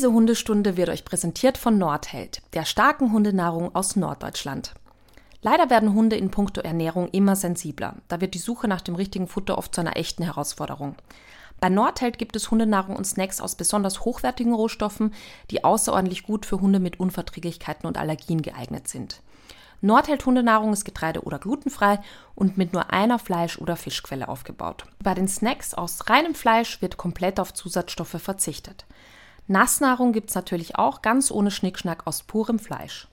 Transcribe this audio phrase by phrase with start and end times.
[0.00, 4.72] Diese Hundestunde wird euch präsentiert von Nordheld, der starken Hundenahrung aus Norddeutschland.
[5.42, 7.96] Leider werden Hunde in puncto Ernährung immer sensibler.
[8.08, 10.94] Da wird die Suche nach dem richtigen Futter oft zu einer echten Herausforderung.
[11.60, 15.12] Bei Nordheld gibt es Hundenahrung und Snacks aus besonders hochwertigen Rohstoffen,
[15.50, 19.20] die außerordentlich gut für Hunde mit Unverträglichkeiten und Allergien geeignet sind.
[19.82, 22.00] Nordheld Hundenahrung ist getreide- oder glutenfrei
[22.34, 24.86] und mit nur einer Fleisch- oder Fischquelle aufgebaut.
[25.02, 28.86] Bei den Snacks aus reinem Fleisch wird komplett auf Zusatzstoffe verzichtet.
[29.50, 33.08] Nassnahrung gibt es natürlich auch ganz ohne Schnickschnack aus purem Fleisch.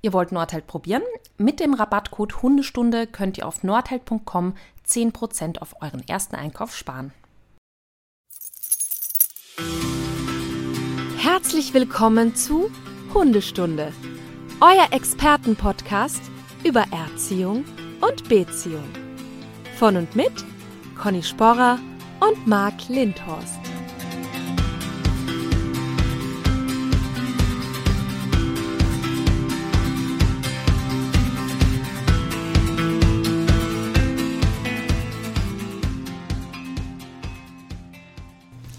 [0.00, 1.02] Ihr wollt Nordheld probieren?
[1.36, 4.54] Mit dem Rabattcode Hundestunde könnt ihr auf nordheld.com
[4.88, 7.12] 10% auf euren ersten Einkauf sparen.
[11.18, 12.70] Herzlich willkommen zu
[13.12, 13.92] Hundestunde,
[14.62, 16.22] euer Expertenpodcast
[16.64, 17.66] über Erziehung
[18.00, 18.88] und Beziehung.
[19.78, 20.32] Von und mit
[20.98, 21.78] Conny Sporrer
[22.20, 23.60] und Marc Lindhorst.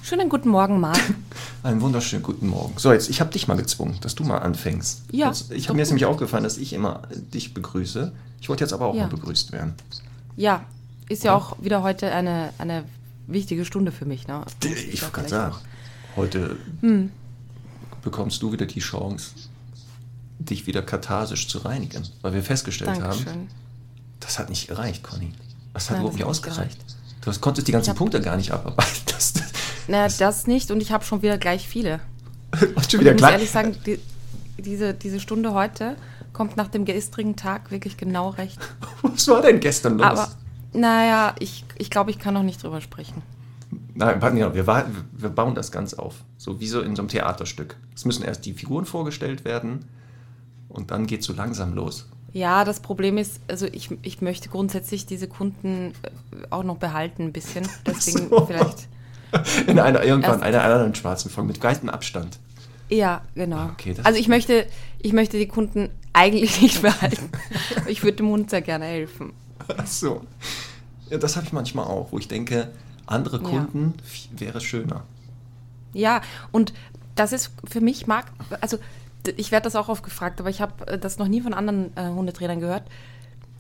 [0.07, 0.99] Schönen guten Morgen, Marc.
[1.63, 2.75] Einen wunderschönen guten Morgen.
[2.77, 5.01] So, jetzt, ich habe dich mal gezwungen, dass du mal anfängst.
[5.11, 5.89] Ja, Jetzt, ich habe mir gut.
[5.89, 7.01] nämlich aufgefallen, dass ich immer
[7.33, 8.11] dich begrüße.
[8.39, 9.03] Ich wollte jetzt aber auch Ja.
[9.03, 9.73] mal begrüßt werden.
[10.35, 10.63] Ja,
[11.09, 12.83] ist ja auch wieder heute eine, eine
[13.25, 14.27] wichtige Stunde für mich.
[14.27, 14.45] Ne?
[14.61, 15.55] Ich Ja, wollte gerade vielleicht sagen,
[16.15, 17.11] heute Hm.
[18.03, 19.31] bekommst du wieder die Chance,
[20.37, 22.03] dich wieder katharsisch zu reinigen.
[22.21, 23.47] Weil wir festgestellt haben, Dankeschön.
[24.19, 25.31] das hat nicht gereicht, Conny.
[25.73, 26.77] Das hat Nein, überhaupt das nicht ausgereicht.
[27.21, 28.91] Du hast- konntest die ganzen Punkte gar nicht abarbeiten.
[29.07, 29.33] Das,
[29.87, 31.99] Naja, das nicht und ich habe schon wieder gleich viele.
[32.75, 33.31] und schon Ich wieder muss klar.
[33.33, 33.99] ehrlich sagen, die,
[34.57, 35.95] diese, diese Stunde heute
[36.33, 38.59] kommt nach dem gestrigen Tag wirklich genau recht.
[39.01, 40.05] Was war denn gestern los?
[40.05, 40.31] Aber
[40.73, 43.21] naja, ich, ich glaube, ich kann noch nicht drüber sprechen.
[43.93, 46.15] Nein, warte, ja, wir, wir bauen das ganz auf.
[46.37, 47.77] So wie so in so einem Theaterstück.
[47.95, 49.85] Es müssen erst die Figuren vorgestellt werden
[50.69, 52.09] und dann geht es so langsam los.
[52.33, 57.23] Ja, das Problem ist, also ich, ich möchte grundsätzlich diese Kunden äh, auch noch behalten
[57.23, 57.65] ein bisschen.
[57.87, 58.45] Deswegen so.
[58.45, 58.89] vielleicht.
[59.67, 62.37] In einer, irgendwann, einer anderen schwarzen Folge mit weitem Abstand.
[62.89, 63.69] Ja, genau.
[63.73, 64.65] Okay, das also ich möchte,
[64.99, 67.29] ich möchte die Kunden eigentlich nicht behalten.
[67.87, 69.33] ich würde dem Hund sehr gerne helfen.
[69.75, 70.21] Ach so.
[71.09, 72.69] Ja, das habe ich manchmal auch, wo ich denke,
[73.07, 73.43] andere Ja.
[73.49, 75.03] Kunden f- wäre schöner.
[75.93, 76.21] Ja,
[76.51, 76.73] und
[77.15, 78.25] das ist für mich, Marc,
[78.61, 78.77] also
[79.37, 81.95] ich werde das auch oft gefragt, aber ich habe äh, das noch nie von anderen
[81.97, 82.83] äh, Hundetrainern gehört.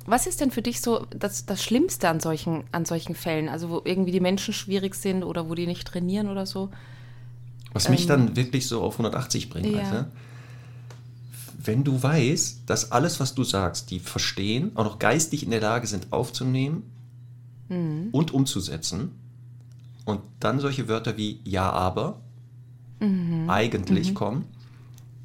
[0.05, 3.49] Was ist denn für dich so das, das Schlimmste an solchen, an solchen Fällen?
[3.49, 6.69] Also wo irgendwie die Menschen schwierig sind oder wo die nicht trainieren oder so?
[7.73, 9.81] Was mich Ähm, dann wirklich so auf 180 bringt, ja.
[10.01, 10.11] du?
[11.63, 15.61] Wenn du weißt, dass alles, was du sagst, die verstehen, auch noch geistig in der
[15.61, 16.83] Lage sind aufzunehmen
[17.67, 18.09] Mhm.
[18.11, 19.11] und umzusetzen
[20.05, 22.21] und dann solche Wörter wie ja, aber
[22.99, 23.49] Mhm.
[23.49, 24.45] eigentlich kommen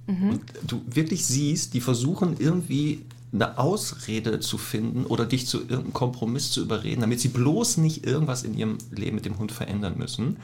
[0.06, 5.92] und du wirklich siehst, die versuchen irgendwie eine Ausrede zu finden oder dich zu irgendeinem
[5.92, 9.94] Kompromiss zu überreden, damit sie bloß nicht irgendwas in ihrem Leben mit dem Hund verändern
[9.96, 10.38] müssen.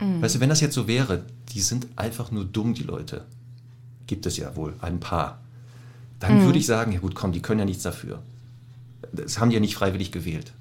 [0.00, 0.22] Mhm.
[0.22, 3.24] Weißt du, wenn das jetzt so wäre, die sind einfach nur dumm, die Leute.
[4.06, 5.40] Gibt es ja wohl ein paar.
[6.20, 6.44] Dann Mhm.
[6.46, 8.22] würde ich sagen, ja gut, komm, die können ja nichts dafür.
[9.12, 10.52] Das haben die ja nicht freiwillig gewählt.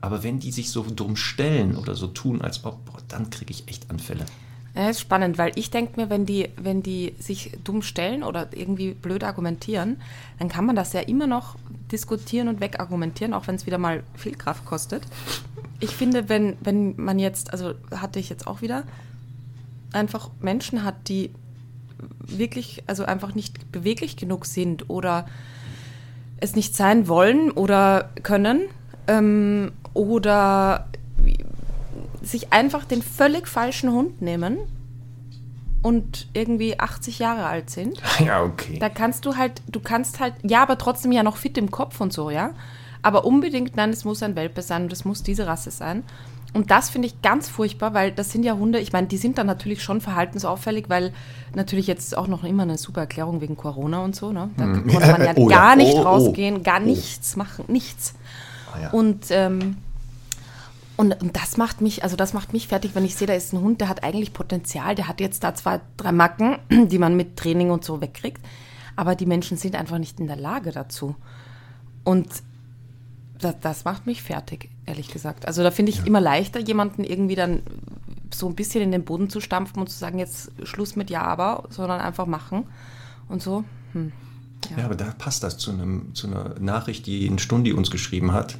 [0.00, 3.50] Aber wenn die sich so dumm stellen oder so tun, als ob, boah, dann kriege
[3.52, 4.26] ich echt Anfälle.
[4.76, 8.48] Ja, ist spannend, weil ich denke mir, wenn die, wenn die sich dumm stellen oder
[8.52, 9.96] irgendwie blöd argumentieren,
[10.38, 11.56] dann kann man das ja immer noch
[11.90, 15.02] diskutieren und wegargumentieren, auch wenn es wieder mal viel Kraft kostet.
[15.80, 18.84] Ich finde, wenn, wenn man jetzt, also hatte ich jetzt auch wieder,
[19.92, 21.30] einfach Menschen hat, die
[22.20, 25.26] wirklich, also einfach nicht beweglich genug sind oder
[26.38, 28.68] es nicht sein wollen oder können
[29.06, 30.86] ähm, oder
[32.26, 34.58] sich einfach den völlig falschen Hund nehmen
[35.82, 38.78] und irgendwie 80 Jahre alt sind, Ja, okay.
[38.78, 42.00] da kannst du halt, du kannst halt, ja, aber trotzdem ja noch fit im Kopf
[42.00, 42.50] und so, ja.
[43.02, 46.02] Aber unbedingt, nein, es muss ein Welpe sein und es muss diese Rasse sein.
[46.54, 49.36] Und das finde ich ganz furchtbar, weil das sind ja Hunde, ich meine, die sind
[49.38, 51.12] dann natürlich schon verhaltensauffällig, weil
[51.54, 54.50] natürlich jetzt auch noch immer eine super Erklärung wegen Corona und so, ne?
[54.56, 54.86] Da Hm.
[54.88, 55.56] konnte man ja Oh ja.
[55.56, 56.02] gar nicht Oh, oh.
[56.02, 56.84] rausgehen, gar Oh.
[56.86, 58.14] nichts machen, nichts.
[58.74, 58.90] Ah, ja.
[58.90, 59.76] Und, ähm,
[60.96, 63.52] und, und das macht mich, also das macht mich fertig, wenn ich sehe, da ist
[63.52, 66.58] ein Hund, der hat eigentlich Potenzial, der hat jetzt da zwei, drei Macken,
[66.88, 68.40] die man mit Training und so wegkriegt.
[68.96, 71.14] Aber die Menschen sind einfach nicht in der Lage dazu.
[72.02, 72.28] Und
[73.38, 75.46] das, das macht mich fertig, ehrlich gesagt.
[75.46, 77.60] Also da finde ich immer leichter, jemanden irgendwie dann
[78.34, 81.22] so ein bisschen in den Boden zu stampfen und zu sagen, jetzt Schluss mit Ja,
[81.22, 82.64] aber, sondern einfach machen
[83.28, 83.64] und so.
[83.92, 84.12] Hm.
[84.76, 88.32] Ja, aber da passt das zu, einem, zu einer Nachricht, die ein Stundi uns geschrieben
[88.32, 88.56] hat,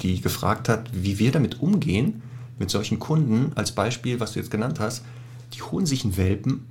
[0.00, 2.22] die gefragt hat, wie wir damit umgehen,
[2.58, 5.02] mit solchen Kunden, als Beispiel, was du jetzt genannt hast,
[5.54, 6.66] die holen sich einen Welpen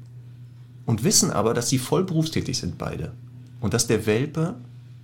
[0.86, 3.14] und wissen aber, dass sie voll berufstätig sind beide.
[3.60, 4.56] Und dass der Welpe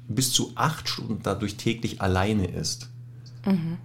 [0.07, 2.89] bis zu acht Stunden dadurch täglich alleine ist.
[3.45, 3.77] Mhm.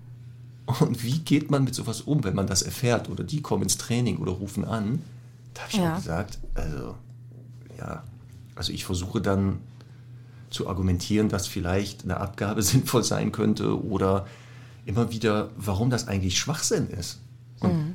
[0.81, 3.77] Und wie geht man mit sowas um, wenn man das erfährt oder die kommen ins
[3.77, 5.03] Training oder rufen an?
[5.55, 5.93] Da habe ich ja.
[5.93, 6.95] auch gesagt, also
[7.79, 8.05] ja,
[8.55, 9.59] also ich versuche dann
[10.51, 14.27] zu argumentieren, dass vielleicht eine Abgabe sinnvoll sein könnte oder
[14.87, 17.21] immer wieder, warum das eigentlich Schwachsinn ist.
[17.61, 17.95] Und mhm.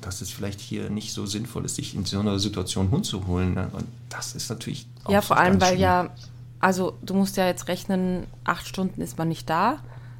[0.00, 3.26] dass es vielleicht hier nicht so sinnvoll ist, sich in so einer Situation Hund zu
[3.26, 3.54] holen.
[3.54, 3.68] Ne?
[3.72, 5.80] Und das ist natürlich auch Ja, vor allem, weil schlimm.
[5.80, 6.10] ja,
[6.60, 9.78] also du musst ja jetzt rechnen, acht Stunden ist man nicht da.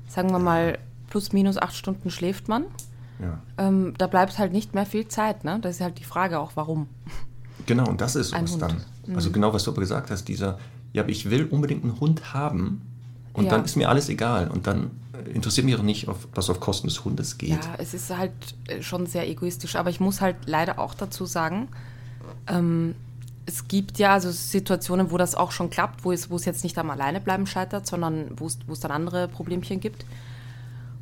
[0.08, 0.78] Sagen wir mal,
[1.10, 2.64] plus minus acht Stunden schläft man.
[3.20, 3.40] Ja.
[3.58, 5.44] Ähm, da bleibt halt nicht mehr viel Zeit.
[5.44, 5.58] Ne?
[5.60, 6.88] Das ist halt die Frage auch, warum.
[7.66, 8.60] Genau, und das ist Hund.
[8.60, 8.84] dann.
[9.14, 9.34] Also mhm.
[9.34, 10.58] genau, was du aber gesagt hast, dieser,
[10.94, 12.81] ja, aber ich will unbedingt einen Hund haben
[13.35, 13.50] und ja.
[13.50, 14.49] dann ist mir alles egal.
[14.49, 14.93] Und dann
[15.32, 17.50] interessiert mich auch nicht, auf, was auf Kosten des Hundes geht.
[17.50, 18.32] Ja, es ist halt
[18.69, 19.76] äh, schon sehr egoistisch.
[19.76, 21.69] Aber ich muss halt leider auch dazu sagen,
[22.46, 22.94] ähm,
[23.44, 26.64] es gibt ja also Situationen, wo das auch schon klappt, wo es, wo es jetzt
[26.64, 30.06] nicht am Alleinebleiben scheitert, sondern wo es, wo es dann andere Problemchen gibt.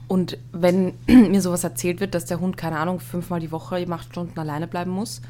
[0.09, 4.09] Und wenn mir sowas erzählt wird, dass der Hund, keine Ahnung, fünfmal die Woche acht
[4.11, 5.21] Stunden alleine bleiben muss,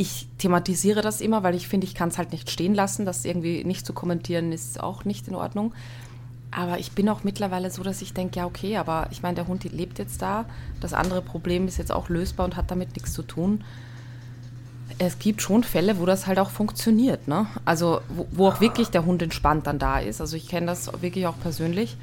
[0.00, 3.04] ich thematisiere das immer, weil ich finde, ich kann es halt nicht stehen lassen.
[3.04, 5.74] Das irgendwie nicht zu kommentieren ist auch nicht in Ordnung.
[6.50, 9.46] Aber ich bin auch mittlerweile so, dass ich denke, ja, okay, aber ich meine, der
[9.46, 10.46] Hund lebt jetzt da.
[10.80, 13.62] Das andere Problem ist jetzt auch lösbar und hat damit nichts zu tun.
[14.98, 17.28] Es gibt schon Fälle, wo das halt auch funktioniert.
[17.28, 17.46] Ne?
[17.66, 20.22] Also, wo, wo auch wirklich der Hund entspannt dann da ist.
[20.22, 21.98] Also, ich kenne das wirklich auch persönlich.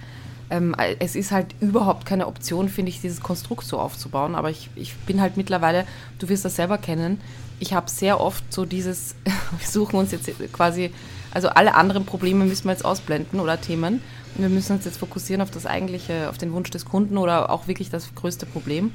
[0.50, 4.36] Ähm, es ist halt überhaupt keine Option, finde ich, dieses Konstrukt so aufzubauen.
[4.36, 5.86] Aber ich, ich bin halt mittlerweile,
[6.20, 7.20] du wirst das selber kennen,
[7.60, 10.92] ich habe sehr oft so dieses, wir suchen uns jetzt quasi,
[11.32, 14.02] also alle anderen Probleme müssen wir jetzt ausblenden oder Themen.
[14.36, 17.68] Wir müssen uns jetzt fokussieren auf das eigentliche, auf den Wunsch des Kunden oder auch
[17.68, 18.92] wirklich das größte Problem.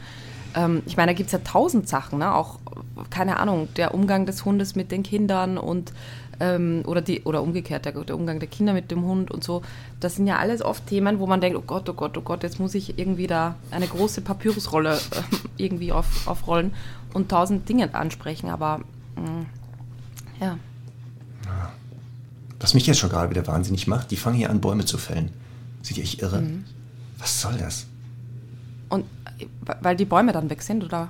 [0.54, 2.34] Ähm, ich meine, da gibt es ja tausend Sachen, ne?
[2.34, 2.58] auch,
[3.10, 5.92] keine Ahnung, der Umgang des Hundes mit den Kindern und
[6.42, 9.62] ähm, oder, die, oder umgekehrt, der, der, Umgang der Kinder mit dem Hund und so.
[10.00, 12.42] Das sind ja alles oft Themen, wo man denkt, oh Gott, oh Gott, oh Gott,
[12.42, 16.74] jetzt muss ich irgendwie da eine große Papyrusrolle äh, irgendwie auf, aufrollen
[17.14, 18.80] und tausend Dinge ansprechen, aber
[19.16, 19.46] mh, mm,
[20.40, 20.58] ja.
[22.58, 25.30] Was mich jetzt schon gerade wieder wahnsinnig macht, die fangen hier an, Bäume zu fällen.
[25.82, 26.42] Sind die echt irre?
[26.42, 26.64] Mhm.
[27.18, 27.86] Was soll das?
[28.88, 29.04] Und
[29.80, 31.08] weil die Bäume dann weg sind, oder?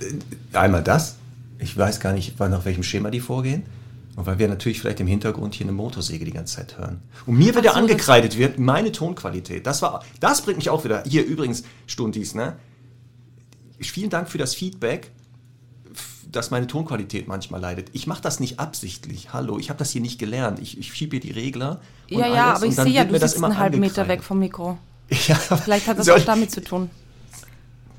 [0.00, 1.16] Äh, einmal das.
[1.58, 3.62] Ich weiß gar nicht, nach welchem Schema die vorgehen.
[4.20, 7.00] Und weil wir natürlich vielleicht im Hintergrund hier eine Motorsäge die ganze Zeit hören.
[7.24, 9.66] Und mir wieder so, angekreidet wird, meine Tonqualität.
[9.66, 11.02] Das, war, das bringt mich auch wieder.
[11.08, 12.56] Hier übrigens, Stundis, ne?
[13.80, 15.10] Vielen Dank für das Feedback
[16.30, 17.88] dass meine Tonqualität manchmal leidet.
[17.92, 19.32] Ich mache das nicht absichtlich.
[19.32, 20.60] Hallo, ich habe das hier nicht gelernt.
[20.60, 21.80] Ich, ich schiebe hier die Regler.
[22.06, 24.78] ja, ja, aber ich sehe ja, du sitzt einen halben Meter weg vom Mikro.
[25.26, 26.88] Ja, Vielleicht hat das auch damit zu tun.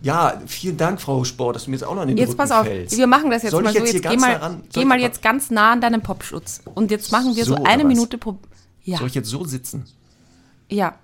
[0.01, 2.37] Ja, vielen Dank, Frau Sport, dass du mir jetzt auch noch in den Jetzt Rücken
[2.37, 2.97] pass auf, fällst.
[2.97, 3.79] wir machen das jetzt Soll mal so.
[3.79, 6.61] Jetzt, jetzt geh mal, geh mal jetzt ganz nah an deinen Popschutz.
[6.73, 8.37] Und jetzt machen wir so, so eine Minute pro.
[8.83, 8.97] Ja.
[8.97, 9.85] Soll ich jetzt so sitzen?
[10.69, 10.95] Ja.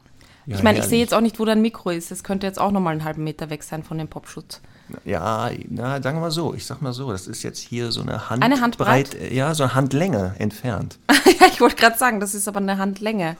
[0.48, 2.10] ja ich meine, ich sehe jetzt auch nicht, wo dein Mikro ist.
[2.10, 4.62] Das könnte jetzt auch noch mal einen halben Meter weg sein von dem Popschutz.
[5.06, 6.56] Ja, na, sagen wir mal so.
[6.56, 9.54] Ich sag mal so, das ist jetzt hier so eine Hand eine Handbreit, breit, ja,
[9.54, 10.98] so eine Handlänge entfernt.
[11.40, 13.38] ja, ich wollte gerade sagen, das ist aber eine Handlänge.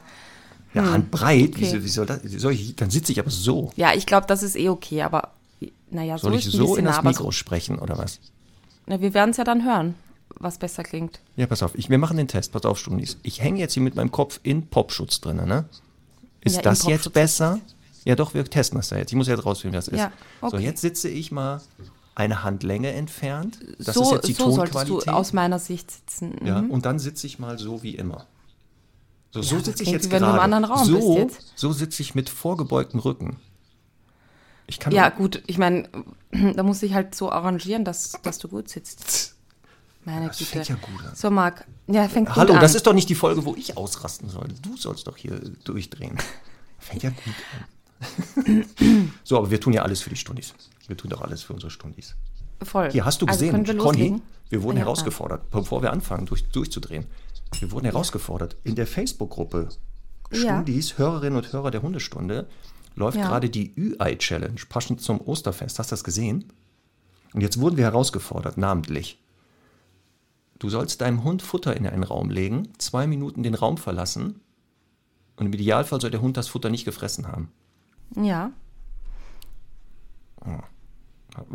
[0.74, 0.92] Ja, hm.
[0.92, 1.56] Handbreit.
[1.56, 1.74] Okay.
[1.74, 2.22] Wie, wie, soll das?
[2.24, 3.72] Soll ich, dann sitze ich aber so.
[3.76, 5.32] Ja, ich glaube, das ist eh okay, aber
[5.90, 8.20] naja, so Soll ich so in das Mikro so sprechen oder was?
[8.86, 9.96] Na, wir werden es ja dann hören,
[10.40, 11.20] was besser klingt.
[11.36, 12.52] Ja, pass auf, ich, wir machen den Test.
[12.52, 13.18] Pass auf, Stundis.
[13.24, 15.66] Ich hänge jetzt hier mit meinem Kopf in Popschutz drin, ne?
[16.42, 17.60] Ist ja, das jetzt besser?
[18.06, 19.12] Ja, doch, wir testen das da jetzt.
[19.12, 20.00] Ich muss jetzt rausfinden, wie das ist.
[20.00, 20.58] Ja, okay.
[20.58, 21.62] So, jetzt sitze ich mal
[22.16, 23.60] eine Handlänge entfernt.
[23.80, 25.08] Das so, ist jetzt die so Tonqualität.
[25.08, 26.36] du aus meiner Sicht sitzen.
[26.42, 26.48] Mhm.
[26.48, 28.26] Ja, und dann sitze ich mal so wie immer.
[29.32, 30.24] So, so ja, sitze ich jetzt gerade.
[30.24, 31.54] Wenn du im anderen Raum so, bist jetzt.
[31.56, 33.38] so sitze ich mit vorgebeugtem Rücken.
[34.68, 35.90] Ich kann ja, gut, ich meine,
[36.32, 39.36] da muss ich halt so arrangieren, dass, dass du gut sitzt.
[40.04, 40.52] Meine das Güte.
[40.52, 41.16] Fängt ja gut an.
[41.16, 41.66] So, Marc.
[41.88, 44.48] Ja, fängt Hallo, gut das ist doch nicht die Folge, wo ich ausrasten soll.
[44.62, 46.18] Du sollst doch hier durchdrehen.
[46.80, 48.66] Fängt ja gut an.
[49.24, 50.54] so, aber wir tun ja alles für die Stundis.
[50.88, 52.16] Wir tun doch alles für unsere Stundis.
[52.64, 52.92] Voll.
[52.92, 55.60] Hier hast du also gesehen, wir Conny, wir wurden ja, herausgefordert, ja.
[55.60, 57.06] bevor wir anfangen, durch, durchzudrehen.
[57.60, 59.70] Wir wurden herausgefordert in der Facebook-Gruppe
[60.32, 60.98] Stundis, ja.
[60.98, 62.48] Hörerinnen und Hörer der Hundestunde
[62.98, 63.28] läuft ja.
[63.28, 65.80] gerade die Ü-Ei-Challenge, passend zum Osterfest.
[65.80, 66.52] Hast du das gesehen?
[67.34, 69.20] Und jetzt wurden wir herausgefordert, namentlich.
[70.60, 74.42] Du sollst deinem Hund Futter in einen Raum legen, zwei Minuten den Raum verlassen
[75.36, 77.52] und im Idealfall soll der Hund das Futter nicht gefressen haben.
[78.16, 78.52] Ja.
[80.44, 80.60] Oh.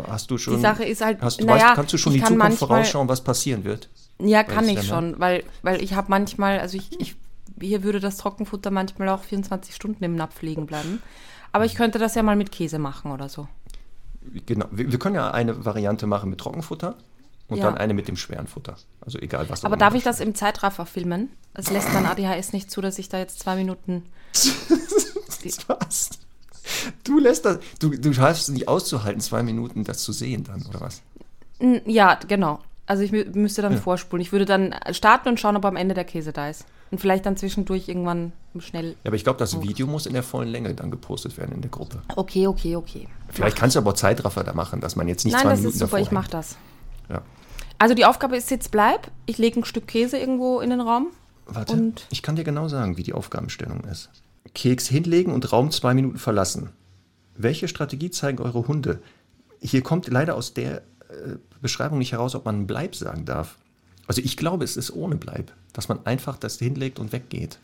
[0.07, 0.55] Hast du schon.
[0.55, 1.21] Die Sache ist halt.
[1.21, 3.89] Hast, naja, weißt, kannst du schon die Zukunft manchmal, vorausschauen, was passieren wird?
[4.21, 7.17] Ja, kann ich schon, weil, weil ich habe manchmal, also ich, ich,
[7.61, 11.03] hier würde das Trockenfutter manchmal auch 24 Stunden im Napf liegen bleiben.
[11.53, 13.47] Aber ich könnte das ja mal mit Käse machen oder so.
[14.47, 16.97] Genau, wir, wir können ja eine Variante machen mit Trockenfutter
[17.49, 17.65] Und Ja.
[17.65, 18.77] dann eine mit dem schweren Futter.
[19.01, 19.65] Also egal was.
[19.65, 21.29] Aber darf ich das im Zeitraffer filmen?
[21.55, 24.05] Es lässt mein ADHS nicht zu, dass ich da jetzt zwei Minuten.
[25.67, 26.11] Was?
[27.05, 27.59] Du lässt das.
[27.81, 31.03] Du, du schaffst es nicht auszuhalten, zwei Minuten das zu sehen dann, oder was?
[31.85, 32.61] Ja, genau.
[32.87, 34.21] Also ich mü- müsste dann vorspulen.
[34.23, 36.65] Ich würde dann starten und schauen, ob am Ende der Käse da ist.
[36.93, 38.91] Und vielleicht dann zwischendurch irgendwann schnell.
[38.91, 41.63] Ja, aber ich glaube, das Video muss in der vollen Länge dann gepostet werden in
[41.63, 42.03] der Gruppe.
[42.17, 43.09] Okay, okay, okay.
[43.31, 45.75] Vielleicht kannst du aber Zeitraffer da machen, dass man jetzt nicht Nein, zwei das Minuten
[45.77, 46.57] ist super, ich mache das.
[47.09, 47.23] Ja.
[47.79, 49.11] Also die Aufgabe ist jetzt bleib.
[49.25, 51.09] Ich lege ein Stück Käse irgendwo in den Raum.
[51.47, 54.11] Warte, Und- ich kann dir genau sagen, wie die Aufgabenstellung ist.
[54.55, 56.71] Keks hinlegen und Raum zwei Minuten verlassen.
[57.37, 59.01] Welche Strategie zeigen eure Hunde?
[59.61, 63.57] Hier kommt leider aus der äh, Beschreibung nicht heraus, ob man Bleib sagen darf.
[64.07, 67.59] Also ich glaube, es ist ohne Bleib, dass man einfach das hinlegt und weggeht.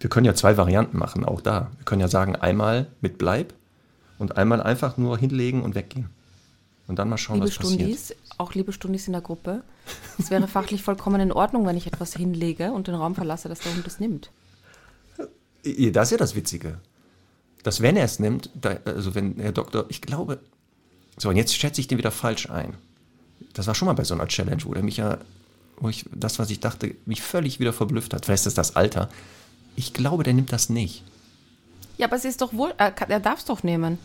[0.00, 1.70] Wir können ja zwei Varianten machen, auch da.
[1.76, 3.52] Wir können ja sagen, einmal mit Bleib
[4.18, 6.08] und einmal einfach nur hinlegen und weggehen.
[6.86, 7.80] Und dann mal schauen, Liebe was passiert.
[7.80, 9.62] Stundis, auch liebe Stundis in der Gruppe.
[10.18, 13.60] Es wäre fachlich vollkommen in Ordnung, wenn ich etwas hinlege und den Raum verlasse, dass
[13.60, 14.30] der Hund es nimmt.
[15.64, 16.78] Das ist ja das Witzige.
[17.62, 18.50] Dass wenn er es nimmt,
[18.84, 20.38] also wenn Herr Doktor, ich glaube,
[21.18, 22.74] so und jetzt schätze ich den wieder falsch ein.
[23.52, 25.18] Das war schon mal bei so einer Challenge, wo der mich ja,
[25.80, 28.24] wo ich das, was ich dachte, mich völlig wieder verblüfft hat.
[28.24, 29.08] Vielleicht ist das das Alter.
[29.76, 31.04] Ich glaube, der nimmt das nicht.
[31.96, 33.98] Ja, aber es ist doch wohl, er, kann- er darf es doch nehmen.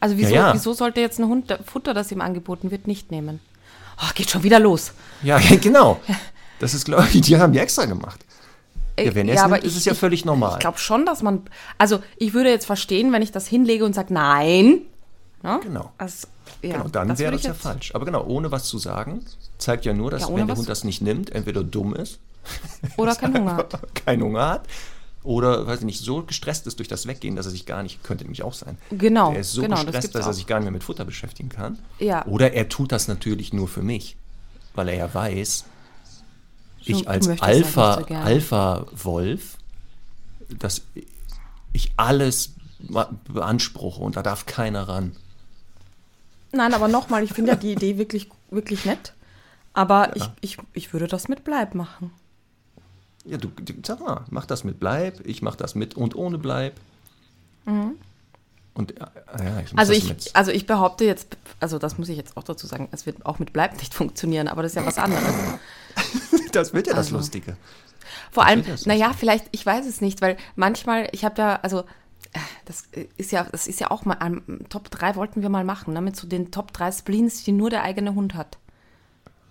[0.00, 0.54] Also wieso, Ja, ja.
[0.54, 3.40] wieso sollte jetzt ein Hund Futter, das ihm angeboten wird, nicht nehmen?
[4.00, 4.92] Oh, geht schon wieder los.
[5.22, 6.00] Ja, genau.
[6.60, 8.24] Das ist, glaube ich, die haben die extra gemacht.
[8.98, 10.54] Ja, wenn er es aber nimmt, ist es ja völlig normal.
[10.54, 11.42] Ich glaube schon, dass man,
[11.78, 14.82] also ich würde jetzt verstehen, wenn ich das hinlege und sage nein.
[15.42, 15.60] Ne?
[15.62, 15.92] Genau.
[15.98, 16.26] Also,
[16.62, 17.94] ja, Genau, dann das wäre das ja jetzt- falsch.
[17.94, 19.24] Aber genau, ohne was zu sagen,
[19.58, 22.18] zeigt ja nur, dass Ja, wenn der was- Hund das nicht nimmt, entweder dumm ist,
[22.96, 23.94] Oder keinen Hunger hat.
[24.06, 24.66] keinen Hunger hat,
[25.22, 28.02] oder, weiß ich nicht, so gestresst ist durch das Weggehen, dass er sich gar nicht,
[28.02, 28.78] könnte nämlich auch sein.
[28.90, 30.82] Genau, Er ist so genau, das gestresst, gibt's dass er sich gar nicht mehr mit
[30.84, 31.78] Futter beschäftigen kann.
[31.98, 32.24] Ja.
[32.26, 34.16] Oder er tut das natürlich nur für mich,
[34.74, 35.64] weil er ja weiß,
[36.86, 37.94] Du ich als halt Alpha.
[38.24, 39.58] Alpha-Wolf,
[40.58, 40.82] dass
[41.74, 42.50] ich alles
[43.28, 45.14] beanspruche und da darf keiner ran.
[46.52, 49.12] Nein, aber nochmal, ich finde ja die Idee wirklich, wirklich nett.
[49.74, 52.10] Aber ich, ich, ich würde das mit Bleib machen.
[53.24, 53.50] Ja, du,
[53.86, 56.74] sag mal, mach das mit Bleib, ich mach das mit und ohne Bleib.
[58.74, 59.04] Und äh,
[59.44, 59.78] ja, ich Mhm.
[59.78, 63.04] Also ich, also ich behaupte jetzt, also das muss ich jetzt auch dazu sagen, es
[63.06, 65.24] wird auch mit Bleib nicht funktionieren, aber das ist ja was anderes.
[66.52, 67.56] Das wird ja das also- Lustige.
[68.30, 71.84] Vor allem, naja, vielleicht, ich weiß es nicht, weil manchmal, ich habe ja, also
[72.66, 72.84] das
[73.16, 76.00] ist ja, das ist ja auch mal, am Top 3 wollten wir mal machen, ne,
[76.00, 78.58] mit so den Top 3 Spleens, die nur der eigene Hund hat.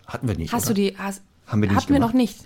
[0.06, 0.54] Hatten wir nicht.
[0.54, 0.76] Hast oder?
[0.76, 2.40] du die, hast, Haben wir die nicht hatten wir noch nicht.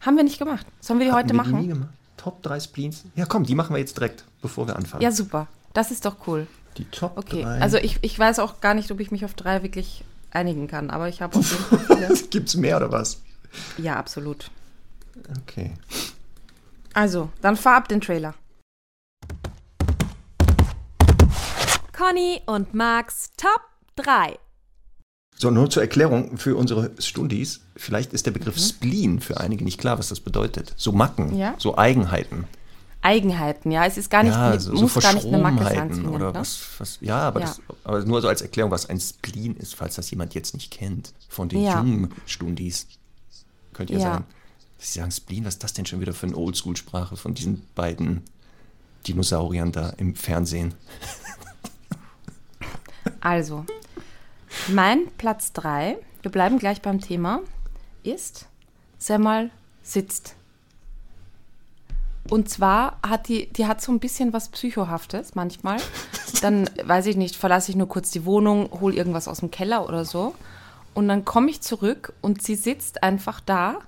[0.00, 0.66] Haben wir nicht gemacht.
[0.80, 1.68] Sollen wir die Hatten heute wir die nie machen?
[1.80, 1.94] gemacht?
[2.16, 3.04] Top 3 Spleens?
[3.16, 5.02] Ja, komm, die machen wir jetzt direkt, bevor wir anfangen.
[5.02, 5.46] Ja, super.
[5.74, 6.46] Das ist doch cool.
[6.78, 7.60] Die Top Okay, 3.
[7.60, 10.90] also ich, ich weiß auch gar nicht, ob ich mich auf drei wirklich einigen kann,
[10.90, 12.28] aber ich habe auf jeden Fall viele.
[12.30, 13.20] Gibt's mehr oder was?
[13.78, 14.50] Ja, absolut.
[15.42, 15.72] Okay.
[16.92, 18.34] Also, dann fahr ab den Trailer.
[21.96, 23.60] Conny und Max Top
[23.96, 24.38] 3.
[25.36, 27.60] So, nur zur Erklärung für unsere Stundis.
[27.76, 28.38] Vielleicht ist der Mhm.
[28.38, 30.74] Begriff Spleen für einige nicht klar, was das bedeutet.
[30.76, 31.54] So Macken, Ja.
[31.58, 32.46] so Eigenheiten.
[33.02, 36.06] Eigenheiten, ja, es ist gar nicht, ja, so, so muss gar nicht eine Macke sein
[36.06, 36.34] oder ne?
[36.34, 36.98] was, was.
[37.02, 37.46] Ja, aber, Ja.
[37.46, 40.70] Das, aber nur so als Erklärung, was ein Spleen ist, falls das jemand jetzt nicht
[40.72, 41.12] kennt.
[41.28, 41.78] Von den Ja.
[41.80, 42.86] jungen Stundis.
[43.74, 44.24] Könnt ihr sagen.
[44.78, 48.22] Sie sagen Spleen, was ist das denn schon wieder für eine Oldschool-Sprache von diesen beiden
[49.06, 50.74] Dinosauriern da im Fernsehen?
[53.20, 53.64] Also,
[54.68, 57.40] mein Platz 3, wir bleiben gleich beim Thema,
[58.02, 58.46] ist
[58.98, 59.50] Semmel
[59.82, 60.36] sitzt.
[62.30, 65.76] Und zwar hat die, die hat so ein bisschen was Psychohaftes manchmal.
[66.40, 69.86] Dann, weiß ich nicht, verlasse ich nur kurz die Wohnung, hole irgendwas aus dem Keller
[69.86, 70.34] oder so.
[70.94, 73.78] Und dann komme ich zurück und sie sitzt einfach da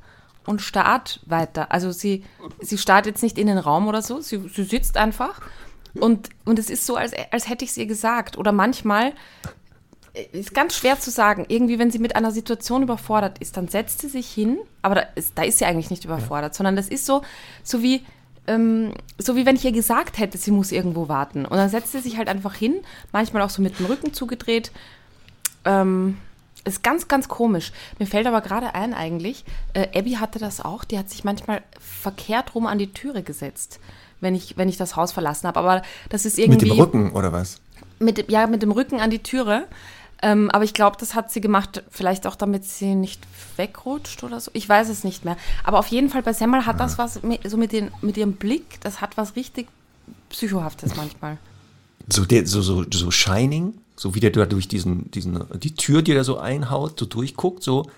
[0.44, 1.72] und starrt weiter.
[1.72, 2.24] Also sie,
[2.60, 5.40] sie starrt jetzt nicht in den Raum oder so, sie, sie sitzt einfach.
[6.00, 8.38] Und, und es ist so, als, als hätte ich es ihr gesagt.
[8.38, 9.12] Oder manchmal,
[10.14, 13.68] äh, ist ganz schwer zu sagen, irgendwie, wenn sie mit einer Situation überfordert ist, dann
[13.68, 16.88] setzt sie sich hin, aber da ist, da ist sie eigentlich nicht überfordert, sondern das
[16.88, 17.22] ist so,
[17.62, 18.04] so wie,
[18.46, 21.44] ähm, so wie wenn ich ihr gesagt hätte, sie muss irgendwo warten.
[21.44, 22.80] Und dann setzt sie sich halt einfach hin,
[23.12, 24.72] manchmal auch so mit dem Rücken zugedreht.
[25.64, 26.16] Ähm,
[26.64, 27.72] ist ganz, ganz komisch.
[27.98, 31.62] Mir fällt aber gerade ein eigentlich, äh, Abby hatte das auch, die hat sich manchmal
[31.78, 33.78] verkehrt rum an die Türe gesetzt,
[34.20, 35.60] wenn ich, wenn ich das Haus verlassen habe.
[35.60, 37.60] Aber das ist irgendwie Mit dem Rücken oder was?
[37.98, 39.66] mit, ja, mit dem Rücken an die Türe.
[40.22, 43.20] Ähm, aber ich glaube, das hat sie gemacht, vielleicht auch damit sie nicht
[43.56, 44.50] wegrutscht oder so.
[44.54, 45.36] Ich weiß es nicht mehr.
[45.62, 48.80] Aber auf jeden Fall bei Semmel hat das was, so mit, den, mit ihrem Blick,
[48.80, 49.68] das hat was richtig
[50.30, 51.36] Psychohaftes manchmal.
[52.08, 56.00] So, der, so, so, so Shining, so wie der da durch diesen, diesen, die Tür,
[56.00, 57.90] die da so einhaut, so durchguckt, so,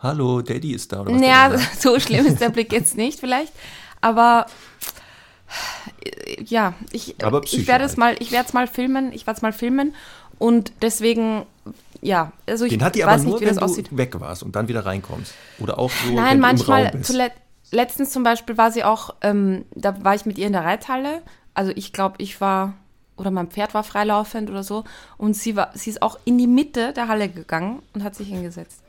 [0.00, 1.02] hallo, Daddy ist da.
[1.02, 1.82] Oder was Ja, der da sagt.
[1.82, 3.52] so schlimm ist der Blick jetzt nicht vielleicht,
[4.00, 4.46] aber
[6.44, 7.98] ja, ich, ich werde es halt.
[7.98, 9.94] mal, ich werde es mal filmen, ich werde es mal filmen
[10.38, 11.44] und deswegen,
[12.00, 13.96] ja, also ich Den hat die weiß aber nur, nicht, wie wenn das du aussieht.
[13.96, 15.34] weg warst und dann wieder reinkommst.
[15.58, 17.10] Oder auch so, Nein, du manchmal, im Raum bist.
[17.10, 17.32] zulet
[17.72, 21.22] letztens zum Beispiel war sie auch, ähm, da war ich mit ihr in der Reithalle,
[21.54, 22.74] also ich glaube, ich war,
[23.16, 24.84] oder mein Pferd war freilaufend oder so
[25.18, 28.28] und sie war, sie ist auch in die Mitte der Halle gegangen und hat sich
[28.28, 28.82] hingesetzt.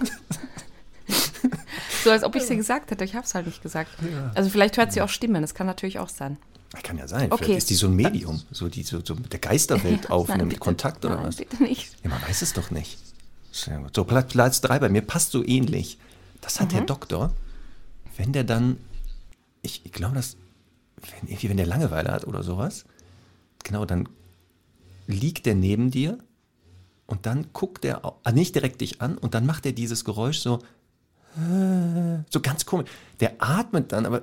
[2.06, 3.90] so als ob ich sie gesagt hätte, ich habe es halt nicht gesagt.
[4.34, 6.38] Also vielleicht hört sie auch Stimmen, das kann natürlich auch sein.
[6.82, 7.30] Kann ja sein.
[7.32, 7.44] Okay.
[7.44, 10.48] Vielleicht ist die so ein Medium, so die so, so mit der Geisterwelt Nein, aufnimmt,
[10.50, 10.60] bitte.
[10.60, 11.36] Kontakt oder Nein, was?
[11.36, 11.96] bitte nicht.
[12.02, 12.98] Ja, man weiß es doch nicht.
[13.92, 15.98] So, Platz, Platz drei bei mir passt so ähnlich.
[16.42, 16.86] Das hat der Mhm.
[16.86, 17.32] Doktor,
[18.16, 18.76] wenn der dann,
[19.62, 20.36] ich, ich glaube, dass,
[21.20, 22.84] wenn, irgendwie, wenn der Langeweile hat oder sowas,
[23.64, 24.08] genau, dann
[25.06, 26.18] liegt der neben dir
[27.06, 30.40] und dann guckt er, ah, nicht direkt dich an und dann macht er dieses Geräusch
[30.40, 30.58] so,
[32.30, 32.90] so ganz komisch.
[33.20, 34.22] Der atmet dann, aber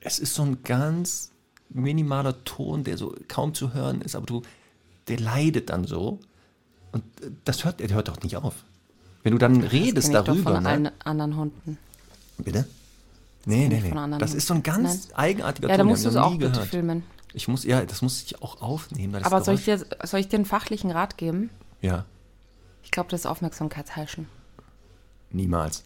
[0.00, 1.32] es ist so ein ganz
[1.68, 4.42] minimaler Ton, der so kaum zu hören ist, aber du,
[5.08, 6.18] der leidet dann so.
[6.92, 7.04] Und
[7.44, 8.64] das hört, der hört doch nicht auf.
[9.22, 10.92] Wenn du dann redest Kenn ich doch darüber, von ne?
[11.04, 11.78] anderen Hunden.
[12.38, 12.66] Bitte?
[13.44, 14.18] Nee, nee, nee.
[14.18, 16.50] Das ist so ein ganz eigenartiger Ja, da Ton, den musst du es auch bitte
[16.52, 16.68] gehört.
[16.68, 17.02] filmen.
[17.34, 19.12] Ich muss, ja, das muss ich auch aufnehmen.
[19.12, 21.50] das Aber soll ich, dir, soll ich dir einen fachlichen Rat geben?
[21.82, 22.04] Ja,
[22.82, 24.26] Ich glaube, das ist Aufmerksamkeitsheischen.
[25.30, 25.84] niemals.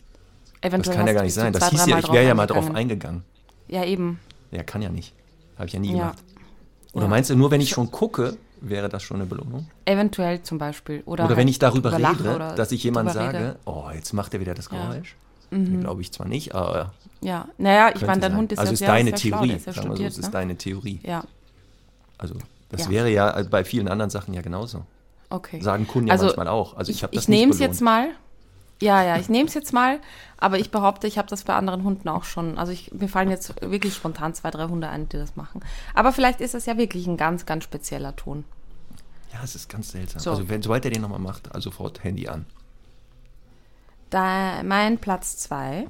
[0.62, 1.52] Das Eventuell kann ja gar nicht sein.
[1.52, 3.24] Das hieß ja, ich wäre ja mal drauf eingegangen.
[3.68, 4.20] Ja, eben.
[4.50, 5.12] Ja, kann ja nicht.
[5.56, 5.98] Habe ich ja nie Ja.
[5.98, 6.18] gemacht.
[6.94, 7.08] Oder Ja.
[7.10, 9.66] meinst du, nur wenn ich schon gucke, wäre das schon eine Belohnung?
[9.86, 11.02] Eventuell zum Beispiel.
[11.04, 13.56] Oder, Oder wenn halt ich darüber drüber lache rede, dass ich jemand sage, rede.
[13.64, 14.78] oh, jetzt macht er wieder das Ja.
[14.78, 14.90] Mhm.
[14.92, 15.16] Geräusch.
[15.80, 18.36] Glaube ich zwar nicht, aber Ja, naja, ich meine, dein sein.
[18.38, 19.48] Hund ist also ja ist sehr, deine sehr schlau, Theorie.
[19.48, 20.30] der ist ja sagen wir so, studiert, es ist ne?
[20.30, 21.00] deine Theorie.
[21.04, 21.24] Ja,
[22.18, 22.34] Also
[22.70, 24.84] das wäre ja bei vielen anderen Sachen ja genauso.
[25.30, 25.60] okay.
[25.60, 26.76] Sagen Kunden ja Also, manchmal auch.
[26.76, 28.08] Also ich, habe das ich nicht nehme es jetzt mal.
[28.82, 30.00] Ja, ja, ich nehme es jetzt mal,
[30.38, 32.58] aber ich behaupte, ich habe das bei anderen Hunden auch schon.
[32.58, 35.64] Also ich, mir fallen jetzt wirklich spontan zwei, drei Hunde ein, die das machen.
[35.94, 38.44] Aber vielleicht ist das ja wirklich ein ganz, ganz spezieller Ton.
[39.32, 40.20] Ja, es ist ganz seltsam.
[40.20, 40.30] So.
[40.30, 42.44] Also wenn, sobald er den nochmal macht, also sofort Handy an.
[44.10, 45.86] Da, mein Platz zwei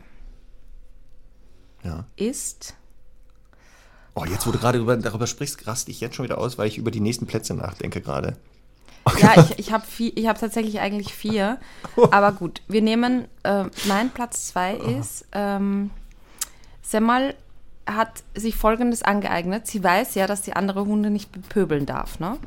[1.82, 2.04] Ja.
[2.16, 2.76] ist
[4.14, 6.68] Oh, jetzt, wo du gerade über, darüber sprichst, raste ich jetzt schon wieder aus, weil
[6.68, 8.36] ich über die nächsten Plätze nachdenke gerade.
[9.18, 11.58] Ja, ich, ich habe hab tatsächlich eigentlich vier.
[12.10, 15.90] Aber gut, wir nehmen, äh, mein Platz zwei ist, ähm,
[16.82, 17.34] Semmel
[17.86, 19.66] hat sich Folgendes angeeignet.
[19.66, 22.38] Sie weiß ja, dass die andere Hunde nicht bepöbeln darf, ne?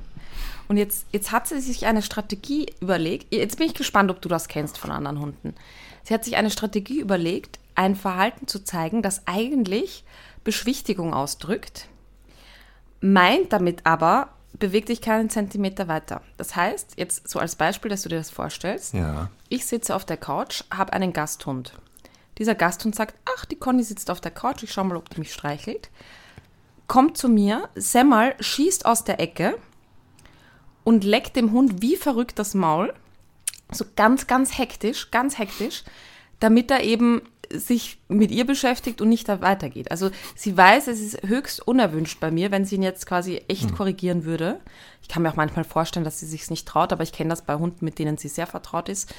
[0.68, 3.34] Und jetzt, jetzt hat sie sich eine Strategie überlegt.
[3.34, 5.54] Jetzt bin ich gespannt, ob du das kennst von anderen Hunden.
[6.04, 10.04] Sie hat sich eine Strategie überlegt, ein Verhalten zu zeigen, das eigentlich
[10.44, 11.88] Beschwichtigung ausdrückt,
[13.02, 16.22] meint damit aber, beweg dich keinen Zentimeter weiter.
[16.38, 19.30] Das heißt, jetzt so als Beispiel, dass du dir das vorstellst, Ja.
[19.50, 21.74] ich sitze auf der Couch, habe einen Gasthund.
[22.38, 25.20] Dieser Gasthund sagt, ach, die Conny sitzt auf der Couch, ich schau mal, ob die
[25.20, 25.90] mich streichelt.
[26.88, 29.58] Kommt zu mir, Semmel schießt aus der Ecke
[30.84, 32.94] und leckt dem Hund wie verrückt das Maul.
[33.72, 35.84] So ganz, ganz hektisch, ganz hektisch,
[36.40, 37.22] damit er eben
[37.54, 39.92] sich mit ihr beschäftigt und nicht da weitergeht.
[39.92, 43.76] Also sie weiß, es ist höchst unerwünscht bei mir, wenn sie ihn jetzt quasi echt
[43.76, 44.60] korrigieren würde.
[45.02, 47.44] Ich kann mir auch manchmal vorstellen, dass sie sich nicht traut, aber ich kenne das
[47.44, 49.14] bei Hunden, mit denen sie sehr vertraut ist.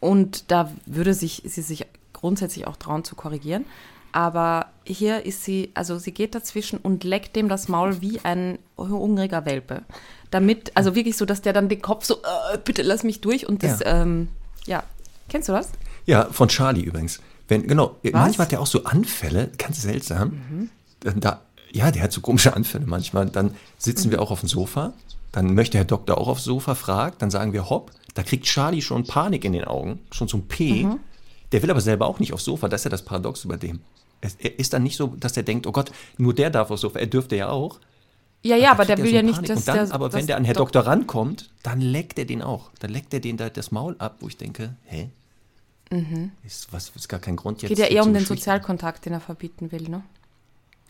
[0.00, 3.64] Und da würde sich, sie sich grundsätzlich auch trauen zu korrigieren.
[4.12, 8.58] Aber hier ist sie, also sie geht dazwischen und leckt dem das Maul wie ein
[8.78, 9.82] hungriger Welpe.
[10.30, 12.16] Damit, also wirklich so, dass der dann den Kopf so,
[12.52, 14.02] äh, bitte lass mich durch und das, Ja.
[14.02, 14.28] ähm,
[14.66, 14.84] ja.
[15.28, 15.70] Kennst du das?
[16.06, 17.18] Ja, von Charlie übrigens.
[17.48, 20.40] Wenn, genau, manchmal hat der auch so Anfälle, ganz seltsam.
[20.50, 21.20] Mhm.
[21.20, 23.26] Da, ja, der hat so komische Anfälle manchmal.
[23.26, 24.12] Dann sitzen Mhm.
[24.12, 24.92] wir auch auf dem Sofa.
[25.32, 27.20] Dann möchte Herr Doktor auch aufs Sofa, fragt.
[27.22, 27.90] Dann sagen wir hopp.
[28.14, 30.84] Da kriegt Charlie schon Panik in den Augen, schon ein P.
[30.84, 31.00] Mhm.
[31.52, 32.68] Der will aber selber auch nicht aufs Sofa.
[32.68, 33.80] Das ist ja das Paradox über dem.
[34.20, 36.80] Es, er ist dann nicht so, dass er denkt, oh Gott, nur der darf aufs
[36.82, 36.98] Sofa.
[37.00, 37.80] Er dürfte ja auch.
[38.42, 39.48] Ja, ja, aber der er will so ja nicht, Panik.
[39.48, 39.94] dass Und dann, der.
[39.94, 42.70] aber wenn der an Herr Dok- Doktor rankommt, dann leckt er den auch.
[42.78, 45.10] Dann leckt er den da das Maul ab, wo ich denke, hä?
[46.44, 47.70] Ist, was ist gar kein Grund jetzt.
[47.70, 47.74] Mhm.
[47.76, 48.24] Geht ja eher um den.
[48.24, 50.02] Sozialkontakt, den er verbieten will, ne?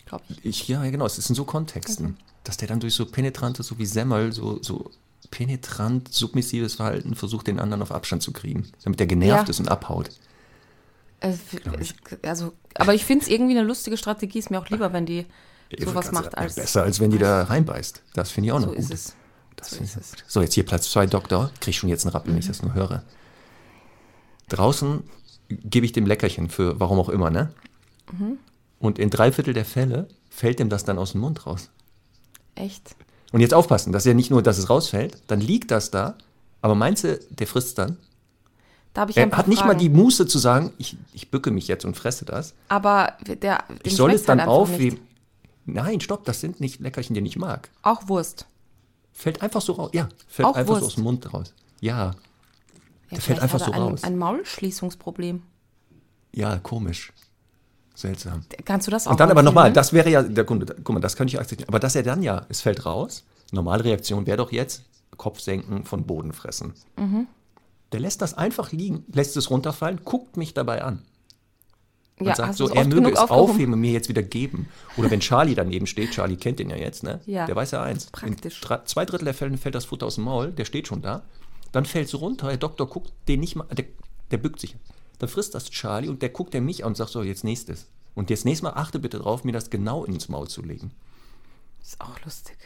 [0.06, 0.44] Glaube ich.
[0.44, 1.06] Ich, ja, genau.
[1.06, 2.16] Es ist in so Kontexten, Mhm.
[2.44, 4.90] dass der dann durch so penetrantes, so wie Semmel, so, so
[5.30, 9.50] penetrant submissives Verhalten versucht, den anderen auf Abstand zu kriegen, damit der genervt Ja.
[9.50, 10.10] ist und abhaut.
[11.20, 11.38] Es,
[11.80, 14.38] es, also, aber ich finde es irgendwie eine lustige Strategie.
[14.38, 15.24] Ist mir auch lieber, wenn die
[15.78, 16.54] sowas Ganz- macht als.
[16.56, 18.02] Besser, als wenn die da reinbeißt.
[18.12, 18.78] Das finde ich auch noch So gut.
[18.84, 19.14] ist es.
[19.56, 20.24] Das So ich ist gut.
[20.26, 21.50] So, jetzt hier Platz zwei Doktor.
[21.60, 23.02] Krieg ich schon jetzt einen Rappel, wenn ich das nur höre.
[24.48, 25.02] Draußen
[25.48, 27.52] gebe ich dem Leckerchen für warum auch immer, ne?
[28.12, 28.38] Mhm.
[28.78, 31.70] Und in drei Viertel der Fälle fällt ihm das dann aus dem Mund raus.
[32.54, 32.94] Echt?
[33.32, 36.16] Und jetzt aufpassen, dass ja nicht nur, dass es rausfällt, dann liegt das da,
[36.60, 37.96] aber meinst du, der frisst dann?
[38.92, 39.78] Da habe ich Er hat nicht mal Fragen.
[39.80, 42.54] die Muße zu sagen, ich, ich bücke mich jetzt und fresse das.
[42.68, 45.00] Aber der, dem Ich soll es dann halt aufheben.
[45.00, 45.76] nicht.
[45.76, 47.70] Nein, stopp, das sind nicht Leckerchen, die ich mag.
[47.82, 48.46] Auch Wurst.
[49.12, 49.90] Fällt einfach so raus.
[49.94, 50.86] Ja, fällt Auch einfach so Wurst.
[50.92, 51.54] aus dem Mund raus.
[51.80, 52.12] Ja,
[53.10, 54.04] Ja, fällt vielleicht einfach er so ein, raus.
[54.04, 55.42] ein Maulschließungsproblem.
[56.32, 57.12] ja, komisch.
[57.94, 58.44] Seltsam.
[58.64, 61.00] Kannst du das auch Und dann aber nochmal, das wäre ja, der Kunde, guck mal,
[61.00, 61.68] das könnte ich akzeptieren.
[61.68, 64.82] Aber dass er dann ja, es fällt raus, normale Reaktion wäre doch jetzt,
[65.16, 66.74] Kopf senken, von Boden fressen.
[66.96, 67.28] Mhm.
[67.92, 71.02] Der lässt das einfach liegen, lässt es runterfallen, guckt mich dabei an.
[72.18, 73.50] Und ja, sagt so, er möge es aufgehoben?
[73.50, 74.68] aufheben und mir jetzt wieder geben.
[74.96, 77.20] Oder wenn Charlie daneben steht, Charlie kennt den ja jetzt, ne?
[77.26, 77.46] Ja.
[77.46, 78.06] Der weiß ja eins.
[78.06, 78.60] Praktisch.
[78.60, 81.02] In drei, zwei Drittel der Fälle fällt das Futter aus dem Maul, der steht schon
[81.02, 81.22] da.
[81.74, 83.86] Dann fällt es runter, der Doktor guckt den nicht mal, der,
[84.30, 84.76] der bückt sich.
[85.18, 87.86] Dann frisst das Charlie und der guckt der mich an und sagt so, jetzt nächstes.
[88.14, 90.92] Und jetzt nächstes Mal achte bitte drauf, mir das genau ins Maul zu legen.
[91.82, 92.56] ist auch lustig.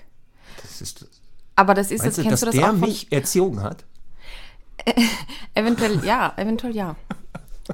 [0.61, 1.07] Das ist,
[1.57, 3.63] Aber das ist, meinst das du, kennst dass du das der auch von, mich erzogen
[3.63, 3.85] hat?
[5.55, 6.97] Eventuell ja, eventuell ja.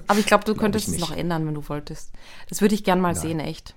[0.06, 2.10] Aber ich glaube, du könntest ich es noch ändern, wenn du wolltest.
[2.48, 3.74] Das würde ich gern mal sehen, echt.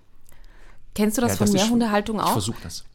[0.96, 2.32] Kennst du das Ja, von schon- Mehrhundehaltung Ich auch?
[2.34, 2.86] versuche das.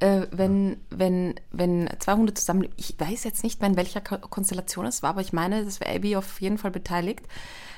[0.00, 4.16] Äh, wenn, wenn, wenn zwei Hunde zusammenleben, ich weiß jetzt nicht mehr, in welcher Ko-
[4.18, 7.20] Konstellation es war, aber ich meine, das wäre Abby auf jeden Fall beteiligt,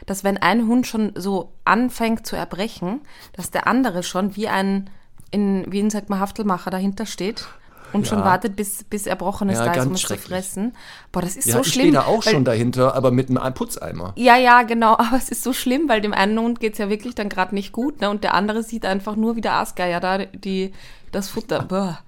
[0.07, 3.01] dass wenn ein Hund schon so anfängt zu erbrechen,
[3.33, 4.89] dass der andere schon wie ein,
[5.33, 7.49] in, wie ein, sagt man, Haftelmacher dahinter steht
[7.93, 8.25] und schon Ja.
[8.25, 10.77] wartet, bis, bis Erbrochenes Ja, da ist, um es zu fressen.
[11.11, 11.87] Boah, das ist Ja, so ich schlimm.
[11.89, 14.13] stehe da auch weil- schon dahinter, aber mit einem Putzeimer.
[14.17, 16.89] ja, ja, genau, aber es ist so schlimm, weil dem einen Hund geht es ja
[16.89, 18.09] wirklich dann gerade nicht gut, ne?
[18.11, 20.73] Und der andere sieht einfach nur wie der Aasgeier da, die,
[21.12, 21.62] das Futter.
[21.68, 22.01] Boah,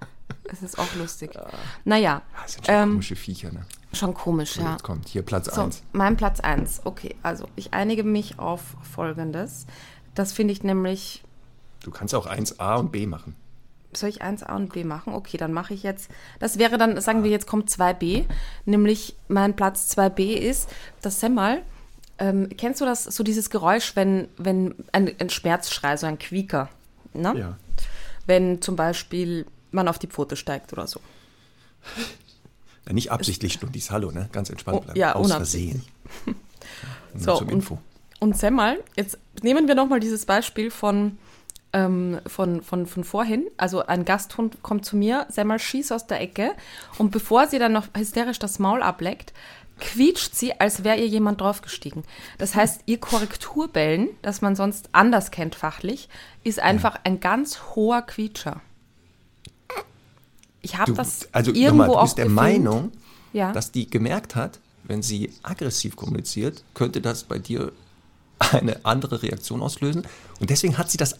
[0.51, 1.31] es ist auch lustig.
[1.85, 3.65] Naja, Das sind schon ähm, komische Viecher, ne?
[3.93, 4.73] schon komisch, ja.
[4.73, 5.81] Jetzt kommt hier Platz So, 1.
[5.93, 6.81] mein Platz 1.
[6.83, 9.65] Okay, also ich einige mich auf Folgendes.
[10.15, 11.23] Das finde ich nämlich,
[11.81, 13.35] Du kannst auch 1a und b machen.
[13.93, 15.13] soll ich 1a und b machen?
[15.13, 18.25] Okay, dann mache ich jetzt, das wäre dann, sagen wir, jetzt kommt 2b,
[18.65, 20.69] nämlich mein Platz 2b ist
[21.01, 21.61] das Semmel.
[22.17, 26.69] Ähm, kennst du das, so dieses Geräusch, wenn, wenn ein, ein Schmerzschrei, so ein Quieker,
[27.13, 27.33] ne?
[27.37, 27.57] Ja.
[28.25, 30.99] Wenn zum Beispiel man auf die Pfote steigt oder so.
[32.87, 34.29] Ja, nicht absichtlich Stundis, hallo, ne?
[34.31, 34.99] Ganz entspannt Oh, bleiben.
[34.99, 35.31] ja, Aus.
[35.31, 35.83] Versehen.
[36.25, 36.35] Nur
[37.23, 37.79] So, zum und- Info.
[38.19, 41.17] Und Semmel, jetzt nehmen wir nochmal dieses Beispiel von,
[41.73, 43.45] ähm, von, von, von vorhin.
[43.57, 46.51] Also ein Gasthund kommt zu mir, Semmel schießt aus der Ecke
[46.97, 49.33] und bevor sie dann noch hysterisch das Maul ableckt,
[49.79, 52.03] quietscht sie, als wäre ihr jemand draufgestiegen.
[52.37, 56.09] Das heißt, ihr Korrekturbellen, das man sonst anders kennt fachlich,
[56.43, 58.61] ist einfach ein ganz hoher Quietscher.
[60.61, 62.41] Ich habe das also irgendwo nochmal, du bist der gefilmt.
[62.41, 62.91] Meinung,
[63.33, 63.51] ja.
[63.51, 67.71] dass die gemerkt hat, wenn sie aggressiv kommuniziert, könnte das bei dir
[68.51, 70.07] eine andere Reaktion auslösen.
[70.39, 71.17] Und deswegen hat sie das,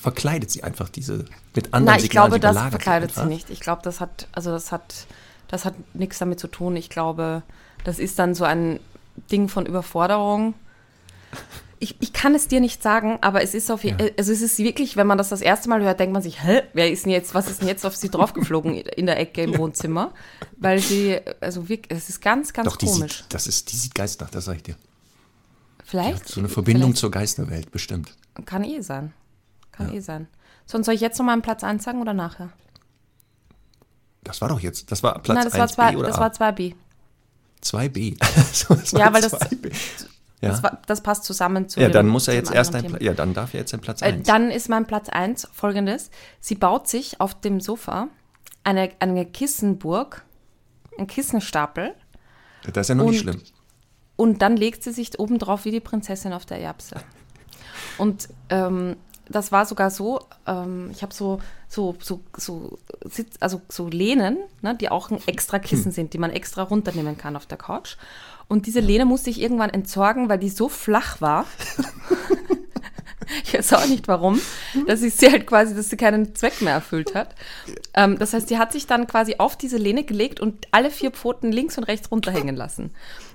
[0.00, 2.30] verkleidet sie einfach diese mit anderen Nein, ich Signalen.
[2.30, 3.30] glaube, sie das verkleidet sie einfach.
[3.30, 3.50] nicht.
[3.50, 5.06] Ich glaube, das hat, also das hat,
[5.48, 6.76] das hat nichts damit zu tun.
[6.76, 7.42] Ich glaube,
[7.84, 8.80] das ist dann so ein
[9.30, 10.54] Ding von Überforderung.
[11.82, 13.96] Ich, ich kann es dir nicht sagen, aber es ist auf, Ja.
[14.18, 16.62] also es ist wirklich, wenn man das das erste Mal hört, denkt man sich, hä,
[16.74, 19.56] wer ist denn jetzt, was ist denn jetzt auf sie draufgeflogen in der Ecke im
[19.56, 20.12] Wohnzimmer?
[20.58, 23.18] Weil sie, also wirklich, es ist ganz, ganz Doch, die komisch.
[23.18, 24.76] sieht, das ist, die sieht geisterhaft, das sag ich dir.
[25.84, 28.14] Vielleicht so eine Verbindung vielleicht zur Geisterwelt, bestimmt.
[28.44, 29.12] kann eh sein,
[29.72, 30.28] kann eh sein.
[30.66, 32.50] Sonst soll ich jetzt noch mal einen Platz eins sagen oder nachher?
[34.22, 36.20] Das war doch jetzt, das war Platz Nein, das war 1b zwei, oder das A?
[36.20, 36.74] war 2b.
[37.62, 38.16] 2b.
[38.52, 39.72] So, Ja, weil das- 2b.
[40.42, 43.02] Ja, Das, das passt zusammen zu ja dann muss er jetzt erst ein, Thema.
[43.02, 44.26] Ja, dann darf er jetzt ein Platz Äh, 1.
[44.26, 46.10] Dann ist mein Platz 1 folgendes.
[46.40, 48.08] Sie baut sich auf dem Sofa
[48.64, 50.24] eine, eine Kissenburg,
[50.96, 51.94] einen Kissenstapel
[52.72, 53.42] das ist ja noch nicht und- schlimm.
[54.16, 56.96] und dann legt sie sich oben drauf wie die Prinzessin auf der Erbse.
[57.98, 58.96] Und ähm,
[59.30, 64.38] das war sogar so, ähm, ich habe so, so, so, so, Sitz, also so Lehnen,
[64.60, 67.96] ne, die auch ein extra Kissen sind, die man extra runternehmen kann auf der Couch.
[68.48, 71.46] Und diese Lehne musste ich irgendwann entsorgen, weil die so flach war.
[73.44, 74.40] ich weiß auch nicht warum,
[74.88, 77.36] dass ich sie halt quasi, dass sie keinen Zweck mehr erfüllt hat.
[77.94, 81.12] Ähm, das heißt, die hat sich dann quasi auf diese Lehne gelegt und alle vier
[81.12, 82.90] Pfoten links und rechts runterhängen lassen.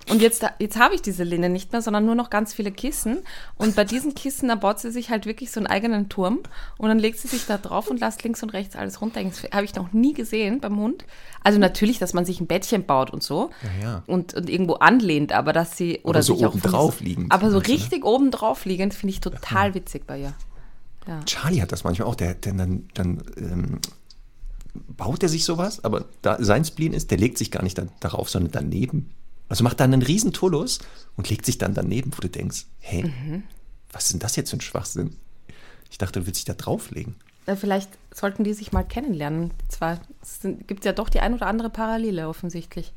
[0.10, 3.20] Und jetzt, jetzt habe ich diese Lehne nicht mehr, sondern nur noch ganz viele Kissen.
[3.58, 6.40] Und bei diesen Kissen, da baut sie sich halt wirklich so einen eigenen Turm.
[6.78, 9.34] Und dann legt sie sich da drauf und lässt links und rechts alles runterhängen.
[9.34, 11.06] Das habe ich noch nie gesehen beim Hund.
[11.44, 13.50] Also natürlich, dass man sich ein Bettchen baut und so.
[13.82, 14.04] Ja, ja.
[14.06, 16.02] Und, und irgendwo anlehnt, aber dass sie.
[16.04, 17.76] Oder Aber so oben drauf liegend, Aber so du, ne?
[17.76, 20.34] richtig oben drauf liegend finde ich total witzig bei ihr.
[21.26, 23.80] Charlie hat das manchmal auch, der, der dann, dann ähm,
[24.74, 27.86] baut er sich sowas, aber da sein Spleen ist, der legt sich gar nicht da,
[28.00, 29.12] darauf, sondern daneben.
[29.50, 30.80] Also macht dann einen riesen Tullus
[31.18, 33.44] und legt sich dann daneben, wo du denkst, hä, Mhm.
[33.92, 35.16] was ist denn das jetzt für ein Schwachsinn?
[35.92, 37.16] Ich dachte, du willst dich da drauflegen.
[37.60, 39.52] Vielleicht sollten die sich mal kennenlernen.
[39.70, 40.00] Zwar
[40.66, 42.92] gibt es ja doch die ein oder andere Parallele offensichtlich.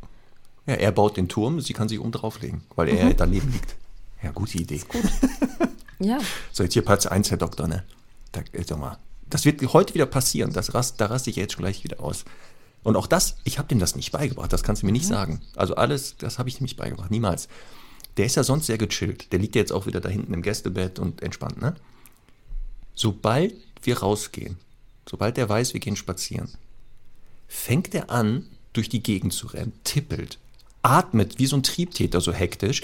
[0.66, 3.76] Ja, er baut den Turm, sie kann sich oben drauflegen, weil er daneben liegt.
[4.22, 4.80] Ja, gute Idee.
[6.00, 6.18] Ja.
[6.52, 7.82] So, jetzt hier Platz 1, Herr Doktor, ne?
[8.30, 10.52] Da, äh, sag mal, das wird heute wieder passieren.
[10.52, 12.24] Das rast, da raste ich jetzt schon gleich wieder aus.
[12.82, 15.40] Und auch das, ich habe dem das nicht beigebracht, das kannst du mir nicht sagen.
[15.56, 17.48] Also alles, das habe ich ihm nicht beigebracht, niemals.
[18.16, 19.32] Der ist ja sonst sehr gechillt.
[19.32, 21.74] Der liegt ja jetzt auch wieder da hinten im Gästebett und entspannt, ne?
[22.94, 24.56] Sobald wir rausgehen,
[25.08, 26.48] sobald der weiß, wir gehen spazieren,
[27.46, 30.38] fängt er an, durch die Gegend zu rennen, tippelt,
[30.82, 32.82] atmet wie so ein Triebtäter, so hektisch.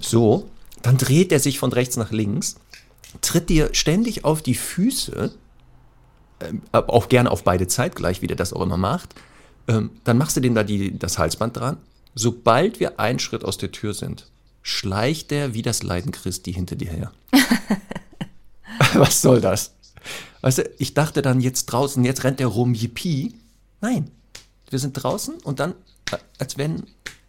[0.00, 0.48] So,
[0.82, 2.56] dann dreht er sich von rechts nach links,
[3.20, 5.32] tritt dir ständig auf die Füße,
[6.72, 9.14] auch gerne auf beide zeitgleich, wie der das auch immer macht.
[9.68, 11.76] Ähm, dann machst du dem da die, das Halsband dran.
[12.14, 14.26] Sobald wir einen Schritt aus der Tür sind,
[14.62, 17.12] schleicht er wie das Leiden Christi hinter dir her.
[18.94, 19.74] Was soll das?
[20.40, 23.34] Weißt du, ich dachte dann jetzt draußen, jetzt rennt er rum, yippie.
[23.80, 24.10] Nein,
[24.70, 25.72] wir sind draußen und dann,
[26.10, 26.84] äh, als wenn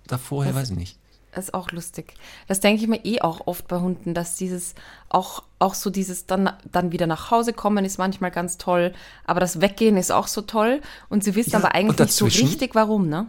[0.08, 0.97] da vorher, weiß ich nicht.
[1.32, 2.13] Das ist auch lustig.
[2.48, 4.76] Das denke ich mir eh auch oft bei Hunden, dass dieses,
[5.08, 8.94] auch, auch so dieses dann, dann wieder nach Hause kommen ist manchmal ganz toll,
[9.26, 12.26] aber das Weggehen ist auch so toll und sie wissen Ja, aber eigentlich nicht so
[12.26, 13.28] richtig, warum, ne?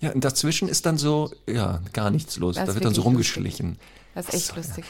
[0.00, 2.56] Ja, und dazwischen ist dann so, ja, gar nichts los.
[2.56, 3.78] Das da wird dann so rumgeschlichen.
[4.14, 4.84] Das ist echt lustig.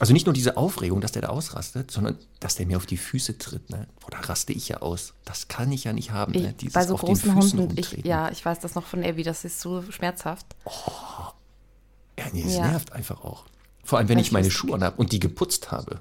[0.00, 2.96] Also nicht nur diese Aufregung, dass der da ausrastet, sondern dass der mir auf die
[2.96, 3.70] Füße tritt.
[3.70, 3.86] Ne?
[4.00, 5.14] Boah, da raste ich ja aus.
[5.24, 6.32] Das kann ich ja nicht haben.
[6.32, 6.50] Ne?
[6.50, 9.44] Ich, Dieses bei so großen Hunden, ich, ja, ich weiß das noch von Abby, das
[9.44, 10.46] ist so schmerzhaft.
[12.18, 12.68] Ja, nee, es Ja.
[12.68, 13.44] nervt einfach auch.
[13.84, 16.00] Vor allem, wenn Das ich meine Schuhe anhabe und die geputzt habe.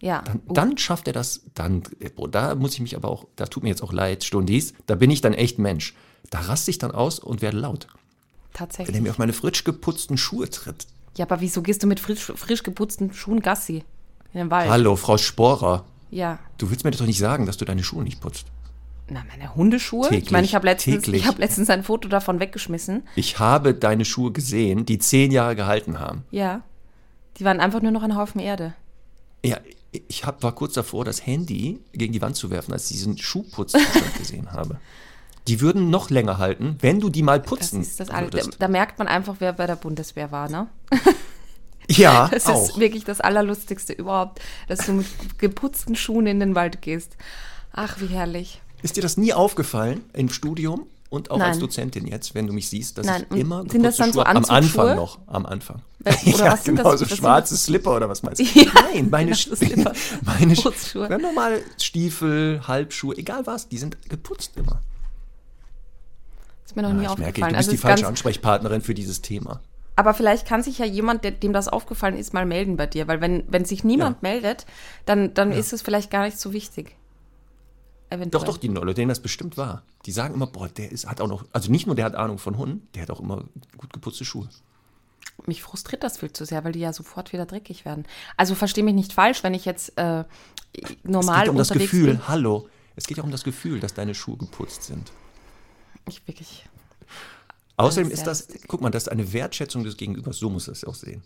[0.00, 0.22] Ja.
[0.22, 1.82] Dann, Uh, dann schafft er das, dann,
[2.16, 4.96] boah, da muss ich mich aber auch, da tut mir jetzt auch leid, Stundis, da
[4.96, 5.94] bin ich dann echt Mensch.
[6.30, 7.86] Da raste ich dann aus und werde laut.
[7.86, 9.00] Wenn er tatsächlich.
[9.00, 10.86] mir auf meine frisch geputzten Schuhe tritt.
[11.16, 13.84] Ja, aber wieso gehst du mit frisch, frisch geputzten Schuhen Gassi
[14.32, 14.68] in den Wald?
[14.70, 15.84] Hallo, Frau Sporer.
[16.10, 16.38] Ja.
[16.58, 18.46] Du willst mir doch nicht sagen, dass du deine Schuhe nicht putzt.
[19.08, 20.04] Na, meine Hundeschuhe?
[20.04, 23.02] ich Täglich, meine, ich habe letztens, ich hab letztens ein Foto davon weggeschmissen.
[23.16, 26.24] Ich habe deine Schuhe gesehen, die zehn Jahre gehalten haben.
[26.30, 26.62] Ja.
[27.38, 28.74] Die waren einfach nur noch ein Haufen Erde.
[29.44, 29.58] Ja,
[30.08, 33.18] ich hab, war kurz davor, das Handy gegen die Wand zu werfen, als ich diesen
[33.18, 33.74] Schuhputz
[34.18, 34.78] gesehen habe.
[35.48, 38.38] Die würden noch länger halten, wenn du die mal Das putzen ist das Alte.
[38.38, 38.56] würdest.
[38.62, 40.68] Da merkt man einfach, wer bei der Bundeswehr war, ne?
[41.88, 42.62] Ja, Das auch.
[42.68, 45.06] ist wirklich das Allerlustigste überhaupt, dass du mit
[45.38, 47.16] geputzten Schuhen in den Wald gehst.
[47.72, 48.62] Ach, wie herrlich.
[48.82, 51.60] Ist dir das nie aufgefallen im Studium und auch als Nein.
[51.60, 54.44] Dozentin jetzt, wenn du mich siehst, dass Nein, ich immer sind das dann Schuhe am?
[54.44, 55.82] Anfang noch, am Anfang.
[56.04, 56.12] Oder
[56.46, 56.84] ja, was sind das?
[56.84, 58.44] genau, so Was schwarze Slipper oder was meinst du?
[58.60, 59.92] Ja, Nein, meine, genau,
[60.24, 61.08] meine Sch- Putzschuhe.
[61.08, 64.80] Ganz normale Stiefel, Halbschuhe, egal was, die sind geputzt immer.
[66.64, 67.52] Ist mir noch nie Ja, ich merke, aufgefallen.
[67.52, 69.60] du bist Also die ist falsche Ansprechpartnerin für dieses Thema.
[69.96, 73.06] aber vielleicht kann sich ja jemand, der, dem das aufgefallen ist, mal melden bei dir.
[73.08, 74.28] Weil wenn, wenn sich niemand Ja.
[74.30, 74.64] meldet,
[75.04, 76.96] dann, dann ist es vielleicht gar nicht so wichtig.
[78.12, 78.44] Eventuell.
[78.44, 79.84] Doch, doch, die Leute, denen das bestimmt war.
[80.04, 82.36] Die sagen immer, boah, der ist, hat auch noch, also nicht nur der hat Ahnung
[82.36, 83.44] von Hunden, der hat auch immer
[83.78, 84.48] gut geputzte Schuhe.
[85.46, 88.04] Mich frustriert das viel zu sehr, weil die ja sofort wieder dreckig werden.
[88.36, 90.24] Also verstehe mich nicht falsch, wenn ich jetzt äh,
[91.04, 92.28] normal es geht um das Gefühl, bin.
[92.28, 92.68] hallo.
[92.96, 95.10] Es geht ja um das Gefühl, dass deine Schuhe geputzt sind.
[96.06, 96.68] Ich wirklich.
[97.78, 100.94] Außerdem ist das, guck mal, das ist eine Wertschätzung des Gegenübers, so muss es auch
[100.94, 101.22] sehen.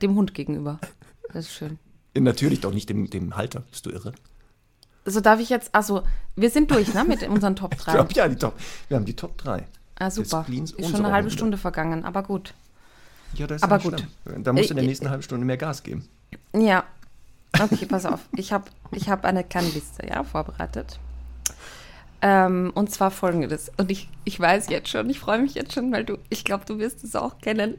[0.00, 0.80] Dem Hund gegenüber.
[1.34, 1.78] Das ist schön.
[2.18, 4.12] Natürlich doch nicht dem, dem Halter, bist du irre?
[5.04, 6.02] So darf ich jetzt, also
[6.36, 7.90] wir sind durch, ne, mit unseren Top 3.
[7.90, 8.54] Ich glaub, ja, die Top,
[8.88, 9.66] wir haben die Top 3.
[9.98, 10.46] Ah, super.
[10.48, 11.30] Ist schon eine halbe.
[11.30, 12.54] Stunde vergangen, aber gut.
[13.34, 14.04] Ja, das ist Aber gut.
[14.24, 14.44] schlimm.
[14.44, 16.08] Da musst du in der Äh, nächsten halben Stunde mehr Gas geben.
[16.54, 16.84] Ja.
[17.58, 18.20] Okay, pass auf.
[18.36, 20.98] Ich habe ich hab eine kleine Liste, ja, vorbereitet.
[22.20, 23.70] Ähm, und zwar folgendes.
[23.76, 26.64] Und ich, ich weiß jetzt schon, ich freue mich jetzt schon, weil du, ich glaube,
[26.66, 27.78] du wirst es auch kennen.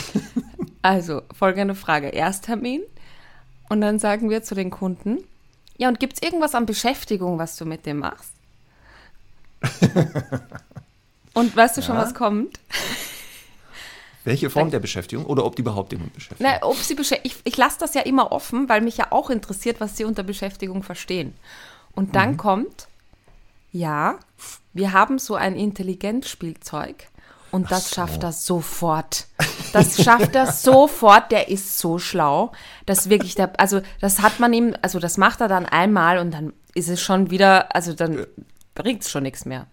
[0.82, 2.08] also, folgende Frage.
[2.08, 2.82] Ersttermin.
[3.68, 5.18] Und dann sagen wir zu den Kunden,
[5.76, 8.32] ja, und gibt es irgendwas an Beschäftigung, was du mit dem machst?
[11.34, 12.02] und weißt du schon, Ja.
[12.02, 12.58] was kommt?
[14.24, 16.48] Welche Form der Beschäftigung oder ob die überhaupt den Hund beschäftigen?
[16.50, 19.28] Na, ob sie beschä- ich, ich lasse das ja immer offen, weil mich ja auch
[19.28, 21.34] interessiert, was sie unter Beschäftigung verstehen.
[21.92, 22.88] Und dann kommt,
[23.70, 24.18] ja,
[24.72, 27.06] wir haben so ein Intelligenzspielzeug
[27.54, 27.94] und das so.
[27.94, 29.28] schafft er sofort.
[29.72, 32.50] Das schafft er sofort, der ist so schlau.
[32.84, 36.32] Das wirklich, der, also das hat man ihm, also das macht er dann einmal und
[36.32, 38.26] dann ist es schon wieder, also dann
[38.74, 39.68] bringt es schon nichts mehr.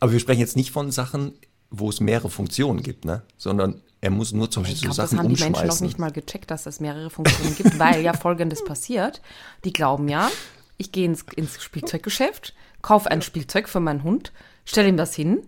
[0.00, 1.34] Aber wir sprechen jetzt nicht von Sachen,
[1.70, 3.22] wo es mehrere Funktionen gibt, ne?
[3.36, 5.60] sondern er muss nur zum Beispiel Ich so glaube, das Sachen haben die Menschen noch
[5.60, 5.86] umschmeißen.
[5.86, 9.20] nicht mal gecheckt, dass es mehrere Funktionen gibt, weil ja Folgendes passiert.
[9.64, 10.30] Die glauben ja,
[10.78, 14.32] ich gehe ins, ins Spielzeuggeschäft, kaufe ein Spielzeug für meinen Hund,
[14.64, 15.42] stelle ihm das hin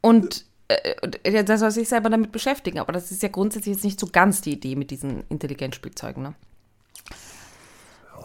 [0.00, 2.78] und äh, und der soll sich selber damit beschäftigen.
[2.78, 6.22] Aber das ist ja grundsätzlich jetzt nicht so ganz die Idee mit diesen Intelligenzspielzeugen.
[6.22, 6.34] Ne?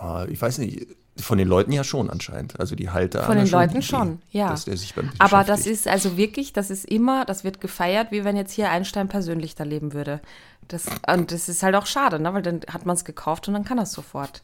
[0.01, 0.87] Oh, ich weiß nicht,
[1.21, 2.59] von den Leuten ja schon anscheinend.
[2.59, 3.23] Also die Halter.
[3.23, 4.49] Von den Leuten schon, ja.
[4.49, 8.23] Dass der sich Aber das ist also wirklich, das ist immer, das wird gefeiert, wie
[8.23, 10.21] wenn jetzt hier Einstein persönlich da leben würde.
[10.67, 12.33] Das, und das ist halt auch schade, ne?
[12.33, 14.43] weil dann hat man es gekauft und dann kann er es sofort.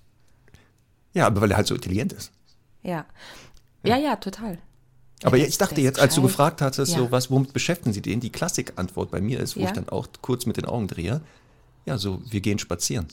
[1.13, 2.31] Ja, aber weil er halt so intelligent ist.
[2.81, 3.05] Ja.
[3.83, 4.57] Ja, ja, total.
[5.23, 6.99] Aber Ja, ich dachte jetzt, als du gefragt hattest, Ja.
[6.99, 8.19] so was, womit beschäftigen Sie den?
[8.19, 9.67] Die Klassikantwort bei mir ist, wo Ja.
[9.67, 11.21] ich dann auch kurz mit den Augen drehe.
[11.85, 13.07] Ja, so, wir gehen spazieren.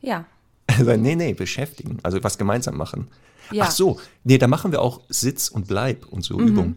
[0.00, 0.24] Ja.
[0.66, 1.98] Also, nee, nee, beschäftigen.
[2.02, 3.08] Also was gemeinsam machen.
[3.50, 3.64] Ja.
[3.64, 3.68] Mhm.
[3.68, 6.76] Ach so, nee, da machen wir auch Sitz und Bleib und so Übungen.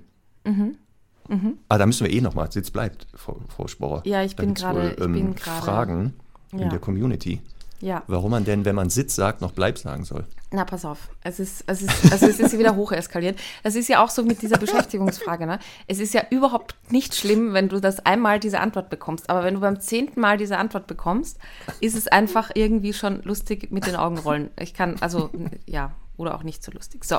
[1.68, 4.02] Ah, da müssen wir eh nochmal, Sitz bleibt, Frau, Frau Sporer.
[4.06, 6.14] Ja, ich Da bin gerade- ähm, Fragen
[6.54, 6.70] in Ja.
[6.70, 7.42] der Community,
[7.80, 8.04] Ja.
[8.08, 10.26] warum man denn, wenn man Sitz sagt, noch Bleib sagen soll.
[10.52, 11.10] Na, pass auf.
[11.22, 13.38] Es ist, es ist, also es ist wieder hocheskaliert.
[13.64, 15.46] Das ist ja auch so mit dieser Beschäftigungsfrage.
[15.46, 15.60] Ne?
[15.88, 19.30] Es ist ja überhaupt nicht schlimm, wenn du das einmal diese Antwort bekommst.
[19.30, 21.38] Aber wenn du beim zehnten Mal diese Antwort bekommst,
[21.82, 24.50] ist es einfach irgendwie schon lustig mit den Augenrollen.
[24.60, 25.30] Ich kann, also,
[25.68, 27.06] ja, oder auch nicht so lustig.
[27.06, 27.18] So,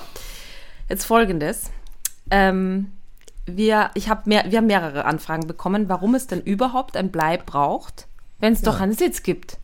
[0.88, 1.70] jetzt folgendes.
[2.30, 2.92] Ähm,
[3.46, 7.46] wir, ich hab mehr, wir haben mehrere Anfragen bekommen, warum es denn überhaupt ein Bleib
[7.46, 8.08] braucht,
[8.40, 9.58] wenn es doch einen Sitz gibt.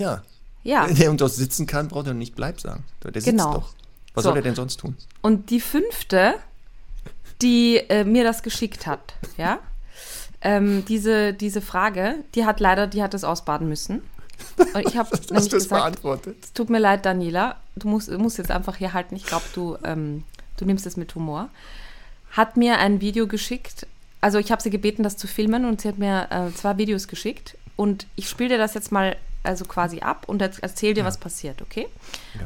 [0.00, 0.22] Ja.
[0.62, 0.88] Ja.
[0.88, 2.84] Wenn der unter uns sitzen kann, braucht er nicht Bleib sagen.
[3.04, 3.54] Der sitzt Genau.
[3.54, 3.72] doch.
[4.14, 4.30] Was So.
[4.30, 4.96] soll er denn sonst tun?
[5.22, 6.34] Und die fünfte,
[7.40, 9.58] die äh, mir das geschickt hat, ja,
[10.42, 14.02] ähm, diese, diese Frage, die hat leider, die hat es ausbaden müssen.
[14.74, 16.36] Und ich habe nämlich gesagt, beantwortet?
[16.42, 19.16] es tut mir leid, Daniela, du musst, musst jetzt einfach hier halten.
[19.16, 20.24] Ich glaube, du, ähm,
[20.56, 21.48] du nimmst es mit Humor.
[22.32, 23.86] Hat mir ein Video geschickt.
[24.20, 27.06] Also ich habe sie gebeten, das zu filmen und sie hat mir äh, zwei Videos
[27.08, 27.56] geschickt.
[27.76, 31.18] Und ich spiele dir das jetzt mal also quasi ab und jetzt erzähl dir, was
[31.18, 31.88] passiert, okay?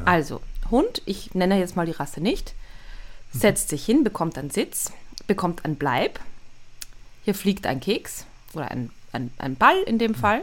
[0.05, 2.53] Also, Hund, ich nenne jetzt mal die Rasse nicht,
[3.33, 4.91] setzt sich hin, bekommt einen Sitz,
[5.27, 6.19] bekommt einen Bleib.
[7.23, 10.41] Hier fliegt ein Keks oder ein, ein, ein Ball in dem Fall.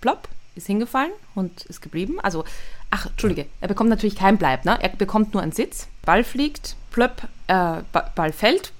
[0.00, 2.18] Plopp, ist hingefallen, Hund ist geblieben.
[2.20, 2.44] Also,
[2.90, 4.78] ach, Entschuldige, er bekommt natürlich keinen Bleib, ne?
[4.82, 5.86] Er bekommt nur einen Sitz.
[6.02, 8.72] Ball fliegt, plöpp, äh, Ba- Ball fällt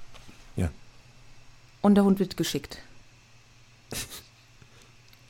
[0.55, 0.69] Ja.
[1.81, 2.79] und der Hund wird geschickt.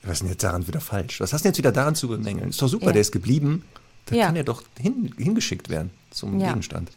[0.10, 1.22] Was ist denn jetzt daran wieder falsch?
[1.22, 2.50] Was hast du jetzt wieder daran zu bemängeln?
[2.50, 2.92] Ist doch super, Ja.
[2.94, 3.64] der ist geblieben.
[4.08, 4.26] Dann Ja.
[4.26, 6.48] kann er doch hin, hingeschickt werden zum Ja.
[6.48, 6.90] Gegenstand.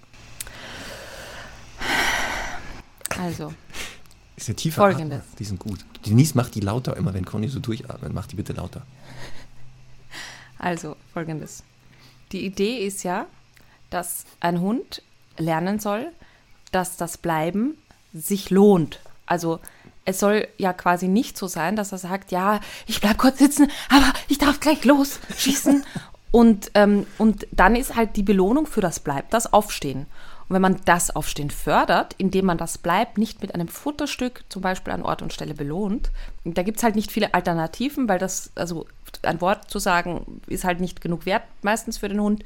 [3.18, 3.52] Also,
[4.36, 5.20] Ist der tiefe Folgendes.
[5.20, 5.80] Atmer, die sind gut.
[6.06, 8.12] Denise macht die lauter immer, wenn Conny so durchatmet.
[8.12, 8.82] Mach die bitte lauter.
[10.58, 11.64] Also folgendes.
[12.30, 13.26] Die Idee ist ja,
[13.90, 15.02] dass ein Hund
[15.36, 16.12] lernen soll,
[16.70, 17.74] dass das Bleiben
[18.14, 19.00] sich lohnt.
[19.26, 19.58] Also
[20.04, 23.70] es soll ja quasi nicht so sein, dass er sagt, ja, ich bleib kurz sitzen,
[23.88, 25.84] aber ich darf gleich los schießen.
[26.30, 30.06] und, ähm, und dann ist halt die Belohnung für das Bleib das Aufstehen.
[30.52, 34.60] Und wenn man das Aufstehen fördert, indem man das Bleib nicht mit einem Futterstück zum
[34.60, 36.10] Beispiel an Ort und Stelle belohnt,
[36.44, 38.86] da gibt es halt nicht viele Alternativen, weil das, also
[39.22, 42.44] ein Wort zu sagen, ist halt nicht genug wert meistens für den Hund.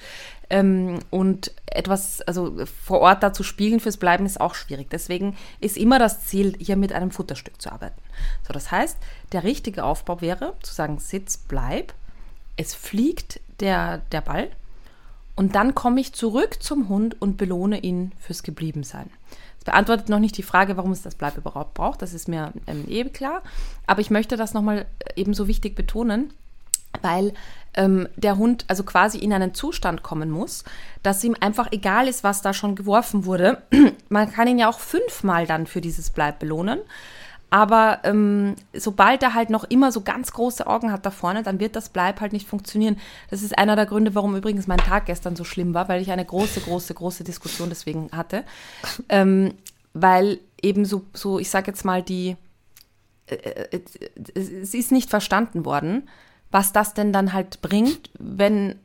[0.50, 4.88] Ähm, und etwas, also vor Ort da zu spielen fürs Bleiben ist auch schwierig.
[4.88, 8.00] Deswegen ist immer das Ziel, hier mit einem Futterstück zu arbeiten.
[8.46, 8.98] So, das heißt,
[9.32, 11.92] der richtige Aufbau wäre, zu sagen, Sitz, bleib,
[12.56, 14.50] es fliegt der, der Ball
[15.36, 19.10] und dann komme ich zurück zum Hund und belohne ihn fürs Gebliebensein.
[19.58, 22.00] Das beantwortet noch nicht die Frage, warum es das Bleib überhaupt braucht.
[22.00, 23.42] Das ist mir ähm, eh klar.
[23.86, 26.32] Aber ich möchte das nochmal ebenso wichtig betonen,
[27.02, 27.34] weil
[27.74, 30.64] ähm, der Hund also quasi in einen Zustand kommen muss,
[31.02, 33.62] dass ihm einfach egal ist, was da schon geworfen wurde.
[34.08, 36.80] Man kann ihn ja auch fünfmal dann für dieses Bleib belohnen.
[37.48, 41.60] Aber ähm, sobald er halt noch immer so ganz große Augen hat da vorne, dann
[41.60, 42.98] wird das Bleib halt nicht funktionieren.
[43.30, 46.10] Das ist einer der Gründe, warum übrigens mein Tag gestern so schlimm war, weil ich
[46.10, 48.44] eine große, große, große Diskussion deswegen hatte.
[49.08, 49.54] Ähm,
[49.94, 52.36] weil eben so, so ich sage jetzt mal, die,
[53.26, 53.80] äh, äh,
[54.34, 56.08] es es ist nicht verstanden worden,
[56.50, 58.80] was das denn dann halt bringt, wenn,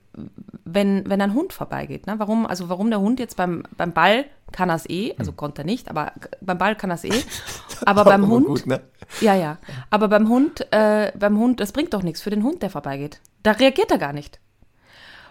[0.66, 2.08] wenn, wenn ein Hund vorbeigeht.
[2.08, 2.16] Ne?
[2.18, 5.62] Warum, also warum der Hund jetzt beim, beim Ball kann er es eh, also konnte
[5.62, 7.24] er nicht, aber beim Ball kann er es eh.
[7.86, 8.82] Aber beim Hund, Gut, ne?
[9.22, 9.58] ja, ja.
[9.90, 13.22] Aber beim Hund, äh, beim Hund, das bringt doch nichts für den Hund, der vorbeigeht.
[13.42, 14.40] Da reagiert er gar nicht.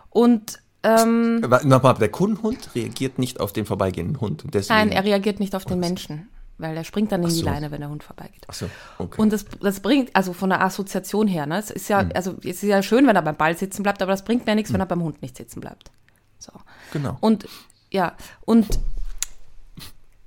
[0.09, 4.45] Und ähm, Nochmal, der Kundenhund reagiert nicht auf den vorbeigehenden Hund.
[4.45, 6.29] Und deswegen, nein, er reagiert nicht auf den Menschen,
[6.61, 7.45] weil er springt dann in Ach die so.
[7.45, 8.45] Leine, wenn der Hund vorbeigeht.
[8.49, 9.21] Ach so, okay.
[9.21, 12.63] Und das, das bringt, also von der Assoziation her, ne, es ist ja, also es
[12.63, 14.81] ist ja schön, wenn er beim Ball sitzen bleibt, aber das bringt mir nichts, wenn
[14.81, 15.91] er beim Hund nicht sitzen bleibt.
[16.39, 16.53] So.
[16.93, 17.17] genau.
[17.21, 17.47] Und
[17.91, 18.79] ja, und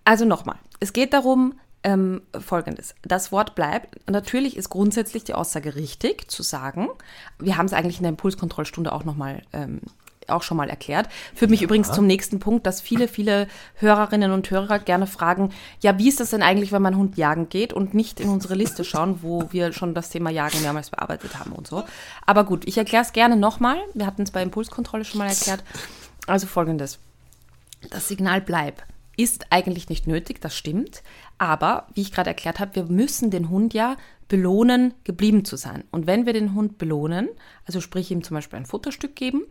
[0.06, 1.54] also nochmal, es geht darum,
[1.84, 2.96] ähm, folgendes.
[3.02, 6.90] Das Wort bleibt, natürlich ist grundsätzlich die Aussage richtig, zu sagen,
[7.40, 9.82] wir haben es eigentlich in der Impulskontrollstunde auch nochmal ähm,
[10.30, 11.08] auch schon mal erklärt.
[11.36, 15.98] Führt mich übrigens zum nächsten Punkt, dass viele, viele Hörerinnen und Hörer gerne fragen, ja,
[15.98, 18.84] wie ist das denn eigentlich, wenn mein Hund jagen geht und nicht in unsere Liste
[18.84, 21.84] schauen, wo wir schon das Thema Jagen mehrmals bearbeitet haben und so.
[22.26, 23.78] Aber gut, ich erkläre es gerne nochmal.
[23.94, 25.64] Wir hatten es bei Impulskontrolle schon mal erklärt.
[26.28, 27.00] Also folgendes.
[27.90, 28.84] Das Signal Bleib
[29.18, 31.04] ist eigentlich nicht nötig, das stimmt.
[31.38, 33.98] Aber, wie ich gerade erklärt habe, wir müssen den Hund ja
[34.28, 35.84] belohnen, geblieben zu sein.
[35.92, 37.30] Und wenn wir den Hund belohnen,
[37.66, 39.44] also sprich ihm zum Beispiel ein Futterstück geben,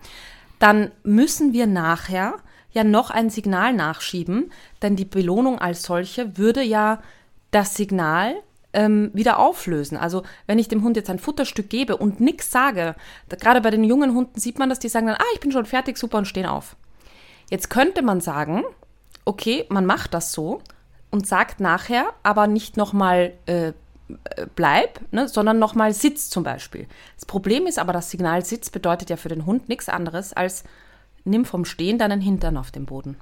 [0.62, 2.36] dann müssen wir nachher
[2.70, 7.02] ja noch ein Signal nachschieben, denn die Belohnung als solche würde ja
[7.50, 8.36] das Signal
[8.72, 9.96] ähm, wieder auflösen.
[9.96, 12.94] Also wenn ich dem Hund jetzt ein Futterstück gebe und nichts sage,
[13.28, 15.50] da, gerade bei den jungen Hunden sieht man, dass die sagen dann, ah, ich bin
[15.50, 16.76] schon fertig, super und stehen auf.
[17.50, 18.62] Jetzt könnte man sagen,
[19.24, 20.62] okay, man macht das so
[21.10, 23.72] und sagt nachher aber nicht nochmal äh,
[24.56, 26.86] bleib, ne, sondern nochmal Sitz zum Beispiel.
[27.16, 30.64] Das Problem ist aber, das Signal Sitz bedeutet ja für den Hund nichts anderes als
[31.24, 33.16] nimm vom Stehen deinen Hintern auf den Boden.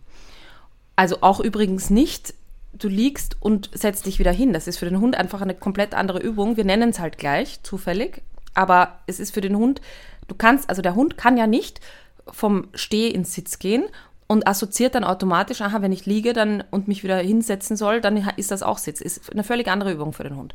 [0.96, 2.34] Also auch übrigens nicht,
[2.72, 4.52] du liegst und setzt dich wieder hin.
[4.52, 6.56] Das ist für den Hund einfach eine komplett andere Übung.
[6.56, 8.22] Wir nennen es halt gleich, zufällig.
[8.54, 9.80] Aber es ist für den Hund,
[10.28, 11.80] du kannst, also der Hund kann ja nicht
[12.26, 13.84] vom Steh ins Sitz gehen
[14.30, 18.16] und assoziiert dann automatisch, aha, wenn ich liege dann und mich wieder hinsetzen soll, dann
[18.36, 19.00] ist das auch Sitz.
[19.00, 20.54] Ist eine völlig andere Übung für den Hund.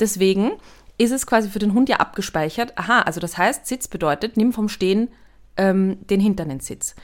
[0.00, 0.50] Deswegen
[0.98, 2.76] ist es quasi für den Hund ja abgespeichert.
[2.76, 5.08] Aha, also das heißt, Sitz bedeutet, nimm vom Stehen
[5.56, 6.96] ähm, den Hintern ins Sitz.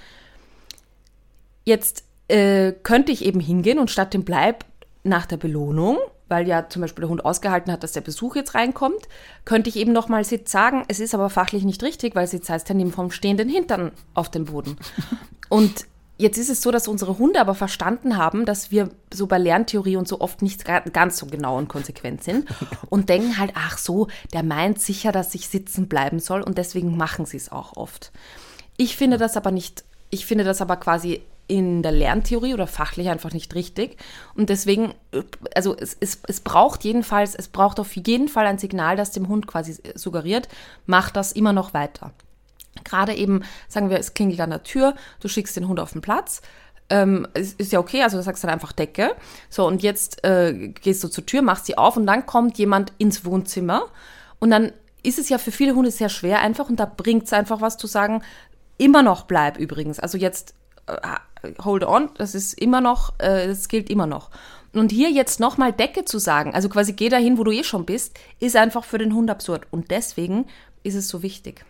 [1.64, 4.64] Jetzt äh, könnte ich eben hingehen und statt dem Bleib
[5.04, 8.56] nach der Belohnung, weil ja zum Beispiel der Hund ausgehalten hat, dass der Besuch jetzt
[8.56, 9.06] reinkommt,
[9.44, 10.82] könnte ich eben nochmal Sitz sagen.
[10.88, 14.28] Es ist aber fachlich nicht richtig, weil Sitz heißt ja, nimm vom stehenden Hintern auf
[14.32, 14.78] den Boden.
[15.48, 15.86] Und
[16.18, 19.96] Jetzt ist es so, dass unsere Hunde aber verstanden haben, dass wir so bei Lerntheorie
[19.96, 22.48] und so oft nicht ganz so genau und konsequent sind
[22.90, 26.96] und denken halt, ach so, der meint sicher, dass ich sitzen bleiben soll und deswegen
[26.96, 28.10] machen sie es auch oft.
[28.76, 33.08] Ich finde das aber nicht, ich finde das aber quasi in der Lerntheorie oder fachlich
[33.08, 33.96] einfach nicht richtig.
[34.34, 34.94] Und deswegen,
[35.54, 39.28] also es, es, es braucht jedenfalls, es braucht auf jeden Fall ein Signal, das dem
[39.28, 40.48] Hund quasi suggeriert,
[40.84, 42.12] mach das immer noch weiter.
[42.84, 46.02] Gerade eben, sagen wir, es klingelt an der Tür, du schickst den Hund auf den
[46.02, 46.42] Platz.
[46.90, 49.14] Ähm, ist, ist ja okay, also du sagst dann einfach Decke.
[49.50, 52.92] So, und jetzt äh, gehst du zur Tür, machst sie auf und dann kommt jemand
[52.98, 53.86] ins Wohnzimmer.
[54.38, 54.72] Und dann
[55.02, 57.76] ist es ja für viele Hunde sehr schwer einfach und da bringt es einfach was
[57.76, 58.22] zu sagen,
[58.78, 60.00] immer noch bleib übrigens.
[60.00, 60.54] Also jetzt
[60.86, 60.96] äh,
[61.62, 64.30] hold on, das ist immer noch, äh, das gilt immer noch.
[64.72, 67.86] Und hier jetzt nochmal Decke zu sagen, also quasi geh dahin, wo du eh schon
[67.86, 69.66] bist, ist einfach für den Hund absurd.
[69.70, 70.46] Und deswegen
[70.82, 71.64] ist es so wichtig.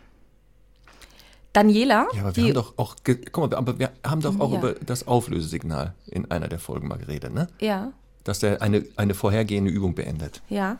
[1.52, 2.08] Daniela.
[2.14, 4.58] Ja, aber wir haben doch auch, guck mal, aber wir haben doch auch ja.
[4.58, 7.48] über das Auflösesignal in einer der Folgen mal geredet, ne?
[7.60, 7.92] Ja.
[8.24, 10.42] Dass der eine, eine vorhergehende Übung beendet.
[10.48, 10.78] Ja.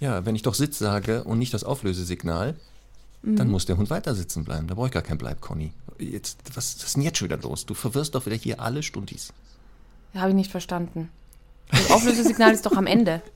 [0.00, 2.54] Ja, wenn ich doch Sitz sage und nicht das Auflösesignal,
[3.22, 3.36] mhm.
[3.36, 4.66] dann muss der Hund weiter sitzen bleiben.
[4.66, 5.72] Da brauche ich gar kein Bleib, Conny.
[5.98, 7.64] Jetzt, was, was ist denn jetzt schon wieder los?
[7.66, 9.32] Du verwirrst doch wieder hier alle Stundis.
[10.12, 11.10] Ja, Habe ich nicht verstanden.
[11.70, 13.22] Das Auflösesignal ist doch am Ende.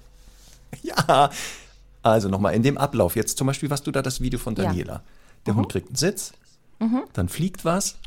[0.85, 1.31] Ja,
[2.01, 3.17] also nochmal in dem Ablauf.
[3.17, 4.93] Jetzt zum Beispiel, was du da das Video von Daniela.
[4.93, 5.03] Ja.
[5.47, 5.59] Der mhm.
[5.59, 6.33] Hund kriegt einen Sitz,
[6.79, 7.03] mhm.
[7.13, 7.99] dann fliegt was.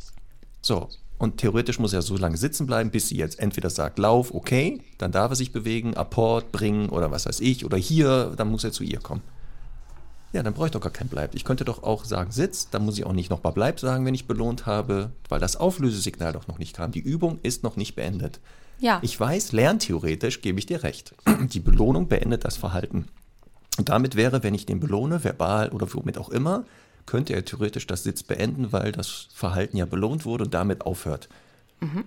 [0.61, 4.33] So, und theoretisch muss er so lange sitzen bleiben, bis sie jetzt entweder sagt, lauf,
[4.33, 8.49] okay, dann darf er sich bewegen, Apport bringen oder was weiß ich, oder hier, dann
[8.49, 9.21] muss er zu ihr kommen.
[10.33, 11.35] Ja, dann brauche ich doch gar kein Bleib.
[11.35, 14.15] Ich könnte doch auch sagen, sitz, dann muss ich auch nicht nochmal Bleib sagen, wenn
[14.15, 16.91] ich belohnt habe, weil das Auflösesignal doch noch nicht kam.
[16.91, 18.39] Die Übung ist noch nicht beendet.
[18.79, 18.99] Ja.
[19.03, 21.13] Ich weiß, lerntheoretisch gebe ich dir recht.
[21.53, 23.07] Die Belohnung beendet das Verhalten.
[23.77, 26.65] Und damit wäre, wenn ich den belohne, verbal oder womit auch immer,
[27.05, 31.29] könnte er theoretisch das Sitz beenden, weil das Verhalten ja belohnt wurde und damit aufhört.
[31.79, 32.05] Mhm.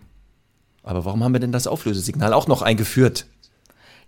[0.82, 3.26] Aber warum haben wir denn das Auflösesignal auch noch eingeführt?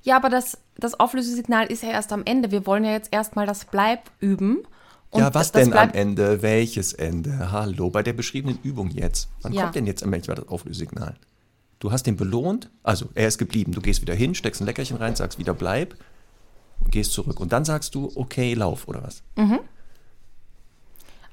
[0.03, 2.51] Ja, aber das, das Auflösesignal ist ja erst am Ende.
[2.51, 4.63] Wir wollen ja jetzt erstmal das Bleib üben.
[5.13, 6.41] ja, was denn am Ende?
[6.41, 7.51] Welches Ende?
[7.51, 9.29] Hallo, bei der beschriebenen Übung jetzt.
[9.43, 9.63] Wann ja.
[9.63, 11.17] kommt denn jetzt endlich das Auflösesignal?
[11.81, 13.73] Du hast ihn belohnt, also er ist geblieben.
[13.73, 15.97] Du gehst wieder hin, steckst ein Leckerchen rein, sagst wieder Bleib
[16.81, 17.41] und gehst zurück.
[17.41, 19.23] Und dann sagst du, okay, lauf oder was?
[19.37, 19.61] Mhm.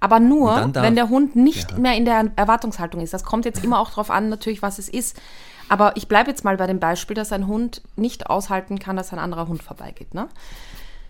[0.06, 1.80] Aber nur, darf, wenn der Hund nicht ja.
[1.80, 3.12] mehr in der Erwartungshaltung ist.
[3.12, 5.20] Das kommt jetzt immer auch darauf an, natürlich, was es ist.
[5.68, 9.12] Aber ich bleibe jetzt mal bei dem Beispiel, dass ein Hund nicht aushalten kann, dass
[9.14, 10.14] ein anderer Hund vorbeigeht.
[10.14, 10.28] Ne?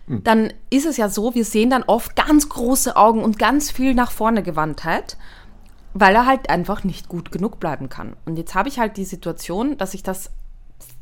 [0.06, 0.24] Hm.
[0.24, 3.92] Dann ist es ja so, wir sehen dann oft ganz große Augen und ganz viel
[3.92, 5.18] nach vorne Gewandtheit,
[5.92, 8.16] weil er halt einfach nicht gut genug bleiben kann.
[8.24, 10.30] Und jetzt habe ich halt die Situation, dass ich das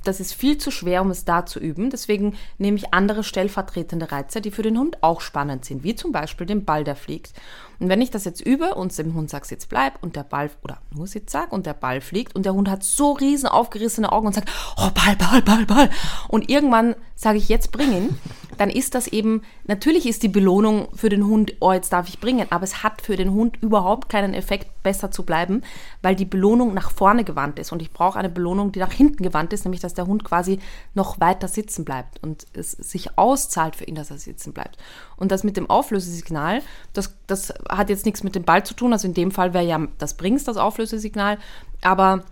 [0.05, 1.91] das ist viel zu schwer, um es da zu üben.
[1.91, 6.13] Deswegen nehme ich andere stellvertretende Reize, die für den Hund auch spannend sind, wie zum
[6.13, 7.33] Beispiel den Ball, der fliegt.
[7.79, 10.51] Und wenn ich das jetzt übe und dem Hund sage, Sitz bleib und der Ball,
[10.63, 14.13] oder nur Sitz sag und der Ball fliegt und der Hund hat so riesen aufgerissene
[14.13, 15.91] Augen und sagt, oh Ball, Ball, Ball, Ball.
[16.29, 18.19] Und irgendwann sage ich, jetzt bringen,
[18.59, 22.21] dann ist das eben, natürlich ist die Belohnung für den Hund, oh, jetzt darf ich
[22.21, 25.63] bringen, aber es hat für den Hund überhaupt keinen Effekt, besser zu bleiben,
[26.03, 27.73] weil die Belohnung nach vorne gewandt ist.
[27.73, 30.61] Und ich brauche eine Belohnung, die nach hinten gewandt ist, nämlich dass der Hund quasi
[30.93, 34.77] noch weiter sitzen bleibt und es sich auszahlt für ihn, dass er sitzen bleibt.
[35.17, 36.63] Und das mit dem Auflösesignal,
[36.93, 38.93] das, das hat jetzt nichts mit dem Ball zu tun.
[38.93, 41.39] Also in dem Fall wäre ja das Brings das Auflösesignal.
[41.83, 42.25] Aber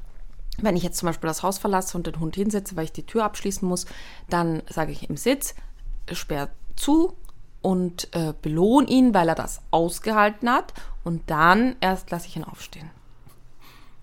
[0.59, 3.07] wenn ich jetzt zum Beispiel das Haus verlasse und den Hund hinsetze, weil ich die
[3.07, 3.86] Tür abschließen muss,
[4.28, 5.55] dann sage ich im Sitz,
[6.12, 7.16] sperr zu
[7.62, 10.74] und äh, belohne ihn, weil er das ausgehalten hat.
[11.05, 12.90] Und dann erst lasse ich ihn aufstehen.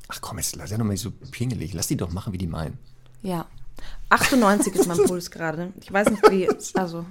[0.07, 1.73] Ach komm, jetzt lass ja noch mal so pingelig.
[1.73, 2.79] Lass die doch machen, wie die meinen.
[3.21, 3.45] Ja.
[4.09, 5.71] 98 ist mein Puls gerade.
[5.79, 6.49] Ich weiß nicht, wie.
[6.73, 7.05] Also.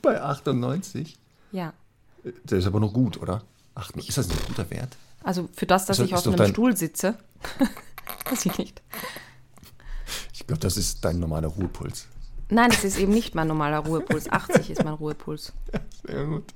[0.00, 1.18] Bei 98?
[1.52, 1.74] Ja.
[2.44, 3.42] Der ist aber noch gut, oder?
[3.74, 4.96] Ach, ist das ein guter Wert?
[5.22, 7.16] Also für das, dass das- ich auf einem dein- Stuhl sitze.
[8.30, 8.82] weiß ich nicht.
[10.32, 12.06] Ich glaube, das ist dein normaler Ruhepuls.
[12.48, 14.28] Nein, das ist eben nicht mein normaler Ruhepuls.
[14.30, 15.52] 80 ist mein Ruhepuls.
[16.06, 16.52] Sehr gut.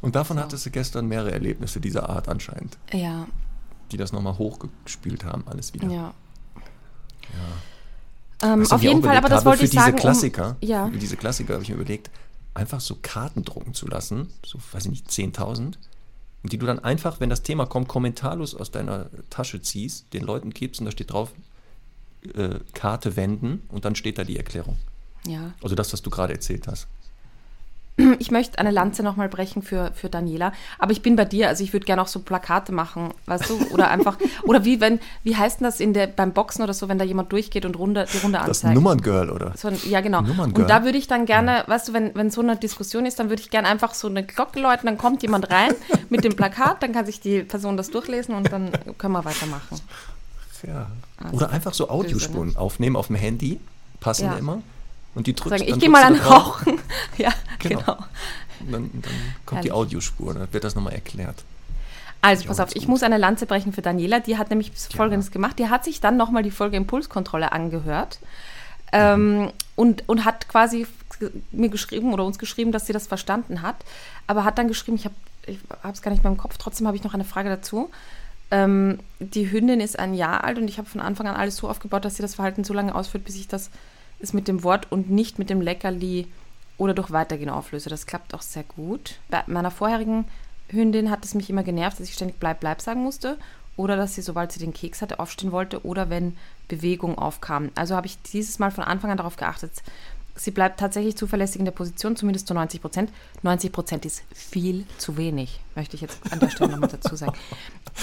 [0.00, 3.26] Und davon hattest du gestern mehrere Erlebnisse dieser Art anscheinend, Ja,
[3.90, 5.88] die das nochmal hochgespielt haben, alles wieder.
[5.88, 6.14] ja.
[8.42, 9.96] Ähm, Was ich auf jeden Fall, aber das habe, wollte ich diese sagen.
[9.96, 12.10] Klassiker, Um, ja, für diese Klassiker habe ich mir überlegt,
[12.54, 15.74] einfach so Karten drucken zu lassen, so, weiß ich nicht, 10.000,
[16.44, 20.24] und die du dann einfach, wenn das Thema kommt, kommentarlos aus deiner Tasche ziehst, den
[20.24, 21.32] Leuten gibst und da steht drauf,
[22.34, 24.76] äh, Karte wenden und dann steht da die Erklärung.
[25.26, 25.54] ja.
[25.62, 26.86] Also das, was du gerade erzählt hast.
[28.18, 30.52] Ich möchte eine Lanze nochmal brechen für, für Daniela.
[30.78, 33.58] Aber ich bin bei dir, also ich würde gerne auch so Plakate machen, weißt du?
[33.72, 36.88] Oder einfach, oder wie wenn, wie heißt denn das in der, beim Boxen oder so,
[36.88, 38.74] wenn da jemand durchgeht und Runde, die Runde Das anzeigt?
[38.74, 39.52] Nummerngirl, oder?
[39.56, 40.22] So ein, ja, genau.
[40.22, 40.62] Nummerngirl.
[40.62, 43.28] Und da würde ich dann gerne, weißt du, wenn, wenn so eine Diskussion ist, dann
[43.30, 45.72] würde ich gerne einfach so eine Glocke läuten, dann kommt jemand rein
[46.10, 49.80] mit dem Plakat, dann kann sich die Person das durchlesen und dann können wir weitermachen.
[50.66, 50.86] Ja.
[51.22, 53.60] Also, Oder einfach so Audiospuren aufnehmen auf dem Handy,
[54.00, 54.36] passen Ja.
[54.36, 54.62] immer.
[55.14, 56.16] Und die drückst Sagen, ich gehe mal an.
[56.16, 56.78] Rauchen.
[57.18, 57.80] ja, Genau.
[57.80, 57.98] genau.
[58.60, 59.12] Und dann, dann
[59.46, 59.72] kommt die Herrlich.
[59.72, 61.44] Audiospur, dann wird das nochmal erklärt.
[62.22, 62.88] Also, Ja, pass auf, ich gut.
[62.88, 64.20] muss eine Lanze brechen für Daniela.
[64.20, 65.58] Die hat nämlich Folgendes gemacht.
[65.58, 68.18] Die hat sich dann nochmal die Folge Impulskontrolle angehört
[68.92, 70.86] ähm, und, und hat quasi
[71.52, 73.76] mir geschrieben oder uns geschrieben, dass sie das verstanden hat.
[74.26, 75.14] Aber hat dann geschrieben, ich habe
[75.46, 75.58] ich
[75.92, 77.90] es gar nicht mehr im Kopf, trotzdem habe ich noch eine Frage dazu.
[78.50, 81.68] Ähm, die Hündin ist ein Jahr alt und ich habe von Anfang an alles so
[81.68, 83.68] aufgebaut, dass sie das Verhalten so lange ausführt, bis ich das
[84.24, 86.26] ist mit dem Wort und nicht mit dem Leckerli
[86.78, 87.88] oder durch Weitergehen auflöse.
[87.88, 89.16] Das klappt auch sehr gut.
[89.28, 90.24] Bei meiner vorherigen
[90.68, 93.38] Hündin hat es mich immer genervt, dass ich ständig bleib, bleib sagen musste
[93.76, 96.36] oder dass sie, sobald sie den Keks hatte, aufstehen wollte oder wenn
[96.68, 97.70] Bewegung aufkam.
[97.74, 99.72] Also habe ich dieses Mal von Anfang an darauf geachtet.
[100.36, 103.10] Sie bleibt tatsächlich zuverlässig in der Position, zumindest zu 90 Prozent.
[103.42, 107.34] 90 Prozent ist viel zu wenig, möchte ich jetzt an der Stelle nochmal dazu sagen.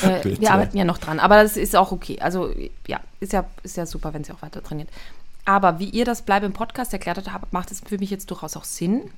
[0.03, 2.17] Äh, wir arbeiten ja noch dran, aber das ist auch okay.
[2.22, 2.49] Also
[2.88, 4.88] ja, ist ja, ist ja super, wenn sie auch weiter trainiert.
[5.45, 8.55] Aber wie ihr das Bleib im Podcast erklärt habt, macht es für mich jetzt durchaus
[8.55, 9.09] auch Sinn.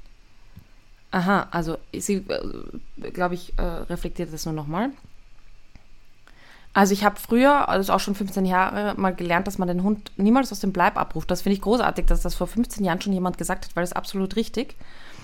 [1.11, 4.89] Aha, also sie, äh, glaube ich, äh, reflektiert das nur nochmal.
[6.73, 10.11] Also ich habe früher, also auch schon 15 Jahre, mal gelernt, dass man den Hund
[10.17, 11.29] niemals aus dem Bleib abruft.
[11.29, 13.91] Das finde ich großartig, dass das vor 15 Jahren schon jemand gesagt hat, weil das
[13.91, 14.75] ist absolut richtig.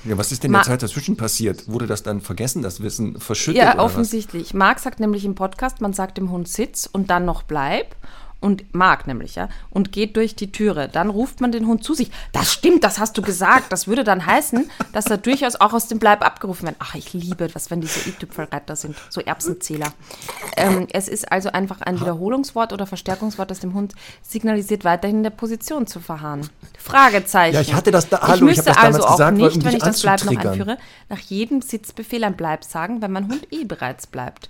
[0.05, 1.67] Ja, was ist denn in der Zeit dazwischen passiert?
[1.67, 3.61] Wurde das dann vergessen, das Wissen verschüttet?
[3.61, 4.53] Ja, offensichtlich.
[4.53, 7.95] Marc sagt nämlich im Podcast, man sagt dem Hund Sitz und dann noch Bleib.
[8.41, 10.87] Und Marc nämlich, ja, und geht durch die Türe.
[10.87, 12.09] Dann ruft man den Hund zu sich.
[12.31, 13.71] Das stimmt, das hast du gesagt.
[13.73, 16.77] Das würde dann heißen, dass er durchaus auch aus dem Bleib abgerufen wird.
[16.79, 19.87] Ach, ich liebe das, wenn die so i-Tüpfelreiter sind, so Erbsenzähler.
[20.55, 25.23] Ähm, es ist also einfach ein Wiederholungswort oder Verstärkungswort, das dem Hund signalisiert, weiterhin in
[25.23, 26.49] der Position zu verharren.
[26.77, 27.55] Fragezeichen.
[27.55, 29.65] Ja, ich hatte das da- ich hallo, ich müsste das damals also auch gesagt, nicht,
[29.65, 30.77] wenn ich das Bleib noch einführe,
[31.09, 34.49] nach jedem Sitzbefehl ein Bleib sagen, wenn mein Hund eh bereits bleibt.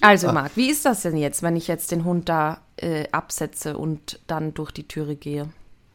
[0.00, 3.76] Also, Marc, wie ist das denn jetzt, wenn ich jetzt den Hund da äh, absetze
[3.78, 5.48] und dann durch die Türe gehe?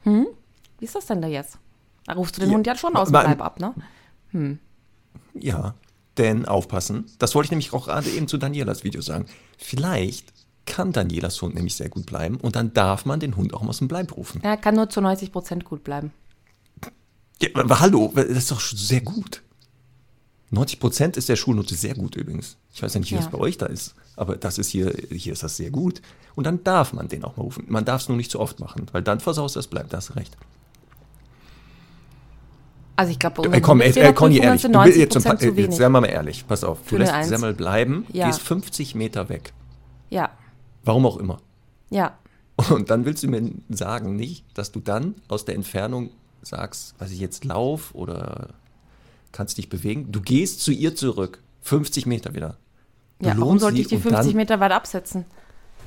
[0.03, 0.27] Hm?
[0.80, 1.57] Wie ist das denn da jetzt?
[2.05, 4.59] Da rufst du den Ja, Hund ja schon aus dem Bleib ab, ne?
[5.34, 5.75] Ja,
[6.17, 7.05] denn aufpassen.
[7.19, 9.25] Das wollte ich nämlich auch gerade eben zu Danielas Video sagen.
[9.57, 10.34] Vielleicht
[10.65, 13.69] kann Danielas Hund nämlich sehr gut bleiben und dann darf man den Hund auch mal
[13.69, 14.41] aus dem Bleib rufen.
[14.43, 16.11] Er kann nur zu 90 Prozent gut bleiben.
[17.41, 19.41] Ja, aber hallo, das ist doch schon sehr gut.
[20.51, 22.57] 90 Prozent ist der Schulnote sehr gut übrigens.
[22.73, 23.21] Ich weiß ja nicht, wie Ja.
[23.21, 26.01] das bei euch da ist, aber das ist hier, hier ist das sehr gut.
[26.36, 27.65] Und dann darf man den auch mal rufen.
[27.67, 30.09] Man darf es nur nicht zu oft machen, weil dann versaust das bleibt, da hast
[30.09, 30.38] du recht.
[32.95, 35.47] Also ich glaube, Ey, komm, ey, ey, Conny, ehrlich, du, 90 jetzt, zum, Prozent zu
[35.47, 35.76] jetzt wenig.
[35.78, 36.80] sei mal ehrlich, pass auf.
[36.89, 37.30] Du lässt Eins.
[37.30, 38.28] Semmel bleiben, Ja.
[38.28, 39.53] gehst 50 Meter weg.
[40.09, 40.32] Ja,
[40.84, 41.39] Warum auch immer.
[41.89, 42.17] ja.
[42.70, 46.09] Und dann willst du mir sagen, nicht, dass du dann aus der Entfernung
[46.41, 48.49] sagst, was ich jetzt lauf oder
[49.32, 50.11] kannst dich bewegen.
[50.11, 52.57] Du gehst zu ihr zurück, 50 Meter wieder.
[53.22, 55.26] Ja, warum sollte ich die und 50 dann, Meter weit absetzen?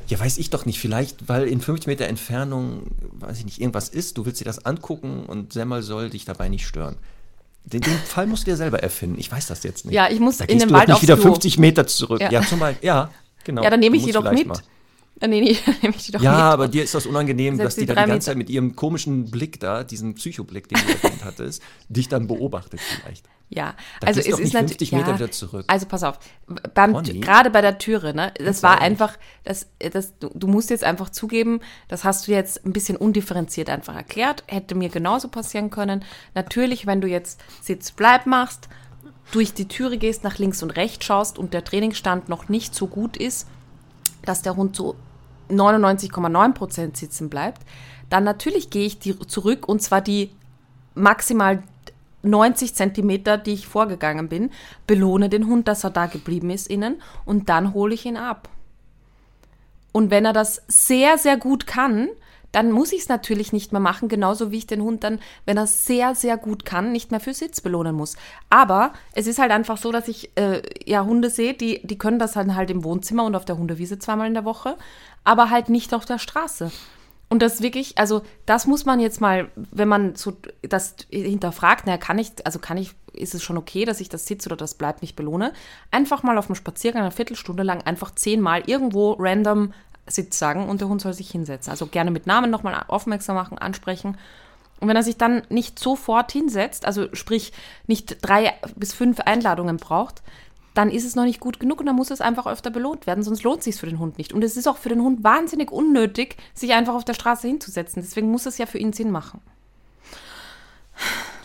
[0.09, 0.78] Ja, weiß ich doch nicht.
[0.78, 4.18] Vielleicht, weil in 50 Meter Entfernung, weiß ich nicht, irgendwas ist.
[4.18, 6.97] Du willst dir das angucken und Semmel soll dich dabei nicht stören.
[7.64, 9.18] Den, den Fall musst du dir selber erfinden.
[9.18, 9.95] Ich weiß das jetzt nicht.
[9.95, 11.30] Ja, ich muss da in den du Wald nicht wieder Klo.
[11.30, 12.20] 50 Meter zurück.
[12.20, 12.30] Ja.
[12.30, 12.87] Ja, zum Beispiel.
[12.87, 13.11] Ja,
[13.45, 13.62] genau.
[13.62, 14.47] Ja, dann nehme ich die doch mit.
[14.47, 14.59] mal.
[15.20, 16.41] Äh, nee, nee, dann nehme ich die doch Ja, mit.
[16.41, 18.74] aber dir ist das unangenehm, Setz dass die die da die ganze Zeit mit ihrem
[18.74, 23.24] komischen Blick da, diesen Psychoblick, den du erwähnt hattest, dich dann beobachtet vielleicht.
[23.55, 25.64] Ja, Da also es ist natürlich 50 Meter wieder zurück.
[25.66, 26.18] Also pass auf,
[26.72, 27.20] beim, Conny?
[27.20, 30.84] gerade bei der Türe, ne, das Kannst war einfach, das, das, du, du musst jetzt
[30.84, 35.68] einfach zugeben, das hast du jetzt ein bisschen undifferenziert einfach erklärt, hätte mir genauso passieren
[35.68, 36.03] können.
[36.34, 38.70] Natürlich, wenn du jetzt Sitz-Bleib machst,
[39.32, 42.86] durch die Türe gehst, nach links und rechts schaust und der Trainingsstand noch nicht so
[42.86, 43.46] gut ist,
[44.24, 44.96] dass der Hund so
[45.50, 47.61] 99,9 Prozent sitzen bleibt,
[48.09, 50.30] dann natürlich gehe ich die zurück und zwar die
[50.94, 51.62] maximal
[52.23, 54.51] 90 Zentimeter, die ich vorgegangen bin,
[54.87, 58.49] belohne den Hund, dass er da geblieben ist innen und dann hole ich ihn ab.
[59.93, 62.09] Und wenn er das sehr, sehr gut kann,
[62.53, 65.57] dann muss ich es natürlich nicht mehr machen, genauso wie ich den Hund dann, wenn
[65.57, 68.16] er sehr, sehr gut kann, nicht mehr für Sitz belohnen muss.
[68.51, 72.18] Aber es ist halt einfach so, dass ich äh, ja Hunde sehe, die, die können
[72.18, 74.77] das dann halt im Wohnzimmer und auf der Hundewiese zweimal in der Woche,
[75.25, 76.70] aber halt nicht auf der Straße.
[77.33, 81.97] Und das wirklich, also das muss man jetzt mal, wenn man so das hinterfragt, naja,
[81.97, 84.74] kann ich, also kann ich, ist es schon okay, dass ich das Sitz oder das
[84.74, 85.55] bleibt nicht belohne,
[85.91, 89.72] einfach mal auf dem Spaziergang eine Viertelstunde lang einfach zehnmal irgendwo random
[90.07, 91.70] Sitz sagen und der Hund soll sich hinsetzen.
[91.70, 94.18] Also gerne mit Namen nochmal aufmerksam machen, ansprechen.
[94.80, 97.55] Und wenn er sich dann nicht sofort hinsetzt, also sprich
[97.87, 100.20] nicht drei bis fünf Einladungen braucht,
[100.75, 103.23] dann ist es noch nicht gut genug und dann muss es einfach öfter belohnt werden,
[103.23, 104.33] sonst lohnt es sich für den Hund nicht.
[104.33, 108.03] Und es ist auch für den Hund wahnsinnig unnötig, sich einfach auf der Straße hinzusetzen.
[108.03, 109.41] Deswegen muss es ja für ihn Sinn machen.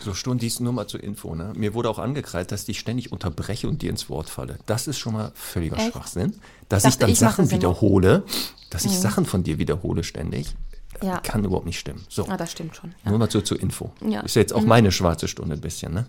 [0.00, 1.34] So, Stundis, nur mal zur Info.
[1.34, 1.52] Ne?
[1.56, 4.58] Mir wurde auch angekreidet, dass ich ständig unterbreche und dir ins Wort falle.
[4.66, 5.92] Das ist schon mal völliger Echt?
[5.92, 6.34] Schwachsinn.
[6.68, 8.22] Dass Ich ich dann ich Sachen wiederhole,
[8.70, 10.54] dass ich Sachen von dir wiederhole ständig,
[11.02, 11.18] Ja.
[11.20, 12.04] kann überhaupt nicht stimmen.
[12.08, 12.94] So, Ah, das stimmt schon.
[13.04, 13.10] Ja.
[13.10, 13.90] nur mal so zur Info.
[14.00, 14.20] Ja.
[14.20, 14.26] Mhm.
[14.26, 16.06] Ist ja jetzt auch meine schwarze Stunde ein bisschen, ne?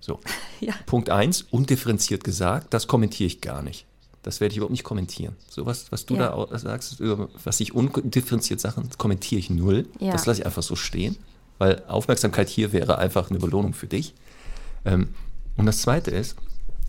[0.00, 0.20] So.
[0.60, 0.74] Ja.
[0.86, 3.86] Punkt 1, undifferenziert gesagt, das kommentiere ich gar nicht.
[4.24, 5.36] Das werde ich überhaupt nicht kommentieren.
[5.48, 6.30] So was, was du Ja.
[6.46, 6.96] da sagst,
[7.44, 9.86] was ich undifferenziert Sachen, kommentiere ich null.
[10.00, 10.10] Ja.
[10.10, 11.16] Das lasse ich einfach so stehen,
[11.58, 14.14] weil Aufmerksamkeit hier wäre einfach eine Belohnung für dich.
[14.84, 15.10] Ähm,
[15.56, 16.34] und das Zweite ist,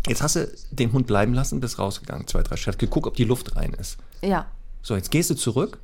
[0.08, 3.24] jetzt hast du den Hund bleiben lassen, bist rausgegangen, zwei, drei Schritte, geguckt, ob die
[3.26, 3.98] Luft rein ist.
[4.24, 4.48] ja.
[4.82, 5.78] So, jetzt gehst du zurück,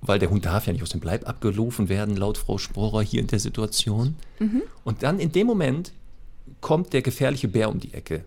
[0.00, 3.20] weil der Hund darf ja nicht aus dem Bleib abgerufen werden, laut Frau Sporer hier
[3.20, 4.16] in der Situation.
[4.38, 4.62] Mhm.
[4.84, 5.92] Und dann in dem Moment
[6.60, 8.24] kommt der gefährliche Bär um die Ecke.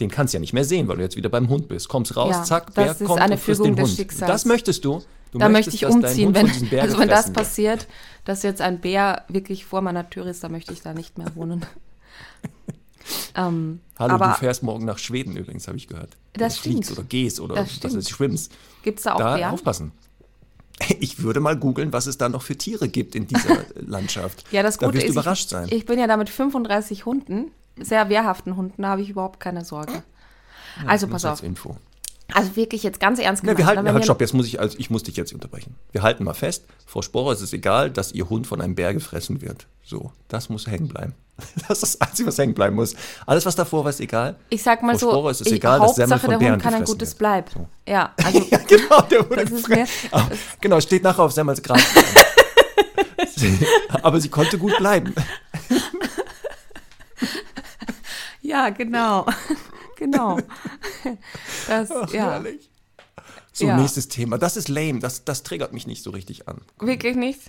[0.00, 1.88] Den kannst du ja nicht mehr sehen, weil du jetzt wieder beim Hund bist.
[1.88, 3.88] Kommst raus, Ja, zack, Bär ist kommt eine und frisst den Hund.
[3.88, 4.30] Schicksals.
[4.30, 5.02] Das möchtest du.
[5.32, 7.34] du Da möchte ich umziehen, wenn, also wenn das gefressen wird.
[7.36, 7.88] passiert,
[8.24, 11.34] dass jetzt ein Bär wirklich vor meiner Tür ist, da möchte ich da nicht mehr
[11.34, 11.66] wohnen.
[13.34, 16.16] ähm, Hallo, aber du fährst morgen nach Schweden übrigens, habe ich gehört.
[16.34, 16.98] Das oder fliegst stimmt.
[16.98, 18.52] oder gehst oder Das was ist, schwimmst.
[18.82, 19.52] gibt es da auch Da Bären?
[19.54, 19.92] aufpassen.
[21.00, 24.44] Ich würde mal googeln, was es da noch für Tiere gibt in dieser Landschaft.
[24.52, 25.68] Ja, das da Gute wirst du ist, überrascht ich, sein.
[25.70, 29.64] ich bin ja da mit 35 Hunden, sehr wehrhaften Hunden, da habe ich überhaupt keine
[29.64, 30.02] Sorge.
[30.86, 31.76] Also Nur pass auf, Info.
[32.34, 34.20] Also wirklich jetzt ganz ernst Ja, wir gemeint, halten, ne, ja, wenn halt, wir- stopp,
[34.20, 35.74] jetzt muss ich, also ich muss dich jetzt unterbrechen.
[35.92, 38.92] Wir halten mal fest, Frau Sporer, es ist egal, dass ihr Hund von einem Bär
[38.94, 39.66] gefressen wird.
[39.84, 41.14] So, das muss hängen bleiben.
[41.68, 42.94] Das ist das Einzige, was hängen bleiben muss.
[43.24, 44.34] Alles, was davor war, ist egal.
[44.50, 46.52] Ich sag mal Frau so, Sporer, es ist ich, egal, dass Semmel Hauptsache von der
[46.52, 47.18] Hund kann ein gutes wird.
[47.18, 47.50] Bleib.
[47.50, 47.68] So.
[47.88, 50.08] Ja, also Ja, genau, der wurde gefressen.
[50.10, 50.26] Ah,
[50.60, 51.78] Genau, steht nachher auf Semmels Grab.
[54.02, 55.14] Aber sie konnte gut bleiben.
[58.42, 59.24] ja, genau,
[59.98, 60.38] genau.
[61.68, 62.70] Das, ja, Herrlich.
[63.52, 63.76] So, Ja.
[63.76, 64.38] nächstes Thema.
[64.38, 65.00] Das ist lame.
[65.00, 66.60] Das, das triggert mich nicht so richtig an.
[66.80, 67.40] wirklich nicht.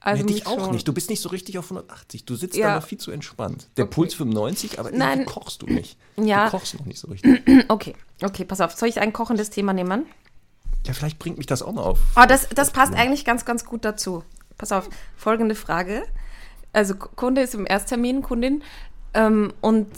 [0.00, 0.72] Also nee, dich auch schon.
[0.72, 0.88] nicht.
[0.88, 2.24] Du bist nicht so richtig auf 180.
[2.24, 2.70] Du sitzt Ja.
[2.70, 3.68] da noch viel zu entspannt.
[3.76, 3.94] Der Okay.
[3.94, 5.24] Puls 95, aber Nein.
[5.26, 5.96] kochst du nicht.
[6.16, 6.46] Ja.
[6.46, 7.40] Du kochst noch nicht so richtig.
[7.68, 8.72] Okay, okay, pass auf.
[8.72, 10.06] Soll ich ein kochendes Thema nehmen?
[10.86, 12.00] Ja, vielleicht bringt mich das auch mal auf.
[12.16, 14.24] Oh, das, das passt eigentlich ganz, ganz gut dazu.
[14.58, 16.02] Pass auf, folgende Frage.
[16.72, 18.64] Also Kunde ist im Ersttermin, Kundin,
[19.14, 19.88] ähm, und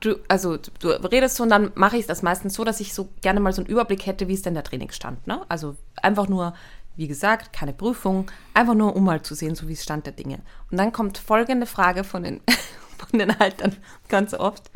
[0.00, 3.08] du, also du redest so und dann mache ich das meistens so, dass ich so
[3.20, 5.26] gerne mal so einen Überblick hätte, wie ist denn der Trainingsstand.
[5.26, 5.44] Ne?
[5.48, 6.54] Also einfach nur,
[6.96, 10.12] wie gesagt, keine Prüfung, einfach nur, um mal zu sehen, so wie ist Stand der
[10.12, 10.40] Dinge.
[10.70, 12.40] Und dann kommt folgende Frage von den,
[12.98, 13.76] von den Haltern
[14.08, 14.70] ganz oft.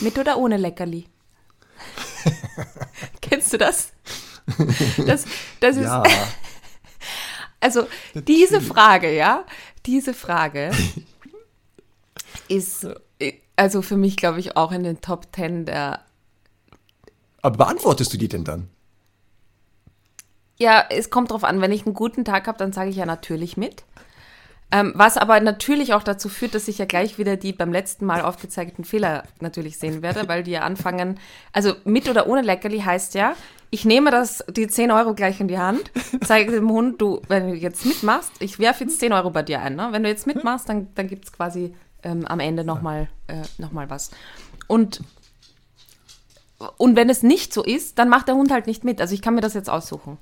[0.00, 1.06] Mit oder ohne Leckerli?
[3.20, 3.92] Kennst du das?
[5.06, 5.24] Das,
[5.60, 6.02] das ist, Ja,
[7.60, 9.44] also diese Frage, ja,
[9.86, 10.70] diese Frage
[12.48, 12.86] ist
[13.58, 16.00] also für mich, glaube ich, auch in den Top Ten der.
[17.42, 18.68] aber beantwortest du die denn dann?
[20.58, 21.60] Ja, es kommt drauf an.
[21.60, 23.84] Wenn ich einen guten Tag habe, dann sage ich ja natürlich mit.
[24.70, 28.04] Ähm, was aber natürlich auch dazu führt, dass ich ja gleich wieder die beim letzten
[28.04, 31.18] Mal aufgezeigten Fehler natürlich sehen werde, weil die ja anfangen.
[31.52, 33.34] Also mit oder ohne Leckerli heißt ja,
[33.70, 35.90] ich nehme das, die 10 Euro gleich in die Hand,
[36.24, 39.60] zeige dem Hund, du, wenn du jetzt mitmachst, ich werfe jetzt 10 Euro bei dir
[39.60, 39.76] ein.
[39.76, 39.88] Ne?
[39.90, 43.70] Wenn du jetzt mitmachst, dann, dann gibt es quasi ähm, am Ende nochmal äh, noch
[43.72, 44.10] was.
[44.66, 45.02] Und,
[46.76, 49.00] und wenn es nicht so ist, dann macht der Hund halt nicht mit.
[49.00, 50.18] Also ich kann mir das jetzt aussuchen.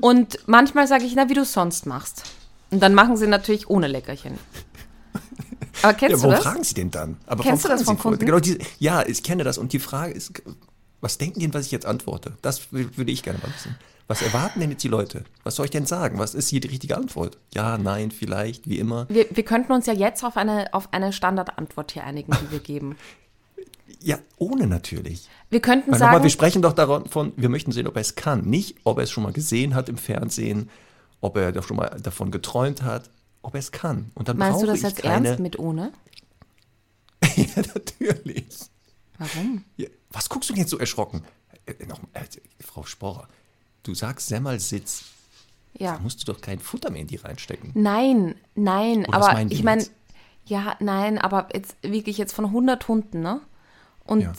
[0.00, 2.24] Und manchmal sage ich, na, wie du es sonst machst.
[2.70, 4.38] Und dann machen sie natürlich ohne Leckerchen.
[5.82, 6.42] Aber kennst ja, du das?
[6.44, 7.16] fragen sie denn dann?
[7.26, 8.24] Aber kennst du das von Kunden?
[8.24, 9.58] Genau diese, ja, ich kenne das.
[9.58, 10.32] Und die Frage ist,
[11.00, 12.36] was denken die denn, was ich jetzt antworte?
[12.42, 13.76] Das würde ich gerne mal wissen.
[14.10, 15.22] Was erwarten denn jetzt die Leute?
[15.44, 16.18] Was soll ich denn sagen?
[16.18, 17.38] Was ist hier die richtige Antwort?
[17.54, 19.08] Ja, nein, vielleicht, wie immer.
[19.08, 22.58] Wir, wir könnten uns ja jetzt auf eine, auf eine Standardantwort hier einigen, die wir
[22.58, 22.96] geben.
[24.02, 25.28] Ja, ohne natürlich.
[25.50, 26.12] Wir könnten Weil sagen.
[26.12, 28.42] Nochmal, wir sprechen doch davon, wir möchten sehen, ob er es kann.
[28.42, 30.70] Nicht, ob er es schon mal gesehen hat im Fernsehen,
[31.20, 33.10] ob er doch schon mal davon geträumt hat,
[33.42, 34.10] ob er es kann.
[34.14, 35.92] Und dann Meinst du das jetzt ernst mit ohne?
[37.36, 38.46] ja, natürlich.
[39.18, 39.64] Warum?
[39.76, 41.22] Ja, was guckst du denn jetzt so erschrocken?
[41.66, 42.24] Äh, noch, äh,
[42.60, 43.28] Frau Sporer,
[43.82, 45.04] du sagst Semmelsitz.
[45.78, 45.94] Ja.
[45.94, 47.70] Da musst du doch kein Futter mehr in die reinstecken.
[47.74, 49.84] Nein, nein, Oder aber ich meine,
[50.44, 53.40] ja, nein, aber jetzt wirklich jetzt von 100 Hunden, ne?
[54.04, 54.32] Und, ja.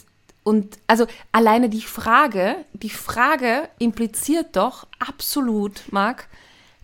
[0.44, 6.28] und also alleine die Frage, die Frage impliziert doch absolut, Marc,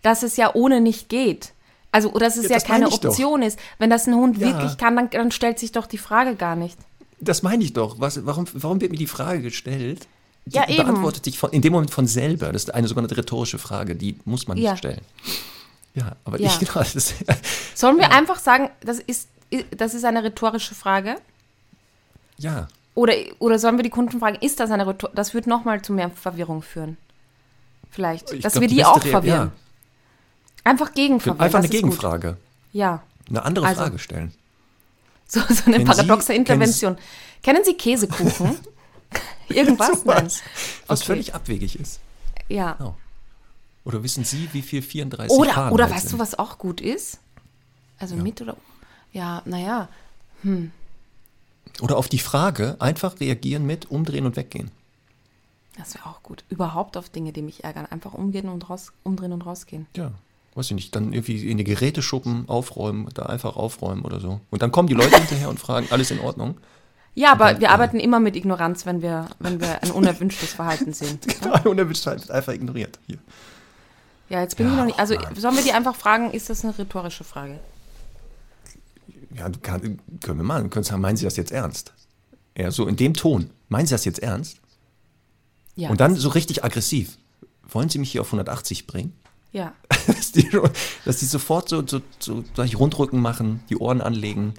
[0.02, 1.54] dass es ja ohne nicht geht.
[1.92, 3.48] Also, dass es ja, ja keine Option doch.
[3.48, 3.60] ist.
[3.80, 4.48] Wenn das ein Hund ja.
[4.48, 6.78] wirklich kann, dann, dann stellt sich doch die Frage gar nicht.
[7.20, 8.00] Das meine ich doch.
[8.00, 10.08] Was, warum, warum wird mir die Frage gestellt?
[10.48, 12.52] Die ja, beantwortet sich von, in dem Moment von selber.
[12.52, 14.78] Das ist eine sogenannte rhetorische Frage, die muss man nicht ja.
[14.78, 15.02] stellen.
[15.94, 16.48] Ja, aber ja.
[16.48, 16.80] ich genau.
[16.94, 17.14] Das,
[17.76, 18.12] Sollen wir ja.
[18.12, 19.28] einfach sagen, das ist,
[19.76, 21.18] das ist eine rhetorische Frage?
[22.38, 22.68] Ja.
[22.96, 25.92] Oder, oder sollen wir die Kunden fragen, ist das eine rhetorische Das würde nochmal zu
[25.92, 26.98] mehr Verwirrung führen.
[27.90, 28.32] Vielleicht.
[28.32, 29.52] Ich dass glaub, wir die, die auch verwirren.
[30.64, 31.42] Einfach gegenverwirren.
[31.42, 32.30] Einfach eine Gegenfrage.
[32.30, 32.38] Gut.
[32.74, 33.04] Ja.
[33.30, 34.34] Eine andere also, Frage stellen.
[35.28, 36.98] So, so eine kennen paradoxe Sie, Intervention.
[37.44, 38.58] Kennen Sie Käsekuchen?
[39.50, 40.06] Irgendwas?
[40.06, 40.26] Nein.
[40.88, 41.06] Was okay.
[41.06, 42.00] völlig abwegig ist.
[42.50, 42.74] Ja.
[42.74, 42.98] Genau.
[43.84, 46.14] Oder wissen Sie, wie viel 34 Oder, Fahrenheit oder weißt sind?
[46.14, 47.20] du, was auch gut ist?
[48.00, 48.24] Also ja.
[48.24, 48.58] mit oder.
[49.14, 49.88] Ja, naja.
[50.42, 50.72] Hm.
[51.82, 54.72] Oder auf die Frage einfach reagieren mit, umdrehen und weggehen.
[55.78, 56.44] Das wäre auch gut.
[56.50, 57.86] Überhaupt auf Dinge, die mich ärgern.
[57.86, 59.88] Einfach umgehen und raus, umdrehen und rausgehen.
[59.96, 60.12] Ja
[60.58, 64.42] weiß ich nicht, dann irgendwie in die Geräteschuppen aufräumen, da einfach aufräumen oder so.
[64.50, 66.58] Und dann kommen die Leute hinterher und fragen, alles in Ordnung?
[67.18, 70.54] Ja, aber dann, wir äh, arbeiten immer mit Ignoranz, wenn wir, wenn wir ein unerwünschtes
[70.54, 71.20] Verhalten sehen.
[71.26, 73.00] genau, ein unerwünschtes Verhalten wird einfach ignoriert.
[73.08, 73.18] Hier.
[74.30, 75.00] Ja, jetzt bin ja, ich noch nicht.
[75.00, 77.60] Also sollen wir die einfach fragen, ist das eine rhetorische Frage?
[79.36, 80.62] Ja, kann, können wir mal.
[80.62, 81.92] Wir können sagen, meinen Sie das jetzt ernst?
[82.56, 83.50] Ja, so in dem Ton.
[83.68, 84.60] Meinen Sie das jetzt ernst?
[85.76, 85.90] Ja.
[85.90, 87.18] Und dann so richtig aggressiv.
[87.68, 89.14] Wollen Sie mich hier auf 180 bringen?
[89.54, 89.74] Ja.
[90.06, 90.48] dass, die,
[91.04, 92.44] dass die sofort so, so, so
[92.78, 94.54] Rundrücken machen, die Ohren anlegen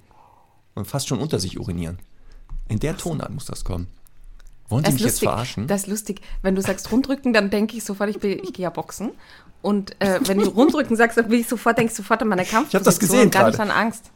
[0.75, 2.01] und fast schon unter sich urinieren.
[2.69, 3.89] In der Tonart muss das kommen.
[4.69, 5.23] Wollen Sie mich lustig.
[5.23, 5.67] jetzt verarschen?
[5.67, 6.21] Das ist lustig.
[6.43, 9.13] Wenn du sagst Rundrücken, dann denke ich sofort, ich, ich gehe ja boxen.
[9.63, 12.45] Und äh, wenn du Rundrücken sagst, dann will ich sofort, denke ich sofort an meine
[12.45, 12.69] Kampf.
[12.69, 14.11] Ich habe das gesehen gar nicht an Angst.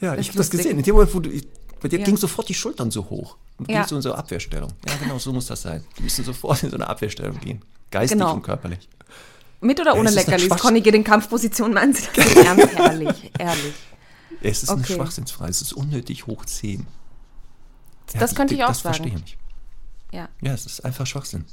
[0.00, 0.78] Ja, das ich habe das gesehen.
[0.78, 1.30] In dem Moment, wo du,
[1.80, 2.04] bei dir ja.
[2.04, 3.36] gingen sofort die Schultern so hoch.
[3.58, 3.80] Und du ja.
[3.80, 4.72] gehst so in so eine Abwehrstellung.
[4.88, 5.84] Ja, genau, so muss das sein.
[5.96, 7.62] Du müssen sofort in so eine Abwehrstellung gehen.
[7.90, 8.34] Geistig genau.
[8.34, 8.88] und körperlich.
[9.60, 10.48] Mit oder ohne Leckerlis?
[10.48, 12.74] Conny geht in Kampfposition, meinen Sie das ernst?
[12.78, 13.74] Ehrlich, ehrlich.
[14.42, 14.78] Es ist okay.
[14.78, 16.86] eine Schwachsinnsfrage, es ist unnötig hoch 10.
[18.18, 18.92] Das ja, könnte ich auch das sagen.
[18.92, 19.38] Das verstehe ich nicht.
[20.12, 20.28] Ja.
[20.40, 21.44] ja, es ist einfach Schwachsinn.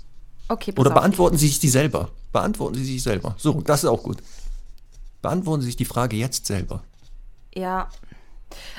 [0.49, 1.41] Okay, Oder beantworten auf.
[1.41, 2.09] Sie sich die selber.
[2.31, 3.35] Beantworten Sie sich selber.
[3.37, 4.17] So, das ist auch gut.
[5.21, 6.83] Beantworten Sie sich die Frage jetzt selber.
[7.53, 7.89] Ja.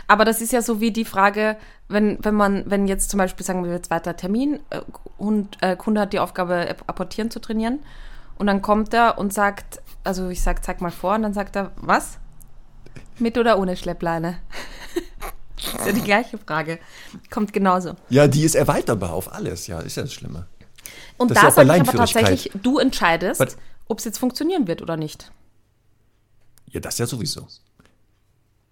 [0.06, 1.56] Aber das ist ja so wie die Frage,
[1.88, 4.80] wenn, wenn man, wenn jetzt zum Beispiel sagen wir zweiter Termin, äh,
[5.18, 7.80] und äh, Kunde hat die Aufgabe, apportieren zu trainieren
[8.36, 11.56] und dann kommt er und sagt, also ich sag, zeig mal vor, und dann sagt
[11.56, 12.18] er, was?
[13.18, 14.38] Mit oder ohne Schleppleine?
[15.64, 16.78] das ist ja die gleiche Frage.
[17.30, 17.94] Kommt genauso.
[18.08, 20.46] Ja, die ist erweiterbar auf alles, ja, ist ja das Schlimme.
[21.16, 23.56] Und das da sage ich aber tatsächlich, du entscheidest,
[23.88, 25.30] ob es jetzt funktionieren wird oder nicht.
[26.70, 27.46] Ja, das ja sowieso.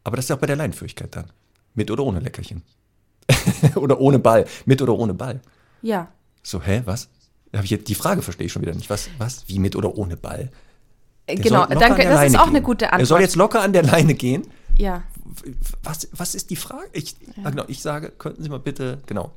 [0.04, 1.32] Aber das ist ja auch bei der Leinenführigkeit dann.
[1.74, 2.62] Mit oder ohne Leckerchen.
[3.74, 4.46] oder ohne Ball.
[4.64, 5.40] Mit oder ohne Ball.
[5.82, 6.08] Ja.
[6.42, 7.08] So, hä, was?
[7.52, 8.90] ich jetzt die Frage verstehe ich schon wieder nicht.
[8.90, 9.44] Was, was?
[9.48, 10.50] Wie mit oder ohne Ball?
[11.28, 12.56] Der genau, danke, das ist auch gehen.
[12.56, 13.00] eine gute Antwort.
[13.00, 14.46] Er soll jetzt locker an der Leine gehen.
[14.76, 15.02] Ja.
[15.82, 16.88] Was, was ist die Frage?
[16.92, 17.50] Ich, ja.
[17.50, 19.32] genau, ich sage, könnten Sie mal bitte, genau.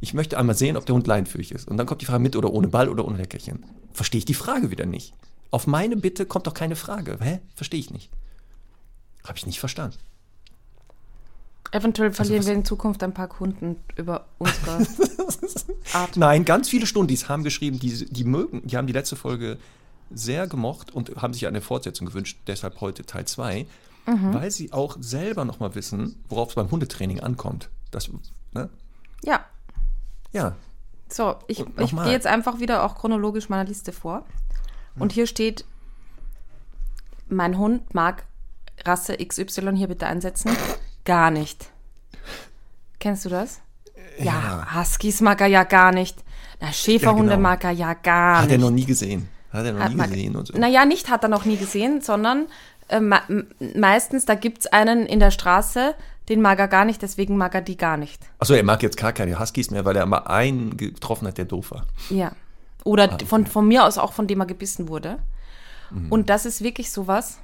[0.00, 1.68] Ich möchte einmal sehen, ob der Hund leinenführig ist.
[1.68, 3.64] Und dann kommt die Frage mit oder ohne Ball oder ohne Leckerchen.
[3.92, 5.14] Verstehe ich die Frage wieder nicht.
[5.50, 7.18] Auf meine Bitte kommt doch keine Frage.
[7.20, 7.40] Hä?
[7.54, 8.10] Verstehe ich nicht.
[9.24, 9.96] Habe ich nicht verstanden.
[11.72, 14.78] Eventuell also verlieren also wir in Zukunft ein paar Kunden über unsere
[15.92, 16.16] Art.
[16.16, 19.58] Nein, ganz viele Stundis haben geschrieben, die, die mögen, die haben die letzte Folge
[20.10, 23.66] sehr gemocht und haben sich eine Fortsetzung gewünscht, deshalb heute Teil 2,
[24.06, 24.34] Mhm.
[24.34, 27.70] weil sie auch selber nochmal wissen, worauf es beim Hundetraining ankommt.
[27.90, 28.08] Das,
[28.52, 28.68] ne?
[29.24, 29.44] Ja,
[30.32, 30.54] Ja,
[31.08, 34.24] so, ich, ich gehe jetzt einfach wieder auch chronologisch meiner Liste vor.
[34.98, 35.64] Und hier steht,
[37.28, 38.24] mein Hund mag
[38.84, 40.50] Rasse XY hier bitte einsetzen.
[41.04, 41.70] Gar nicht.
[42.98, 43.60] Kennst du das?
[44.18, 46.22] Ja, Huskies mag er ja gar nicht.
[46.60, 47.48] Na, Schäferhunde Ja, genau.
[47.48, 48.60] mag er ja gar hat er nicht.
[48.64, 49.28] noch nie gesehen.
[49.52, 50.58] Hat er noch Hat nie gesehen und so.
[50.58, 52.46] Naja, nicht hat er noch nie gesehen, sondern
[52.88, 53.00] äh,
[53.74, 55.94] meistens, da gibt es einen in der Straße,
[56.28, 58.20] den mag er gar nicht, deswegen mag er die gar nicht.
[58.38, 61.44] Achso, er mag jetzt gar keine Huskies mehr, weil er mal einen getroffen hat, der
[61.44, 61.86] doof war.
[62.10, 62.32] Ja.
[62.84, 65.18] Oder Ah, von, von mir aus auch von dem er gebissen wurde.
[65.90, 66.10] Mhm.
[66.10, 67.38] Und das ist wirklich sowas.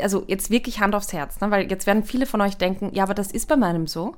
[0.00, 1.50] Also jetzt wirklich Hand aufs Herz, ne?
[1.50, 4.14] weil jetzt werden viele von euch denken, ja, aber das ist bei meinem so.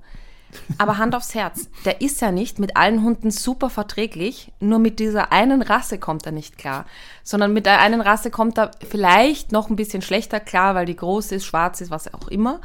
[0.78, 4.98] Aber Hand aufs Herz, der ist ja nicht mit allen Hunden super verträglich, nur mit
[4.98, 6.86] dieser einen Rasse kommt er nicht klar.
[7.22, 10.96] Sondern mit der einen Rasse kommt er vielleicht noch ein bisschen schlechter klar, weil die
[10.96, 12.60] groß ist, schwarz ist, was auch immer.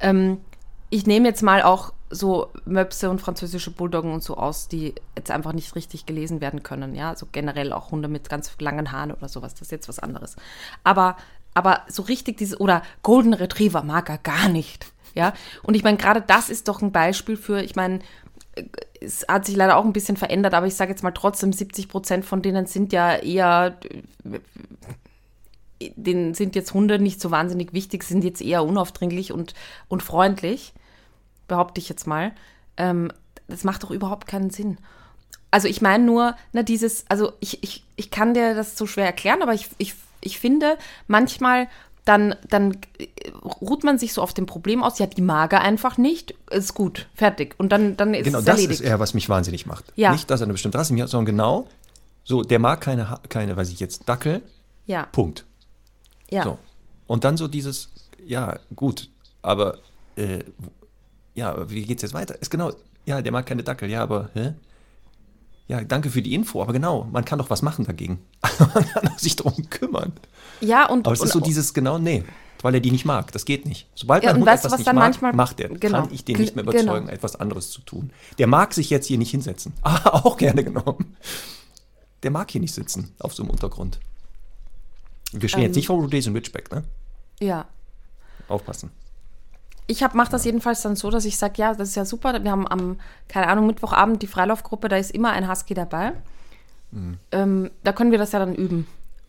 [0.00, 0.38] Ähm,
[0.90, 5.30] ich nehme jetzt mal auch so Möpse und französische Bulldoggen und so aus, die jetzt
[5.30, 6.94] einfach nicht richtig gelesen werden können.
[6.94, 9.98] Ja, also generell auch Hunde mit ganz langen Haaren oder sowas, das ist jetzt was
[9.98, 10.36] anderes.
[10.84, 11.16] Aber,
[11.54, 14.92] aber so richtig dieses, oder Golden Retriever mag er gar nicht.
[15.16, 18.00] Ja, und ich meine, gerade das ist doch ein Beispiel für, ich meine,
[19.00, 21.88] es hat sich leider auch ein bisschen verändert, aber ich sage jetzt mal trotzdem, 70
[21.88, 23.78] Prozent von denen sind ja eher,
[25.96, 29.54] denen sind jetzt Hunde nicht so wahnsinnig wichtig, sind jetzt eher unaufdringlich und,
[29.88, 30.74] und freundlich,
[31.48, 32.32] behaupte ich jetzt mal.
[32.76, 33.10] Ähm,
[33.48, 34.76] das macht doch überhaupt keinen Sinn.
[35.50, 39.06] Also ich meine nur, ne, dieses, also ich, ich, ich kann dir das so schwer
[39.06, 41.68] erklären, aber ich, ich, ich finde, manchmal
[42.06, 43.08] dann, dann äh,
[43.60, 46.72] ruht man sich so auf dem Problem aus, ja, die mag er einfach nicht, ist
[46.72, 47.54] gut, fertig.
[47.58, 48.80] Und dann, dann ist Genau, es das erledigt.
[48.80, 49.92] ist eher, was mich wahnsinnig macht.
[49.96, 50.12] Ja.
[50.12, 51.66] Nicht, dass er eine bestimmte Rasse hat, sondern genau,
[52.24, 54.40] so, der mag keine, keine weiß ich jetzt, Dackel,
[54.86, 55.44] ja, Punkt.
[56.30, 56.44] ja.
[56.44, 56.58] So.
[57.06, 57.90] Und dann so dieses,
[58.24, 59.10] ja, gut,
[59.42, 59.78] aber,
[60.16, 60.40] äh,
[61.34, 62.40] ja, wie geht's jetzt weiter?
[62.40, 62.72] Ist genau,
[63.04, 64.54] ja, der mag keine Dackel, ja, aber, hä?
[65.68, 68.20] Ja, danke für die Info, aber genau, man kann doch was machen dagegen.
[68.58, 70.12] man kann sich darum kümmern.
[70.60, 72.22] ja, und, Aber es und, ist so dieses genau, nee,
[72.62, 73.32] weil er die nicht mag.
[73.32, 73.88] Das geht nicht.
[73.94, 75.68] Sobald Ja, und Hund weißt etwas was nicht dann mag, manchmal- macht er.
[75.70, 76.02] Genau.
[76.02, 76.82] Kann ich den nicht mehr Genau.
[76.82, 78.12] überzeugen, etwas anderes zu tun.
[78.38, 79.72] Der mag sich jetzt hier nicht hinsetzen.
[79.82, 81.16] Ah, auch gerne genommen.
[82.22, 83.98] Der mag hier nicht sitzen, auf so einem Untergrund.
[85.32, 85.66] Wir stehen Ähm.
[85.66, 86.84] jetzt nicht vor Rhodesian Ridgeback, ne?
[87.40, 87.66] ja.
[88.48, 88.90] Aufpassen.
[89.86, 92.42] Ich mache das jedenfalls dann so, dass ich sage, ja, das ist ja super.
[92.42, 96.12] Wir haben am, keine Ahnung, Mittwochabend die Freilaufgruppe, da ist immer ein Husky dabei.
[97.32, 98.86] Ähm, da können wir das ja dann üben.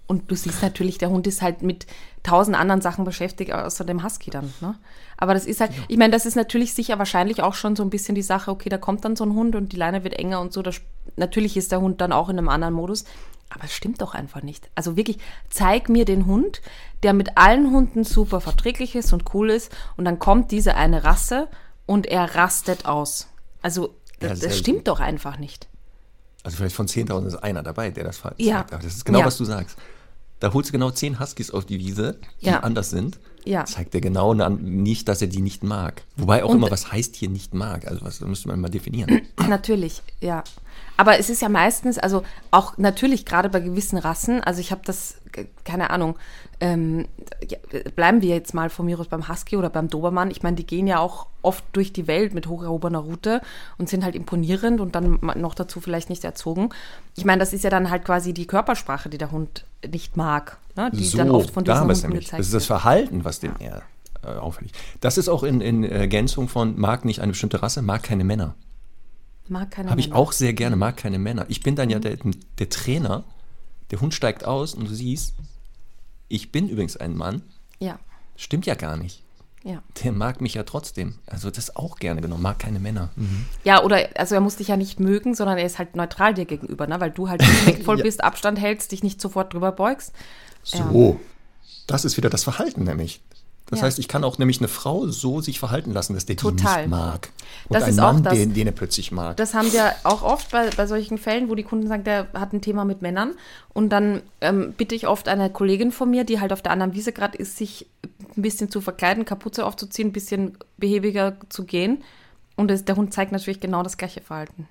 [0.08, 1.86] Und du siehst natürlich, der Hund ist halt mit
[2.24, 4.53] tausend anderen Sachen beschäftigt, außer dem Husky dann.
[4.62, 4.76] Ne?
[5.18, 7.89] Aber das ist halt, ich meine, das ist natürlich sicher wahrscheinlich auch schon so ein
[7.89, 10.39] bisschen die Sache, okay, da kommt dann so ein Hund und die Leine wird enger
[10.39, 10.62] und so.
[10.62, 10.80] Das,
[11.18, 13.03] natürlich ist der Hund dann auch in einem anderen Modus.
[13.50, 14.70] Aber es stimmt doch einfach nicht.
[14.76, 15.18] Also wirklich,
[15.50, 16.62] zeig mir den Hund,
[17.04, 19.72] der mit allen Hunden super verträglich ist und cool ist.
[19.95, 21.48] Und dann kommt diese eine Rasse
[21.86, 23.28] und er rastet aus.
[23.62, 24.45] Also, Ja, das, selten.
[24.50, 25.68] das stimmt doch einfach nicht.
[26.43, 28.39] Also vielleicht von 10.000 ist einer dabei, der das sagt.
[28.41, 28.60] Ja.
[28.62, 29.26] Aber das ist genau, Ja.
[29.26, 29.78] was du sagst.
[30.39, 32.60] Da holst du genau 10 Huskies auf die Wiese, die Ja.
[32.60, 33.18] anders sind.
[33.43, 33.64] Ja.
[33.66, 36.04] Zeigt er genau nicht, dass er die nicht mag.
[36.18, 37.88] Wobei auch Und- immer, was heißt hier nicht mag?
[37.88, 39.22] Also was müsste man mal definieren.
[39.48, 40.43] Natürlich, ja.
[40.98, 44.82] Aber es ist ja meistens, also auch natürlich gerade bei gewissen Rassen, also ich habe
[44.84, 46.16] das, äh, keine Ahnung,
[46.60, 47.08] ähm,
[47.48, 47.58] ja,
[47.95, 50.32] bleiben wir jetzt mal von mir aus beim Husky oder beim Dobermann.
[50.32, 53.41] Ich meine, die gehen ja auch oft durch die Welt mit hocherhobener Route
[53.78, 56.70] und sind halt imponierend und dann noch dazu vielleicht nicht erzogen.
[57.16, 60.58] Ich meine, das ist ja dann halt quasi die Körpersprache, die der Hund nicht mag,
[60.76, 60.89] ne?
[60.91, 63.56] die dann oft von da diesen es Hunden gezeigt Das ist das Verhalten, was den
[63.60, 63.84] eher
[64.24, 64.72] äh, auffällig.
[65.00, 68.56] Das ist auch in, in Ergänzung von mag nicht eine bestimmte Rasse, mag keine Männer.
[69.50, 70.20] Mag keiner Habe ich Männer.
[70.20, 71.45] auch sehr gerne, mag keine Männer.
[71.50, 72.18] Ich bin dann ja der,
[72.60, 73.24] der Trainer.
[73.91, 75.34] Der Hund steigt aus und du siehst,
[76.28, 77.41] ich bin übrigens ein Mann.
[77.80, 78.00] Ja,
[78.36, 79.24] Stimmt ja gar nicht.
[79.64, 79.82] ja.
[80.04, 81.16] Der mag mich ja trotzdem.
[81.26, 82.43] Also das auch gerne genommen.
[82.43, 83.10] Mag keine Männer.
[83.64, 86.45] Ja, oder, also er muss dich ja nicht mögen, sondern er ist halt neutral dir
[86.45, 87.00] gegenüber, ne?
[87.00, 88.04] weil du halt respektvoll Ja.
[88.04, 90.14] bist, Abstand hältst, dich nicht sofort drüber beugst.
[90.64, 91.20] So.
[91.88, 93.22] Das ist wieder das Verhalten nämlich.
[93.70, 93.86] Das Ja.
[93.86, 96.84] heißt, ich kann auch nämlich eine Frau so sich verhalten lassen, dass der die Total.
[96.84, 97.32] nicht mag.
[97.68, 98.34] Und Das ein ist auch Mann, das.
[98.34, 99.36] Den, den er plötzlich mag.
[99.38, 102.53] Das haben wir auch oft bei, bei solchen Fällen, wo die Kunden sagen, der hat
[102.53, 103.34] ein Thema mit Männern.
[103.74, 106.93] Und dann ähm, bitte ich oft eine Kollegin von mir, die halt auf der anderen
[106.93, 107.86] Wiese gerade ist, sich
[108.38, 112.03] ein bisschen zu verkleiden, Kapuze aufzuziehen, ein bisschen behäbiger zu gehen.
[112.55, 114.68] Und es, der Hund zeigt natürlich genau das gleiche Verhalten.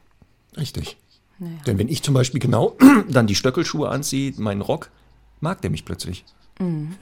[0.56, 0.96] Richtig.
[1.38, 1.52] Naja.
[1.66, 2.76] Denn wenn ich zum Beispiel genau
[3.10, 4.88] dann die Stöckelschuhe anziehe, meinen Rock,
[5.40, 6.24] mag der mich plötzlich.
[6.58, 6.96] Mhm.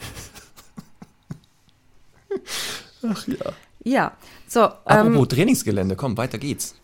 [3.03, 3.53] Ach ja.
[3.87, 4.17] Ja,
[4.49, 4.63] so.
[4.63, 6.75] Apropos Ähm, Trainingsgelände, komm, weiter geht's.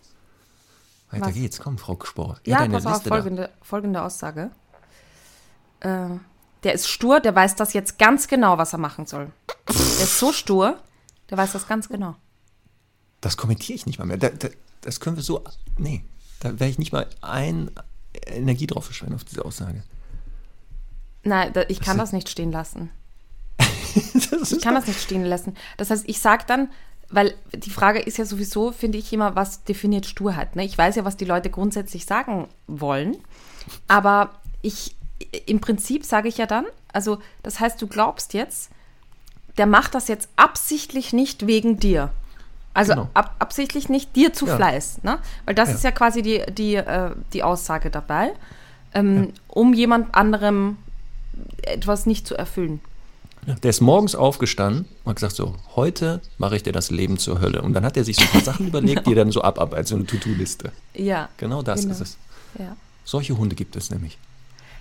[1.10, 1.34] Weiter Was?
[1.34, 2.38] geht's, komm, Frau Spor.
[2.44, 3.14] ja, deine pass auf, Liste da.
[3.16, 4.50] folgende, folgende Aussage.
[5.80, 6.08] äh,
[6.62, 9.32] der ist stur, der weiß das jetzt ganz genau, was er machen soll.
[9.66, 9.74] Der
[10.04, 10.78] ist so stur,
[11.30, 12.16] der weiß das ganz genau.
[13.22, 14.18] Das kommentiere ich nicht mal mehr.
[14.18, 14.48] Da, da,
[14.82, 15.42] das können wir so.
[15.78, 16.04] Nee,
[16.40, 17.70] da werde ich nicht mal ein
[18.26, 19.82] Energie drauf verschwenden auf diese Aussage.
[21.22, 22.90] Nein, ich kann das nicht stehen lassen.
[24.50, 25.56] ich kann das nicht stehen lassen.
[25.76, 26.68] Das heißt, ich sage dann,
[27.08, 30.54] weil die Frage ist ja sowieso, finde ich immer, was definiert Sturheit.
[30.56, 30.64] Ne?
[30.64, 33.16] Ich weiß ja, was die Leute grundsätzlich sagen wollen,
[33.88, 34.30] aber
[34.62, 34.94] ich,
[35.46, 38.70] im Prinzip sage ich ja dann, also das heißt, du glaubst jetzt,
[39.58, 42.10] der macht das jetzt absichtlich nicht wegen dir.
[42.72, 43.08] Also Genau.
[43.14, 44.54] ab, absichtlich nicht dir zu Ja.
[44.56, 45.18] Fleiß, ne?
[45.44, 45.74] Weil das Ja.
[45.74, 48.32] ist ja quasi die, die, äh, die Aussage dabei,
[48.94, 50.76] ähm, um jemand anderem
[51.62, 52.80] etwas nicht zu erfüllen.
[53.46, 57.18] Ja, Der ist morgens aufgestanden und hat gesagt: So, heute mache ich dir das Leben
[57.18, 57.62] zur Hölle.
[57.62, 59.88] Und dann hat er sich so ein paar Sachen überlegt, die er dann so abarbeitet,
[59.88, 60.72] so eine To-Do-Liste.
[60.94, 61.28] Ja.
[61.38, 61.92] Genau das Genau.
[61.94, 62.16] ist es.
[62.58, 62.76] Ja.
[63.04, 64.18] Solche Hunde gibt es nämlich.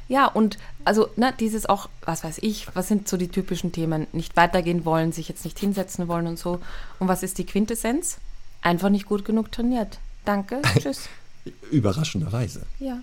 [0.10, 4.08] Ja, und also, ne, dieses auch, was weiß ich, was sind so die typischen Themen?
[4.12, 6.60] Nicht weitergehen wollen, sich jetzt nicht hinsetzen wollen und so.
[6.98, 8.18] Und was ist die Quintessenz?
[8.62, 10.00] Einfach nicht gut genug trainiert.
[10.26, 11.08] Danke, tschüss.
[11.72, 12.66] Überraschenderweise.
[12.80, 13.00] Ja.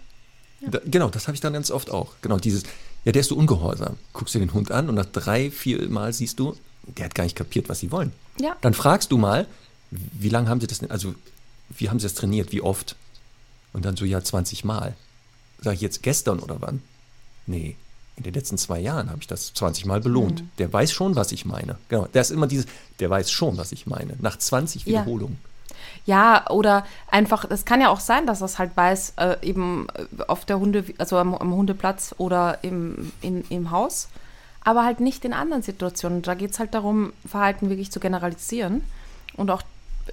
[0.61, 2.15] Da, genau, das habe ich dann ganz oft auch.
[2.23, 2.65] Genau, dieses,
[3.07, 3.97] ja, der ist so ungehorsam.
[4.13, 7.25] Guckst dir den Hund an und nach drei, vier Mal siehst du, der hat gar
[7.25, 8.13] nicht kapiert, was sie wollen.
[8.41, 8.57] Ja.
[8.61, 9.47] Dann fragst du mal,
[9.91, 11.15] wie lange haben sie das denn, also
[11.71, 12.97] wie haben sie das trainiert, wie oft?
[13.73, 14.97] Und dann so, ja, 20 Mal.
[15.61, 16.83] Sag ich jetzt gestern oder wann?
[17.47, 17.77] Nee,
[18.17, 20.43] in den letzten zwei Jahren habe ich das 20 Mal belohnt.
[20.43, 20.49] Mhm.
[20.59, 21.79] Der weiß schon, was ich meine.
[21.89, 22.67] Genau, der ist immer dieses,
[22.99, 24.17] der weiß schon, was ich meine.
[24.21, 24.89] Nach 20 Ja.
[25.03, 25.39] Wiederholungen.
[25.39, 25.51] Ja,
[26.51, 30.23] oder einfach, es kann ja auch sein, dass er es halt weiß, äh, eben äh,
[30.29, 34.09] auf der Hunde, also am, am Hundeplatz oder im, in, im Haus,
[34.63, 36.23] aber halt nicht in anderen Situationen.
[36.23, 38.83] Da geht es halt darum, Verhalten wirklich zu generalisieren
[39.37, 39.63] und auch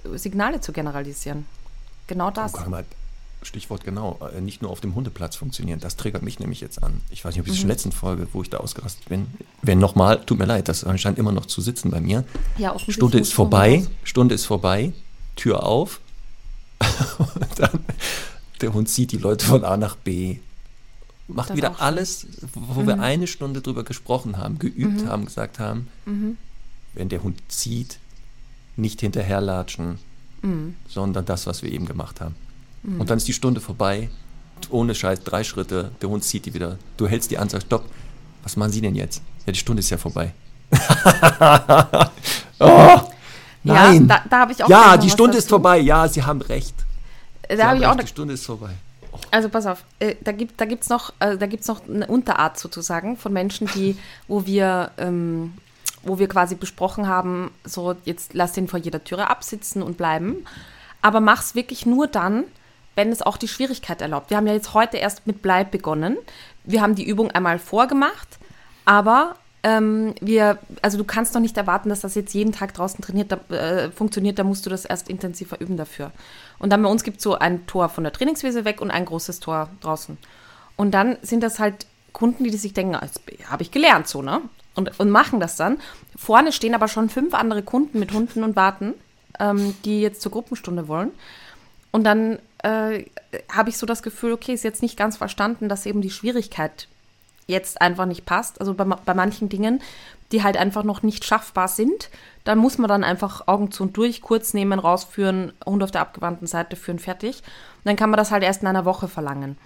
[0.04, 1.46] äh, Signale zu generalisieren.
[2.06, 2.52] Genau das.
[2.66, 2.84] Mal,
[3.42, 5.80] Stichwort genau, äh, nicht nur auf dem Hundeplatz funktionieren.
[5.80, 7.02] Das triggert mich nämlich jetzt an.
[7.10, 9.26] Ich weiß nicht, ob ich es in der letzten Folge, wo ich da ausgerastet bin.
[9.62, 12.24] Wenn nochmal, tut mir leid, das scheint immer noch zu sitzen bei mir.
[12.58, 13.86] Ja, Stunde ist vorbei.
[14.02, 14.92] Stunde ist vorbei,
[15.36, 16.00] Tür auf.
[17.18, 17.84] Und dann
[18.60, 20.38] der Hund zieht die Leute von A nach B.
[21.26, 25.88] Macht Das wieder alles, wo wir eine Stunde drüber gesprochen haben, geübt haben, gesagt haben,
[26.94, 27.98] wenn der Hund zieht,
[28.76, 29.98] nicht hinterherlatschen,
[30.88, 32.34] sondern das, was wir eben gemacht haben.
[32.98, 34.10] Und dann ist die Stunde vorbei,
[34.70, 36.78] ohne Scheiß, drei Schritte, der Hund zieht die wieder.
[36.96, 37.84] Du hältst die an, sagst, stopp,
[38.42, 39.22] was machen Sie denn jetzt?
[39.46, 40.34] Ja, die Stunde ist ja vorbei.
[42.58, 43.00] oh,
[43.64, 44.08] nein.
[44.08, 45.56] Ja, da, da habe ich auch ja, die Stunde ist dazu.
[45.56, 45.78] vorbei.
[45.78, 46.74] Ja, Sie haben recht.
[47.48, 48.70] Da habe haben ich auch eine die Stunde ist vorbei.
[49.30, 52.58] Also pass auf, äh, da gibt da gibt's noch äh, da gibt's noch eine Unterart
[52.58, 53.96] sozusagen von Menschen, die
[54.28, 55.54] wo wir ähm,
[56.02, 60.44] wo wir quasi besprochen haben, so jetzt lass den vor jeder Türe absitzen und bleiben,
[61.00, 62.44] aber mach's wirklich nur dann,
[62.94, 64.30] wenn es auch die Schwierigkeit erlaubt.
[64.30, 66.18] Wir haben ja jetzt heute erst mit Bleib begonnen.
[66.64, 68.38] Wir haben die Übung einmal vorgemacht,
[68.84, 73.02] aber ähm, wir, also du kannst doch nicht erwarten, dass das jetzt jeden Tag draußen
[73.02, 76.12] trainiert, da, äh, funktioniert, da musst du das erst intensiver üben dafür.
[76.58, 79.06] Und dann bei uns gibt es so ein Tor von der Trainingswiese weg und ein
[79.06, 80.18] großes Tor draußen.
[80.76, 82.96] Und dann sind das halt Kunden, die sich denken,
[83.46, 84.42] habe ich gelernt so, ne?
[84.76, 85.78] Und, und machen das dann.
[86.16, 88.94] Vorne stehen aber schon fünf andere Kunden mit Hunden und warten,
[89.40, 91.10] ähm, die jetzt zur Gruppenstunde wollen.
[91.90, 93.04] Und dann äh,
[93.50, 96.88] habe ich so das Gefühl, okay, ist jetzt nicht ganz verstanden, dass eben die Schwierigkeit
[97.46, 98.60] jetzt einfach nicht passt.
[98.60, 99.80] Also bei, bei manchen Dingen,
[100.32, 102.10] die halt einfach noch nicht schaffbar sind,
[102.44, 106.00] da muss man dann einfach Augen zu und durch, kurz nehmen, rausführen, Hund auf der
[106.00, 107.38] abgewandten Seite führen, fertig.
[107.38, 109.56] Und dann kann man das halt erst in einer Woche verlangen.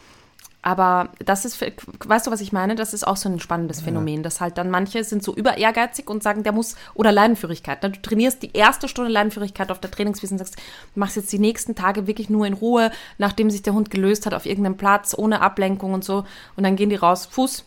[0.61, 2.74] Aber das ist, weißt du, was ich meine?
[2.74, 6.11] Das ist auch so ein spannendes Phänomen, dass halt dann manche sind so über ehrgeizig
[6.11, 7.83] und sagen, der muss, oder Leinenführigkeit.
[7.83, 7.91] ne?
[7.91, 11.39] Du trainierst die erste Stunde Leinenführigkeit auf der Trainingswiese und sagst, du machst jetzt die
[11.39, 15.14] nächsten Tage wirklich nur in Ruhe, nachdem sich der Hund gelöst hat, auf irgendeinem Platz,
[15.16, 16.24] ohne Ablenkung und so.
[16.57, 17.64] Und dann gehen die raus, Fuß.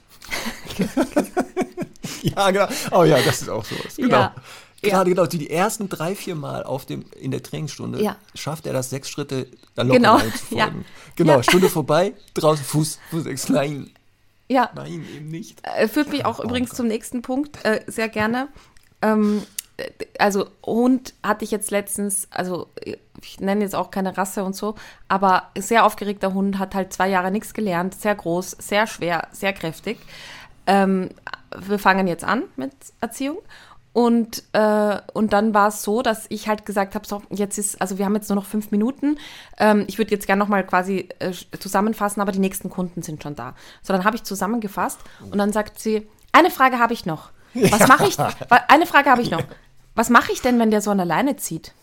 [2.24, 2.68] Ja, genau.
[2.92, 3.96] Oh ja, das ist auch sowas.
[3.96, 4.18] Genau.
[4.18, 4.36] Ja.
[4.84, 8.16] Gerade genau, die, die ersten drei, vier Mal auf dem, in der Trainingsstunde Ja.
[8.34, 10.20] schafft er das, sechs Schritte da locker Genau,
[10.50, 10.72] ja.
[11.16, 11.44] Genau, Ja.
[11.44, 13.92] Stunde vorbei, draußen Fuß, Fuß sechs, nein,
[14.50, 15.60] Ja, nein, eben nicht.
[15.64, 16.78] Äh, führt mich auch Oh übrigens Gott.
[16.78, 18.48] zum nächsten Punkt, äh, sehr gerne.
[19.04, 19.61] Ähm, äh,
[20.20, 22.70] also Hund hatte ich jetzt letztens, also
[23.22, 24.76] ich nenne jetzt auch keine Rasse und so,
[25.08, 29.54] aber sehr aufgeregter Hund, hat halt zwei Jahre nichts gelernt, sehr groß, sehr schwer, sehr
[29.54, 30.00] kräftig.
[30.68, 31.10] Ähm,
[31.58, 33.38] wir fangen jetzt an mit Erziehung.
[33.94, 37.82] Und, äh, und dann war es so, dass ich halt gesagt habe, so, jetzt ist,
[37.82, 39.18] also wir haben jetzt nur noch fünf Minuten.
[39.60, 43.36] Ähm, ich würde jetzt gerne nochmal quasi äh, zusammenfassen, aber die nächsten Kunden sind schon
[43.36, 43.54] da.
[43.82, 47.32] So, dann habe ich zusammengefasst und dann sagt sie, eine Frage habe ich noch.
[47.54, 48.18] Was mache ich?
[48.70, 49.44] Eine Frage habe ich noch.
[49.96, 51.74] Was mache ich denn, wenn der so an der Leine zieht?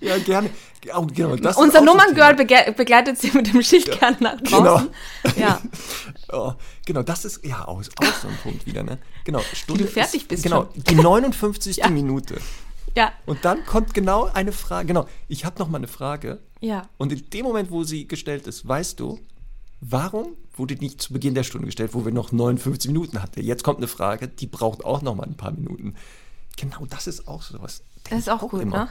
[0.00, 0.50] Ja, gerne.
[0.94, 4.90] Oh, genau, Unser Nummerngirl bege begleitet sie mit dem Schildkern nach draußen.
[5.36, 5.60] Ja.
[6.30, 6.52] Oh,
[6.84, 8.98] genau, das ist ja auch, auch so ein Punkt wieder, ne?
[9.24, 10.82] Genau, Stunde du fertig ist, bist Genau, schon.
[10.84, 11.76] die 59.
[11.78, 11.88] Ja.
[11.88, 12.38] Minute.
[12.94, 13.12] Ja.
[13.24, 14.88] Und dann kommt genau eine Frage.
[14.88, 16.42] Genau, ich habe noch mal eine Frage.
[16.60, 16.86] Ja.
[16.98, 19.18] Und in dem Moment, wo sie gestellt ist, weißt du,
[19.80, 23.42] warum wurde nicht zu Beginn der Stunde gestellt, wo wir noch 59 Minuten hatten?
[23.42, 25.94] Jetzt kommt eine Frage, die braucht auch noch mal ein paar Minuten.
[26.56, 27.82] Genau, das ist auch so was.
[28.10, 28.84] Das ist auch, gut, immer.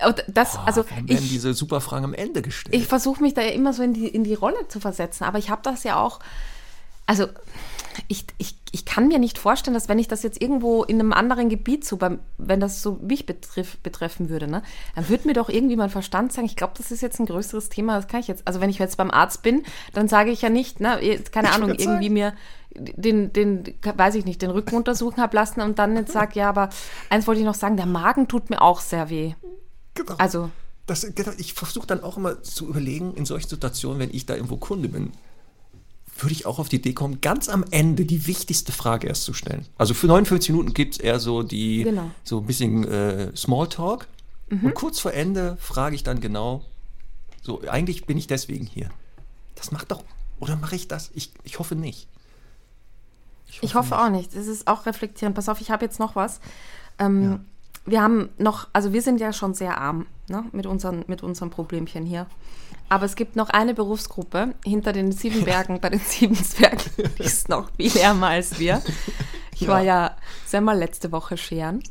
[0.00, 0.06] ne?
[0.06, 2.74] Und das, Oh, also werden ich, diese super Fragen am Ende gestellt?
[2.74, 5.38] ich versuche mich da ja immer so in die, in die Rolle zu versetzen, aber
[5.38, 6.20] ich habe das ja auch,
[7.10, 7.26] also
[8.06, 11.12] ich, ich, ich kann mir nicht vorstellen, dass wenn ich das jetzt irgendwo in einem
[11.12, 14.62] anderen Gebiet so, beim, wenn das so mich betrifft, betreffen würde, ne,
[14.94, 17.68] dann würde mir doch irgendwie mein Verstand sagen, ich glaube, das ist jetzt ein größeres
[17.68, 20.40] Thema, das kann ich jetzt, also wenn ich jetzt beim Arzt bin, dann sage ich
[20.40, 22.12] ja nicht, ne, jetzt, keine Ich Ahnung, irgendwie sagen.
[22.12, 22.34] mir
[22.76, 26.48] den, den, weiß ich nicht, den Rücken untersuchen habe lassen und dann jetzt sage, ja,
[26.48, 26.70] aber
[27.08, 29.34] eins wollte ich noch sagen, der Magen tut mir auch sehr weh.
[29.94, 30.14] Genau.
[30.18, 30.48] Also,
[30.86, 34.36] Das, genau, ich versuche dann auch immer zu überlegen, in solchen Situationen, wenn ich da
[34.36, 35.10] irgendwo Kunde bin,
[36.22, 39.32] würde ich auch auf die Idee kommen, ganz am Ende die wichtigste Frage erst zu
[39.32, 39.66] stellen.
[39.78, 42.02] Also für 49 Minuten gibt es eher so die, Genau.
[42.04, 42.10] Mhm.
[42.24, 44.06] so ein bisschen äh, Smalltalk.
[44.50, 46.64] Und kurz vor Ende frage ich dann genau,
[47.40, 48.90] so, eigentlich bin ich deswegen hier.
[49.54, 50.02] Das macht doch,
[50.40, 51.12] oder mache ich das?
[51.14, 52.08] Ich, ich hoffe nicht.
[53.60, 54.34] Ich hoffe auch nicht.
[54.34, 55.36] Das ist auch reflektierend.
[55.36, 56.40] Pass auf, ich habe jetzt noch was.
[56.98, 57.44] Ähm,
[57.86, 61.50] Wir haben noch, also wir sind ja schon sehr arm ne, mit, unseren, mit unseren
[61.50, 62.26] Problemchen hier.
[62.90, 67.22] Aber es gibt noch eine Berufsgruppe hinter den sieben Bergen bei den sieben Zwergen, die
[67.22, 68.82] ist noch viel ärmer als wir.
[69.54, 70.16] Ich war ja
[70.60, 71.82] mal letzte Woche scheren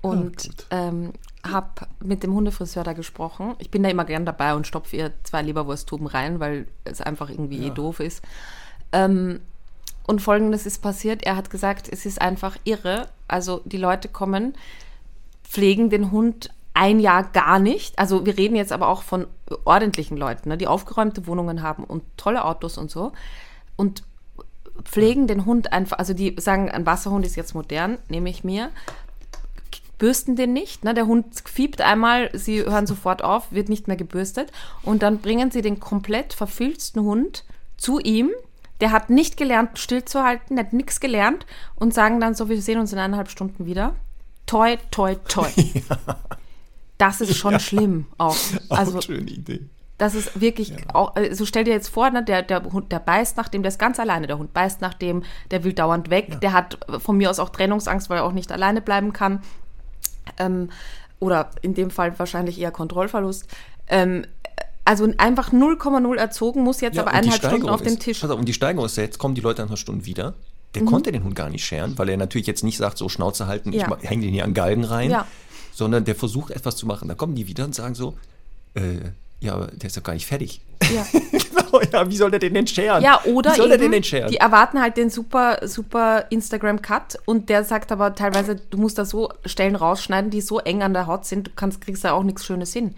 [0.00, 0.66] und gut.
[0.70, 1.12] ähm,
[1.46, 3.54] habe mit dem Hundefriseur da gesprochen.
[3.58, 7.30] Ich bin da immer gern dabei und stopfe ihr zwei Leberwursttuben rein, weil es einfach
[7.30, 8.22] irgendwie eh doof ist.
[8.92, 9.40] Ähm,
[10.06, 13.08] und folgendes ist passiert: Er hat gesagt, es ist einfach irre.
[13.28, 14.54] Also, die Leute kommen,
[15.44, 17.98] pflegen den Hund ein Jahr gar nicht.
[17.98, 19.26] Also, wir reden jetzt aber auch von
[19.64, 23.12] ordentlichen Leuten, ne, die aufgeräumte Wohnungen haben und tolle Autos und so.
[23.76, 24.02] Und
[24.82, 28.70] pflegen den Hund einfach, also die sagen, ein Wasserhund ist jetzt modern, nehme ich mir,
[29.98, 30.84] bürsten den nicht.
[30.84, 30.94] Ne?
[30.94, 34.52] Der Hund fiebt einmal, sie hören sofort auf, wird nicht mehr gebürstet.
[34.82, 37.44] Und dann bringen sie den komplett verfilzten Hund
[37.76, 38.30] zu ihm.
[38.80, 41.46] Der hat nicht gelernt, stillzuhalten, der hat nichts gelernt
[41.76, 43.94] und sagen dann so, wir sehen uns in eineinhalb Stunden wieder.
[44.46, 45.48] Toi, toi, toi.
[46.98, 48.36] Das ist schon schlimm auch.
[48.68, 49.60] Also, auch schöne Idee.
[49.98, 53.36] das ist wirklich, auch, also stell dir jetzt vor, ne, der, der Hund, der beißt
[53.36, 56.40] nach dem, der ist ganz alleine, der Hund beißt nach dem, der will dauernd weg,
[56.40, 59.40] der hat von mir aus auch Trennungsangst, weil er auch nicht alleine bleiben kann.
[60.38, 60.70] Ähm,
[61.20, 63.46] oder in dem Fall wahrscheinlich eher Kontrollverlust.
[63.88, 64.26] Ähm,
[64.84, 68.20] also einfach 0,0 erzogen, muss jetzt aber und die eineinhalb Stunden auf dem Tisch.
[68.20, 70.34] Pass auf, und die Steigerung ist, ja, jetzt kommen die Leute nach einer Stunde wieder.
[70.74, 73.46] Der konnte den Hund gar nicht scheren, weil er natürlich jetzt nicht sagt, so Schnauze
[73.46, 73.76] halten, Mhm.
[73.76, 73.96] Ja.
[74.02, 75.26] ich hänge den hier an Galgen rein, Ja.
[75.74, 77.08] Sondern der versucht etwas zu machen.
[77.08, 78.16] Da kommen die wieder und sagen so,
[78.74, 79.10] äh,
[79.40, 80.60] ja, aber der ist doch gar nicht fertig.
[80.94, 81.06] Ja.
[81.12, 83.02] genau, ja, wie soll der den denn scheren?
[83.02, 84.30] Ja, oder wie soll eben, den denn scheren?
[84.30, 89.04] die erwarten halt den super, super Instagram-Cut und der sagt aber teilweise, du musst da
[89.04, 92.22] so Stellen rausschneiden, die so eng an der Haut sind, du kannst, kriegst da auch
[92.22, 92.94] nichts Schönes hin.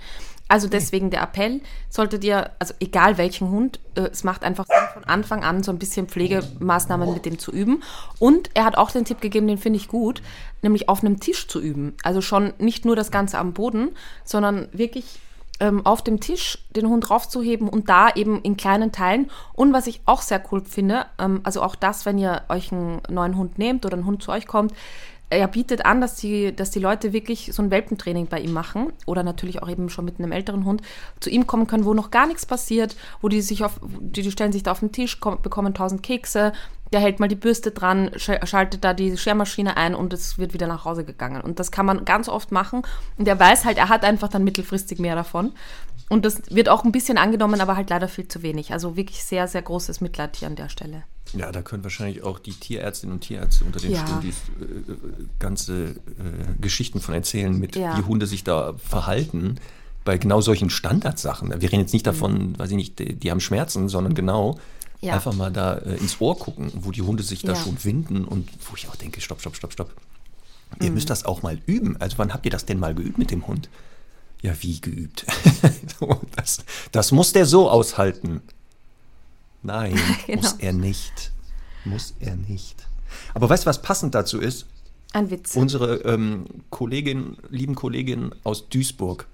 [0.48, 4.76] Also deswegen der Appell, solltet ihr, also egal welchen Hund, äh, es macht einfach Sinn,
[4.94, 7.82] von Anfang an so ein bisschen Pflegemaßnahmen mit dem zu üben.
[8.18, 10.22] Und er hat auch den Tipp gegeben, den finde ich gut,
[10.62, 11.94] nämlich auf einem Tisch zu üben.
[12.04, 13.90] Also schon nicht nur das Ganze am Boden,
[14.24, 15.18] sondern wirklich
[15.58, 19.30] ähm, auf dem Tisch den Hund raufzuheben und da eben in kleinen Teilen.
[19.54, 23.00] Und was ich auch sehr cool finde, ähm, also auch das, wenn ihr euch einen
[23.08, 24.72] neuen Hund nehmt oder ein Hund zu euch kommt,
[25.28, 28.92] er bietet an, dass die, dass die Leute wirklich so ein Welpentraining bei ihm machen
[29.06, 30.82] oder natürlich auch eben schon mit einem älteren Hund
[31.18, 34.30] zu ihm kommen können, wo noch gar nichts passiert, wo die sich auf, die, die
[34.30, 36.52] stellen sich da auf den Tisch, kommen, bekommen tausend Kekse,
[36.92, 40.54] der hält mal die Bürste dran, sch- schaltet da die Schermaschine ein und es wird
[40.54, 41.40] wieder nach Hause gegangen.
[41.42, 42.82] Und das kann man ganz oft machen.
[43.18, 45.52] Und er weiß halt, er hat einfach dann mittelfristig mehr davon.
[46.08, 48.72] Und das wird auch ein bisschen angenommen, aber halt leider viel zu wenig.
[48.72, 51.02] Also wirklich sehr, sehr großes Mitleid hier an der Stelle.
[51.32, 54.06] Ja, da können wahrscheinlich auch die Tierärztinnen und Tierärzte unter den Ja.
[54.06, 54.92] Studis äh,
[55.40, 55.94] ganze äh,
[56.60, 57.98] Geschichten von erzählen, mit Ja.
[57.98, 59.56] wie Hunde sich da verhalten
[60.04, 61.48] bei genau solchen Standardsachen.
[61.60, 64.60] Wir reden jetzt nicht davon, weiß ich nicht, die, die haben Schmerzen, sondern genau Mhm.
[65.00, 65.14] Ja.
[65.14, 67.58] einfach mal da äh, ins Ohr gucken, wo die Hunde sich da Ja.
[67.62, 69.90] schon winden und wo ich auch denke, stopp, stopp, stopp, stopp.
[70.78, 70.86] Mhm.
[70.86, 71.96] Ihr müsst das auch mal üben.
[72.00, 73.68] Also wann habt ihr das denn mal geübt mit dem Hund?
[74.42, 75.26] Ja, wie geübt?
[76.36, 76.58] das,
[76.92, 78.40] das muss der so aushalten.
[79.62, 80.42] Nein, Genau.
[80.42, 81.32] muss er nicht.
[81.84, 82.86] Muss er nicht.
[83.34, 84.66] Aber weißt du, was passend dazu ist?
[85.12, 85.54] Ein Witz.
[85.56, 89.26] Unsere ähm, Kollegin, lieben Kollegin aus Duisburg,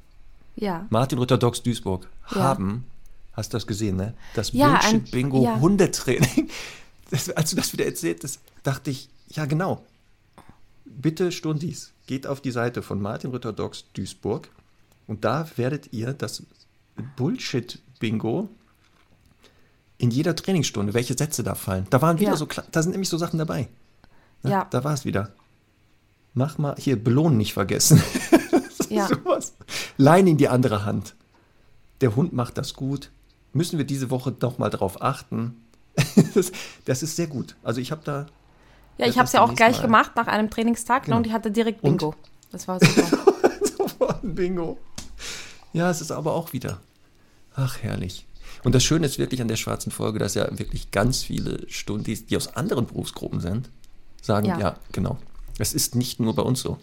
[0.54, 0.86] ja.
[0.90, 2.40] Martin Rütter Docs Duisburg, Ja.
[2.42, 2.84] haben,
[3.32, 4.14] hast du das gesehen, ne?
[4.34, 5.54] Das Ja, ein- Bullshit-Bingo ja.
[7.36, 9.84] Als du das wieder erzählt hast, dachte ich, ja genau.
[10.84, 14.48] Bitte Stundis, geht auf die Seite von Martin Rütter Docs Duisburg
[15.06, 16.42] Und da werdet ihr das
[17.16, 18.48] Bullshit-Bingo
[19.98, 21.86] in jeder Trainingsstunde, welche Sätze da fallen.
[21.90, 22.36] Da waren wieder Ja.
[22.36, 23.68] so, da sind nämlich so Sachen dabei.
[24.42, 24.50] Ne?
[24.50, 24.64] Ja.
[24.70, 25.32] Da war es wieder.
[26.34, 28.02] Mach mal, hier, belohnen nicht vergessen.
[28.88, 29.06] Ja.
[29.08, 29.54] Sowas.
[29.96, 31.14] Lein in die andere Hand.
[32.02, 33.10] Der Hund macht das gut.
[33.52, 35.56] Müssen wir diese Woche doch mal drauf achten.
[36.34, 36.52] das,
[36.84, 37.54] das ist sehr gut.
[37.62, 38.26] Also ich habe da
[38.98, 39.82] Ja, ich habe es ja auch gleich mal.
[39.82, 41.18] gemacht nach einem Trainingstag Genau.
[41.18, 41.98] und ich hatte direkt Und?
[41.98, 42.14] Bingo.
[42.50, 43.08] Das war super.
[43.78, 44.78] Sofort ein Bingo.
[45.72, 46.80] Ja, es ist aber auch wieder.
[47.54, 48.26] Ach, herrlich.
[48.64, 52.26] Und das Schöne ist wirklich an der schwarzen Folge, dass ja wirklich ganz viele Stundis,
[52.26, 53.68] die aus anderen Berufsgruppen sind,
[54.22, 54.76] sagen, ja, Ja.
[54.92, 55.18] genau.
[55.58, 56.78] Es ist nicht nur bei uns so.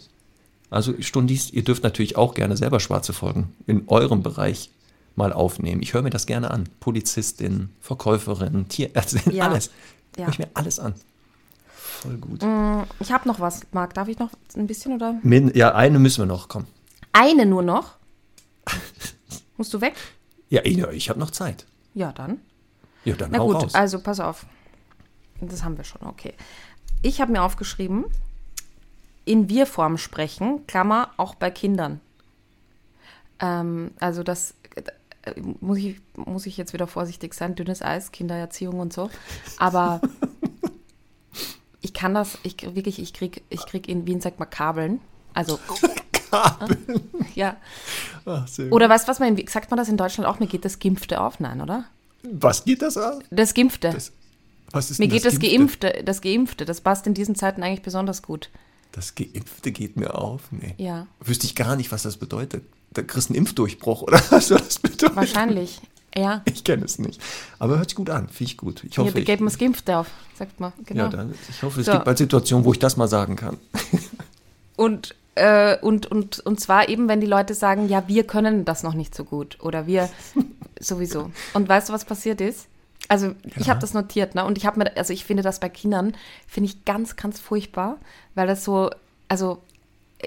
[0.68, 4.70] Also Stundis, ihr dürft natürlich auch gerne selber schwarze Folgen in eurem Bereich
[5.16, 5.82] mal aufnehmen.
[5.82, 6.68] Ich höre mir das gerne an.
[6.80, 9.48] Polizistin, Verkäuferin, Tierärztin, Ja.
[9.48, 9.70] alles.
[10.16, 10.24] Ja.
[10.24, 10.94] Höre ich mir alles an.
[11.74, 12.42] Voll gut.
[13.00, 13.94] Ich habe noch was, Marc.
[13.94, 15.18] Darf ich noch ein bisschen oder?
[15.22, 16.66] Min, ja, eine müssen wir noch, komm.
[17.12, 17.96] Eine nur noch?
[19.56, 19.94] Musst du weg?
[20.48, 21.66] Ja, ich, ich habe noch Zeit.
[21.94, 22.38] Ja, dann.
[23.04, 23.74] Ja, dann Na hau gut, raus.
[23.74, 24.46] also pass auf.
[25.40, 26.34] Das haben wir schon, okay.
[27.02, 28.04] Ich habe mir aufgeschrieben,
[29.24, 32.00] in Wir-Form sprechen, Klammer, auch bei Kindern.
[33.40, 34.59] Ähm, also das äh,
[35.60, 39.10] muss ich, muss ich jetzt wieder vorsichtig sein, dünnes Eis, Kindererziehung und so.
[39.58, 40.00] Aber
[41.80, 45.00] ich kann das, ich wirklich, ich krieg, ich krieg in Wien, sagt man, Kabeln.
[45.34, 45.58] Also,
[46.30, 46.76] Kabel.
[47.34, 47.56] ja.
[48.26, 48.46] Ach.
[48.70, 50.40] Oder weißt du, was man, in- sagt man das in Deutschland auch?
[50.40, 51.84] Mir geht das Gimpfte auf, nein, oder?
[52.22, 53.22] Was geht das an?
[53.30, 53.90] Das Gimpfte.
[53.90, 54.12] Das,
[54.72, 55.88] was ist Mir geht das, Geimpfte?
[55.88, 58.50] Geimpfte, das Geimpfte, das passt in diesen Zeiten eigentlich besonders gut.
[58.92, 60.50] Das Geimpfte geht mir auf?
[60.50, 60.74] Nee.
[60.76, 61.06] Ja.
[61.20, 62.64] Wüsste ich gar nicht, was das bedeutet.
[62.92, 65.16] Da kriegst du einen Impfdurchbruch, oder was soll das bedeuten?
[65.16, 65.80] Wahrscheinlich.
[66.16, 66.42] Ja.
[66.44, 67.20] Ich kenne es nicht.
[67.60, 68.82] Aber hört sich gut an, finde ich gut.
[68.82, 70.72] Ich Hier hoffe, ich, geht man das Geimpfte auf, sagt man.
[70.84, 71.04] Genau.
[71.04, 71.92] ja, dann, ich hoffe es So.
[71.92, 73.58] gibt bald Situationen, wo ich das mal sagen kann.
[74.76, 78.82] Und, äh, und, und, und zwar eben, wenn die Leute sagen, ja, wir können das
[78.82, 80.08] noch nicht so gut oder wir
[80.80, 81.30] sowieso.
[81.54, 82.66] Und weißt du, was passiert ist?
[83.08, 83.68] Also ich Ja.
[83.68, 84.44] habe das notiert, ne?
[84.44, 86.14] Und ich habe mir, also ich finde das bei Kindern,
[86.46, 87.98] finde ich ganz, ganz furchtbar,
[88.34, 88.90] weil das so,
[89.28, 89.58] also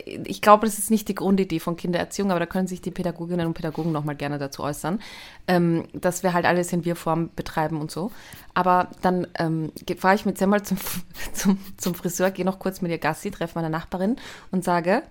[0.05, 3.45] ich glaube, das ist nicht die Grundidee von Kindererziehung, aber da können sich die Pädagoginnen
[3.47, 4.99] und Pädagogen nochmal gerne dazu äußern,
[5.47, 8.11] ähm, dass wir halt alles in Wir-Form betreiben und so.
[8.53, 10.77] Aber dann ähm, fahre ich mit Semmel zum,
[11.33, 14.15] zum, zum Friseur, gehe noch kurz mit ihr Gassi, treffe meine Nachbarin
[14.51, 15.03] und sage,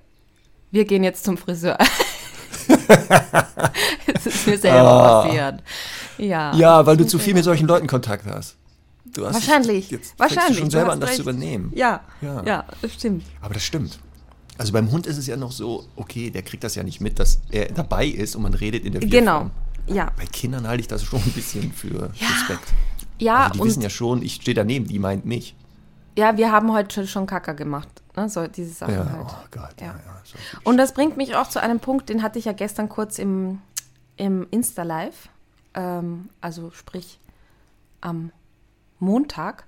[0.70, 1.78] wir gehen jetzt zum Friseur.
[4.06, 5.22] das ist mir selber Ah.
[5.22, 5.62] passiert.
[6.18, 8.56] Ja, Ja, weil du zu viel mit solchen Leuten Kontakt hast.
[9.14, 9.90] Du hast Wahrscheinlich.
[9.90, 10.46] Jetzt Wahrscheinlich.
[10.48, 11.16] du schon du selber hast an, das recht.
[11.16, 11.72] zu übernehmen.
[11.74, 12.42] Ja, Ja.
[12.44, 13.24] ja, das stimmt.
[13.42, 13.98] Aber das stimmt.
[14.62, 17.18] Also beim Hund ist es ja noch so, okay, der kriegt das ja nicht mit,
[17.18, 19.32] dass er dabei ist und man redet in der Genau.
[19.40, 19.50] Wir-Form.
[19.88, 20.12] Ja.
[20.16, 22.72] Bei Kindern halte ich das schon ein bisschen für Respekt.
[23.18, 25.56] Ja, also die wissen ja schon, ich stehe daneben, die meint mich.
[26.16, 27.88] ja, wir haben heute schon Kacker gemacht.
[28.16, 28.28] Ne?
[28.28, 29.26] So diese Sachen Ja, halt.
[29.26, 29.92] oh Gott, ja, Ja.
[29.94, 30.20] ja.
[30.24, 30.36] so.
[30.62, 33.58] Und das bringt mich auch zu einem Punkt, den hatte ich ja gestern kurz im,
[34.16, 35.28] im Insta-Live.
[35.74, 37.18] Ähm, also sprich
[38.00, 38.30] am
[39.00, 39.64] Montag.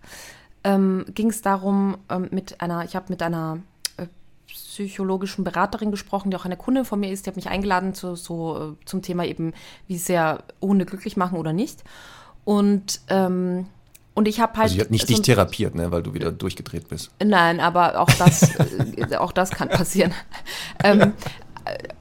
[0.63, 3.59] Ähm, Ging es darum, ähm, mit einer, ich habe mit einer
[4.55, 8.15] psychologischen Beraterin gesprochen, die auch eine Kundin von mir ist, die hat mich eingeladen zu,
[8.15, 9.53] so, äh, zum Thema eben,
[9.89, 11.83] wie sehr Hunde glücklich machen oder nicht.
[12.45, 13.67] Und, ähm,
[14.15, 14.65] und ich habe halt.
[14.65, 17.11] Also die hat nicht so dich therapiert, ne, weil du wieder durchgedreht bist.
[17.23, 18.55] Nein, aber auch das,
[18.97, 20.15] äh, auch das kann passieren.
[20.85, 21.11] ähm, äh,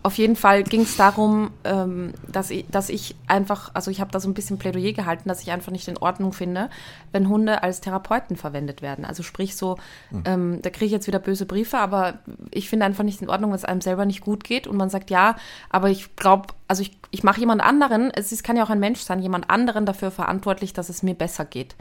[0.01, 4.11] auf jeden Fall ging es darum, ähm, dass, ich, dass ich einfach, also ich habe
[4.11, 6.69] da so ein bisschen Plädoyer gehalten, dass ich einfach nicht in Ordnung finde,
[7.13, 9.05] wenn Hunde als Therapeuten verwendet werden.
[9.05, 9.77] Also sprich so,
[10.25, 12.19] ähm, da kriege ich jetzt wieder böse Briefe, aber
[12.51, 14.89] ich finde einfach nicht in Ordnung, wenn es einem selber nicht gut geht und man
[14.89, 15.37] sagt, ja,
[15.69, 18.79] aber ich glaube, also ich, ich mache jemand anderen, es ist, kann ja auch ein
[18.79, 21.75] Mensch sein, jemand anderen dafür verantwortlich, dass es mir besser geht.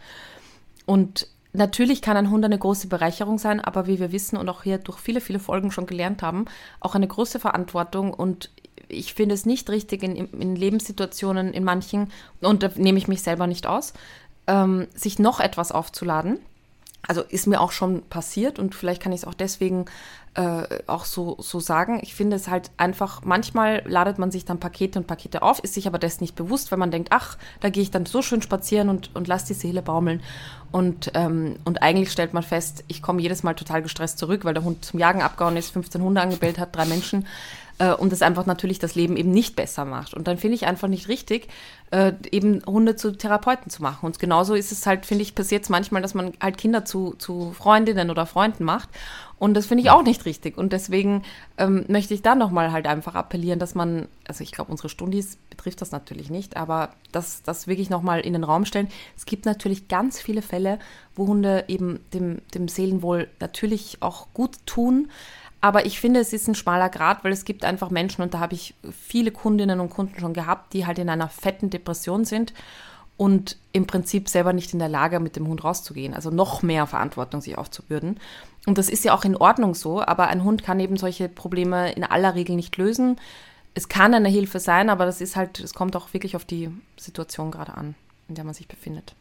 [0.87, 4.63] Und natürlich kann ein Hund eine große Bereicherung sein, aber wie wir wissen und auch
[4.63, 6.47] hier durch viele, viele Folgen schon gelernt haben,
[6.81, 8.15] auch eine große Verantwortung.
[8.15, 8.51] Und
[8.89, 12.11] ich finde es nicht richtig in, in Lebenssituationen, in manchen,
[12.41, 13.93] und da nehme ich mich selber nicht aus,
[14.47, 16.39] ähm, sich noch etwas aufzuladen.
[17.07, 19.87] Also ist mir auch schon passiert und vielleicht kann ich es auch deswegen
[20.35, 22.01] äh, auch so, so sagen.
[22.03, 25.75] Ich finde es halt einfach, manchmal ladet man sich dann Pakete und Pakete auf, ist
[25.75, 28.41] sich aber das nicht bewusst, weil man denkt, ach, da gehe ich dann so schön
[28.41, 30.23] spazieren und, und lass die Seele baumeln.
[30.71, 34.55] Und, ähm, und eigentlich stellt man fest, ich komme jedes Mal total gestresst zurück, weil
[34.55, 37.27] der Hund zum Jagen abgehauen ist, 15 Hunde angebellt hat, drei Menschen
[37.83, 40.15] äh, und das einfach natürlich das Leben eben nicht besser macht.
[40.15, 41.49] Und dann finde ich einfach nicht richtig,
[41.91, 44.07] äh, eben Hunde zu Therapeuten zu machen.
[44.07, 47.15] Und genauso ist es halt, finde ich, passiert es manchmal, dass man halt Kinder zu,
[47.19, 48.89] zu Freundinnen oder Freunden macht.
[49.43, 50.57] Und das finde ich auch nicht richtig.
[50.57, 51.23] Und deswegen
[51.59, 55.37] ähm, möchte ich da nochmal halt einfach appellieren, dass man, also ich glaube, unsere Stundis
[55.51, 58.87] betrifft das natürlich nicht, aber das, das wirklich nochmal in den Raum stellen.
[59.17, 60.79] Es gibt natürlich ganz viele Fälle,
[61.17, 65.09] wo Hunde eben dem, dem Seelenwohl natürlich auch gut tun,
[65.65, 68.41] Aber ich finde, es ist ein schmaler Grad, weil es gibt einfach Menschen, und da
[68.41, 72.53] habe ich viele Kundinnen und Kunden schon gehabt, die halt in einer fetten Depression sind
[73.17, 76.15] und im Prinzip selber nicht in der Lage, mit dem Hund rauszugehen.
[76.15, 78.19] Also noch mehr Verantwortung sich aufzubürden.
[78.67, 81.93] Und das ist ja auch in Ordnung so, aber ein Hund kann eben solche Probleme
[81.93, 83.19] in aller Regel nicht lösen.
[83.75, 86.71] Es kann eine Hilfe sein, aber das ist halt, es kommt auch wirklich auf die
[86.97, 87.95] Situation gerade an,
[88.29, 89.15] in der man sich befindet.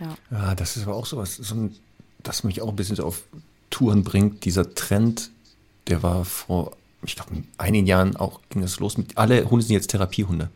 [0.00, 1.76] Ja, ja das ist aber auch sowas, so ein,
[2.22, 3.24] das mich auch ein bisschen so auf
[3.70, 4.44] Touren bringt.
[4.44, 5.30] Dieser Trend,
[5.88, 9.74] der war vor, ich glaube, einigen Jahren auch ging das los mit, alle Hunde sind
[9.74, 10.48] jetzt Therapiehunde.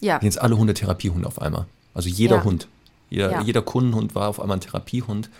[0.00, 0.20] Ja.
[0.22, 1.66] Jetzt alle Hunde Therapiehunde auf einmal.
[1.94, 2.44] Also jeder ja.
[2.44, 2.68] Hund.
[3.10, 3.42] Jeder, ja.
[3.42, 5.30] jeder Kundenhund war auf einmal ein Therapiehund.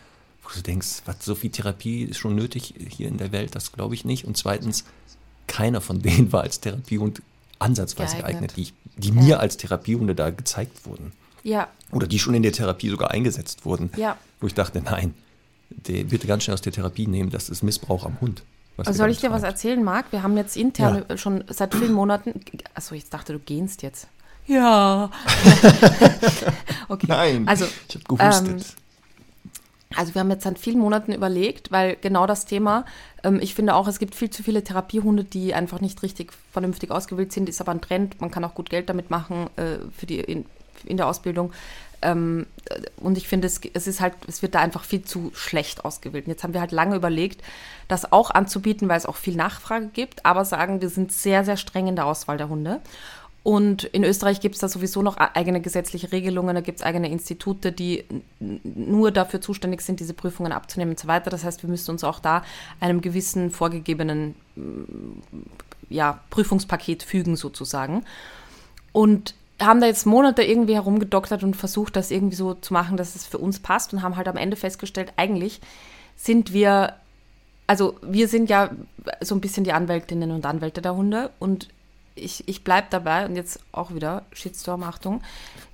[0.48, 3.72] Wo du denkst, was, so viel Therapie ist schon nötig hier in der Welt, das
[3.72, 4.24] glaube ich nicht.
[4.24, 4.84] Und zweitens,
[5.46, 7.20] keiner von denen war als Therapiehund
[7.58, 9.22] ansatzweise geeignet, geeignet die, die ja.
[9.22, 11.12] mir als Therapiehunde da gezeigt wurden.
[11.42, 11.68] Ja.
[11.92, 13.90] Oder die schon in der Therapie sogar eingesetzt wurden.
[13.96, 14.16] Ja.
[14.40, 15.14] Wo ich dachte, nein,
[15.70, 18.42] der, bitte ganz schnell aus der Therapie nehmen, das ist Missbrauch am Hund.
[18.78, 20.12] Also soll ich dir was erzählen, Marc?
[20.12, 21.16] Wir haben jetzt intern ja.
[21.16, 22.40] schon seit vielen Monaten.
[22.74, 24.06] Achso, ich dachte, du gehst jetzt.
[24.46, 25.10] Ja.
[26.88, 27.06] okay.
[27.08, 27.48] Nein.
[27.48, 28.48] Also, ich habe gehustet.
[28.48, 28.87] Ähm,
[29.96, 32.84] also wir haben jetzt seit vielen Monaten überlegt, weil genau das Thema,
[33.24, 36.90] ähm, ich finde auch, es gibt viel zu viele Therapiehunde, die einfach nicht richtig vernünftig
[36.90, 40.06] ausgewählt sind, ist aber ein Trend, man kann auch gut Geld damit machen äh, für
[40.06, 40.44] die in,
[40.84, 41.52] in der Ausbildung.
[42.00, 42.46] Ähm,
[42.98, 46.26] und ich finde, es, es ist halt, es wird da einfach viel zu schlecht ausgewählt.
[46.26, 47.42] Und jetzt haben wir halt lange überlegt,
[47.88, 51.56] das auch anzubieten, weil es auch viel Nachfrage gibt, aber sagen, wir sind sehr, sehr
[51.56, 52.80] streng in der Auswahl der Hunde.
[53.48, 57.10] Und in Österreich gibt es da sowieso noch eigene gesetzliche Regelungen, da gibt es eigene
[57.10, 58.04] Institute, die
[58.40, 61.30] nur dafür zuständig sind, diese Prüfungen abzunehmen und so weiter.
[61.30, 62.44] Das heißt, wir müssen uns auch da
[62.78, 64.34] einem gewissen vorgegebenen
[65.88, 68.04] ja, Prüfungspaket fügen, sozusagen.
[68.92, 73.14] Und haben da jetzt Monate irgendwie herumgedoktert und versucht, das irgendwie so zu machen, dass
[73.14, 75.62] es für uns passt und haben halt am Ende festgestellt, eigentlich
[76.16, 76.96] sind wir,
[77.66, 78.68] also wir sind ja
[79.22, 81.68] so ein bisschen die Anwältinnen und Anwälte der Hunde und
[82.18, 85.22] ich, ich bleibe dabei und jetzt auch wieder Shitstorm, Achtung.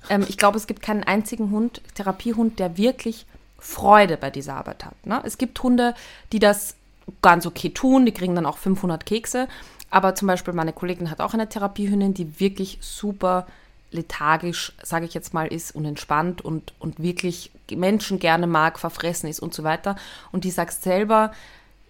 [0.08, 3.26] Ähm, ich glaube, es gibt keinen einzigen Hund, Therapiehund, der wirklich
[3.58, 5.06] Freude bei dieser Arbeit hat.
[5.06, 5.22] Ne?
[5.24, 5.94] Es gibt Hunde,
[6.32, 6.74] die das
[7.22, 9.48] ganz okay tun, die kriegen dann auch 500 Kekse.
[9.90, 13.46] Aber zum Beispiel meine Kollegin hat auch eine Therapiehündin, die wirklich super
[13.90, 19.28] lethargisch, sage ich jetzt mal, ist und entspannt und, und wirklich Menschen gerne mag, verfressen
[19.28, 19.96] ist und so weiter.
[20.32, 21.32] Und die sagt selber,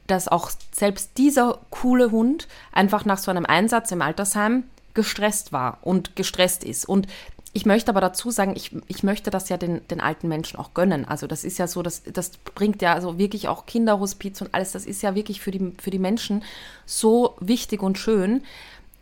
[0.06, 5.78] dass auch selbst dieser coole Hund einfach nach so einem Einsatz im Altersheim gestresst war
[5.82, 6.88] und gestresst ist.
[6.88, 7.08] Und
[7.52, 10.74] ich möchte aber dazu sagen, ich, ich möchte das ja den, den alten Menschen auch
[10.74, 11.04] gönnen.
[11.04, 14.72] Also das ist ja so, das, das bringt ja also wirklich auch Kinderhospiz und alles,
[14.72, 16.42] das ist ja wirklich für die, für die Menschen
[16.84, 18.42] so wichtig und schön.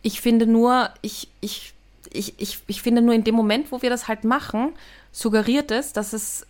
[0.03, 1.73] Ich finde nur, ich, ich
[2.13, 4.73] ich, ich, ich finde nur in dem Moment, wo wir das halt machen,
[5.11, 6.45] suggeriert es, dass es,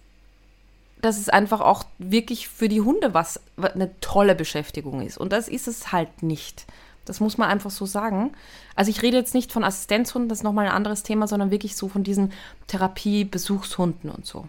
[1.03, 5.17] dass es einfach auch wirklich für die Hunde was eine tolle Beschäftigung ist.
[5.17, 6.65] Und das ist es halt nicht.
[7.05, 8.31] Das muss man einfach so sagen.
[8.75, 11.75] Also ich rede jetzt nicht von Assistenzhunden, das ist nochmal ein anderes Thema, sondern wirklich
[11.75, 12.31] so von diesen
[12.67, 14.47] Therapie-Besuchshunden und so.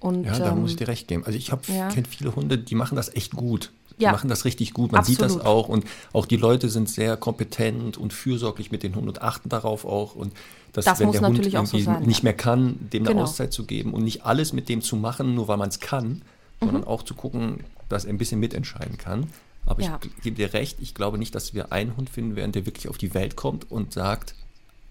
[0.00, 1.24] Und, ja, da ähm, muss ich dir recht geben.
[1.24, 1.88] Also ich ja.
[1.88, 3.72] kenne viele Hunde, die machen das echt gut.
[3.98, 4.12] Die ja.
[4.12, 4.92] machen das richtig gut.
[4.92, 5.30] Man Absolut.
[5.30, 5.68] sieht das auch.
[5.68, 9.84] Und auch die Leute sind sehr kompetent und fürsorglich mit den Hunden und achten darauf
[9.84, 10.14] auch.
[10.14, 10.32] Und
[10.72, 13.10] dass, das wenn der Hund irgendwie so sein, nicht mehr kann, dem genau.
[13.10, 15.78] eine Auszeit zu geben und nicht alles mit dem zu machen, nur weil man es
[15.78, 16.20] kann, mhm.
[16.60, 19.28] sondern auch zu gucken, dass er ein bisschen mitentscheiden kann.
[19.66, 19.98] Aber ja.
[20.02, 22.88] ich gebe dir recht, ich glaube nicht, dass wir einen Hund finden werden, der wirklich
[22.88, 24.34] auf die Welt kommt und sagt,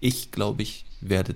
[0.00, 1.34] ich glaube, ich werde,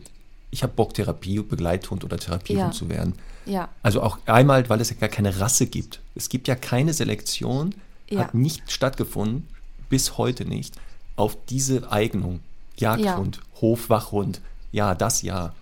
[0.50, 2.70] ich habe Bock, Therapie, Begleithund oder Therapiehund ja.
[2.70, 3.14] zu werden.
[3.48, 3.68] Ja.
[3.82, 6.00] Also auch einmal, weil es ja gar keine Rasse gibt.
[6.14, 7.74] Es gibt ja keine Selektion,
[8.10, 8.20] ja.
[8.20, 9.48] hat nicht stattgefunden,
[9.88, 10.74] bis heute nicht,
[11.16, 12.40] auf diese Eignung.
[12.76, 13.60] Jagdhund, ja.
[13.60, 15.52] Hofwachhund, ja, das ja.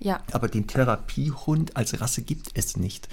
[0.00, 0.20] Ja.
[0.32, 3.08] Aber den Therapiehund als Rasse gibt es nicht.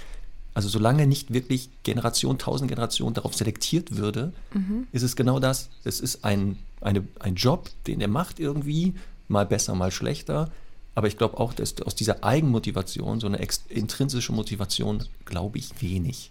[0.52, 4.86] Also solange nicht wirklich Generation, tausend Generationen darauf selektiert würde, mhm.
[4.92, 5.70] ist es genau das.
[5.82, 8.94] Es ist ein, eine, ein Job, den er macht irgendwie,
[9.28, 10.50] mal besser, mal schlechter.
[10.94, 13.38] Aber ich glaube auch, dass aus dieser Eigenmotivation, so eine
[13.68, 16.30] intrinsische Motivation, glaube ich wenig.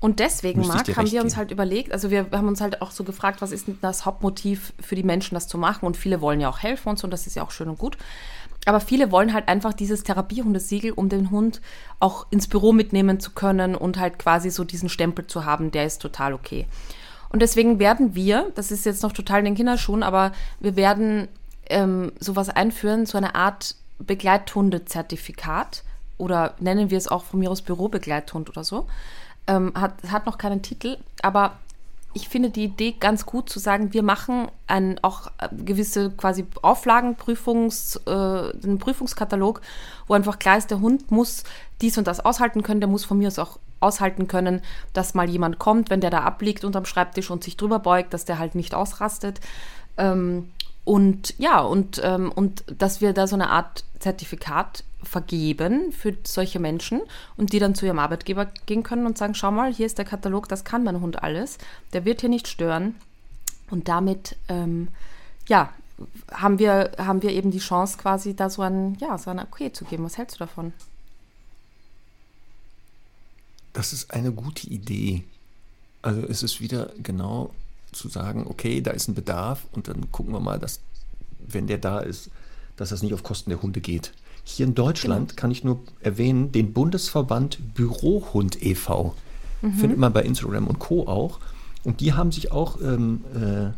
[0.00, 3.04] Und deswegen, Marc, haben wir uns halt überlegt, also wir haben uns halt auch so
[3.04, 5.86] gefragt, was ist denn das Hauptmotiv für die Menschen, das zu machen?
[5.86, 7.78] Und viele wollen ja auch helfen und so, und das ist ja auch schön und
[7.78, 7.96] gut.
[8.66, 11.62] Aber viele wollen halt einfach dieses Therapiehundesiegel, um den Hund
[12.00, 15.86] auch ins Büro mitnehmen zu können und halt quasi so diesen Stempel zu haben, der
[15.86, 16.66] ist total okay.
[17.30, 21.28] Und deswegen werden wir, das ist jetzt noch total in den Kinderschuhen, aber wir werden
[21.68, 25.82] ähm, sowas einführen, so eine Art Begleithunde-Zertifikat
[26.18, 28.86] oder nennen wir es auch von mir aus Bürobegleithund oder so.
[29.46, 31.52] Ähm, hat, hat noch keinen Titel, aber
[32.14, 36.46] ich finde die Idee ganz gut zu sagen, wir machen ein, auch äh, gewisse quasi
[36.62, 39.60] Auflagen, Prüfungs, äh, einen Prüfungskatalog,
[40.06, 41.42] wo einfach klar ist, der Hund muss
[41.82, 44.62] dies und das aushalten können, der muss von mir aus auch aushalten können,
[44.94, 48.24] dass mal jemand kommt, wenn der da abliegt unterm Schreibtisch und sich drüber beugt, dass
[48.24, 49.40] der halt nicht ausrastet.
[49.98, 50.50] Ähm,
[50.84, 56.60] und ja, und, ähm, und dass wir da so eine Art Zertifikat vergeben für solche
[56.60, 57.00] Menschen
[57.36, 60.04] und die dann zu ihrem Arbeitgeber gehen können und sagen, schau mal, hier ist der
[60.04, 61.58] Katalog, das kann mein Hund alles,
[61.92, 62.94] der wird hier nicht stören.
[63.70, 64.88] Und damit, ähm,
[65.48, 65.72] ja,
[66.30, 69.72] haben wir, haben wir eben die Chance, quasi da so ein, ja, so ein Okay
[69.72, 70.04] zu geben.
[70.04, 70.72] Was hältst du davon?
[73.72, 75.24] Das ist eine gute Idee.
[76.02, 77.50] Also es ist wieder genau
[77.94, 80.80] zu sagen, okay, da ist ein Bedarf und dann gucken wir mal, dass,
[81.46, 82.30] wenn der da ist,
[82.76, 84.12] dass das nicht auf Kosten der Hunde geht.
[84.44, 85.40] Hier in Deutschland genau.
[85.40, 89.14] kann ich nur erwähnen, den Bundesverband Bürohund e.V.
[89.62, 89.72] Mhm.
[89.72, 91.06] Findet man bei Instagram und Co.
[91.06, 91.40] auch.
[91.84, 93.70] Und die haben sich auch ähm, äh,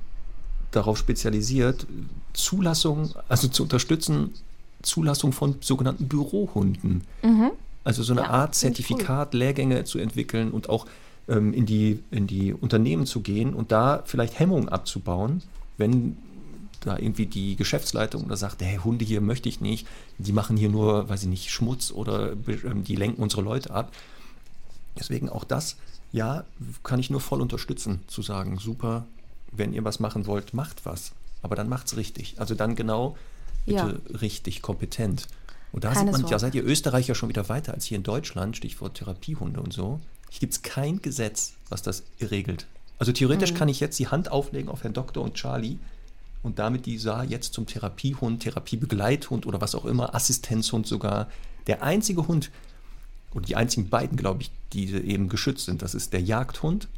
[0.73, 1.87] darauf spezialisiert,
[2.33, 4.35] Zulassung, also zu unterstützen,
[4.83, 7.03] Zulassung von sogenannten Bürohunden.
[7.23, 7.53] Mhm.
[7.85, 9.41] Also so eine ja, Art Zertifikat, cool.
[9.41, 10.87] Lehrgänge zu entwickeln und auch
[11.29, 15.43] ähm, in, die, in die Unternehmen zu gehen und da vielleicht Hemmungen abzubauen,
[15.77, 16.17] wenn
[16.81, 19.87] da irgendwie die Geschäftsleitung da sagt, hey, Hunde hier möchte ich nicht,
[20.19, 23.93] die machen hier nur, weiß ich nicht, Schmutz oder ähm, die lenken unsere Leute ab.
[24.99, 25.77] Deswegen auch das,
[26.13, 26.45] ja,
[26.83, 29.05] kann ich nur voll unterstützen, zu sagen, super,
[29.53, 31.13] wenn ihr was machen wollt, macht was.
[31.43, 32.37] Aber dann macht es richtig.
[32.39, 33.17] Also dann genau
[33.67, 34.19] bitte ja.
[34.19, 35.27] richtig, kompetent.
[35.73, 38.95] Und da man, ja, seid ihr Österreicher schon wieder weiter als hier in Deutschland, Stichwort
[38.95, 40.01] Therapiehunde und so.
[40.31, 42.67] Hier gibt es kein Gesetz, was das regelt.
[42.99, 43.57] Also theoretisch mhm.
[43.57, 45.79] kann ich jetzt die Hand auflegen auf Herrn Doktor und Charlie
[46.43, 51.29] und damit dieser jetzt zum Therapiehund, Therapiebegleithund oder was auch immer, Assistenzhund sogar.
[51.67, 52.51] Der einzige Hund
[53.35, 56.89] und die einzigen beiden, glaube ich, die eben geschützt sind, das ist der Jagdhund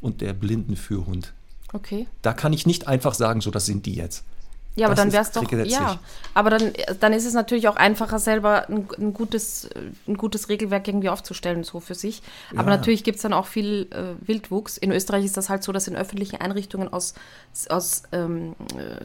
[0.00, 1.32] und der Blindenführhund.
[1.72, 2.06] Okay.
[2.22, 4.24] Da kann ich nicht einfach sagen, so das sind die jetzt.
[4.76, 6.00] Ja, aber das dann wäre es doch, ja,
[6.34, 9.70] aber dann, dann ist es natürlich auch einfacher, selber ein, ein, gutes,
[10.08, 12.22] ein gutes Regelwerk irgendwie aufzustellen, so für sich.
[12.52, 12.76] Aber ja.
[12.76, 14.76] natürlich gibt es dann auch viel äh, Wildwuchs.
[14.76, 17.14] In Österreich ist das halt so, dass in öffentlichen Einrichtungen aus,
[17.68, 19.04] aus ähm, äh,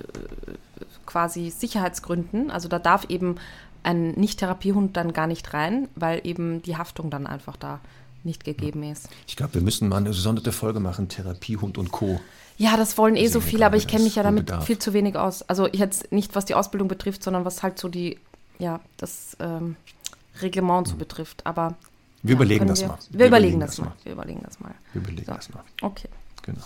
[1.06, 3.36] quasi Sicherheitsgründen, also da darf eben
[3.84, 7.80] ein Nicht-Therapiehund dann gar nicht rein, weil eben die Haftung dann einfach da
[8.24, 9.08] nicht gegeben ist.
[9.28, 12.20] Ich glaube, wir müssen mal eine gesonderte Folge machen, Therapiehund und Co.
[12.60, 14.66] Ja, das wollen eh so viele, aber ich kenne mich ja damit Bedarf.
[14.66, 15.44] viel zu wenig aus.
[15.44, 18.20] Also jetzt nicht, was die Ausbildung betrifft, sondern was halt so die,
[18.58, 19.78] ja, das ähm,
[20.42, 21.00] Reglement so hm.
[21.00, 21.46] betrifft.
[21.46, 21.76] Aber
[22.22, 22.98] wir ja, überlegen das wir, mal.
[23.12, 23.94] Wir, wir überlegen, das, das mal.
[24.04, 24.76] Wir überlegen das mal.
[24.92, 25.34] Wir überlegen so.
[25.34, 25.64] das mal.
[25.82, 26.10] Okay.
[26.42, 26.64] Genau.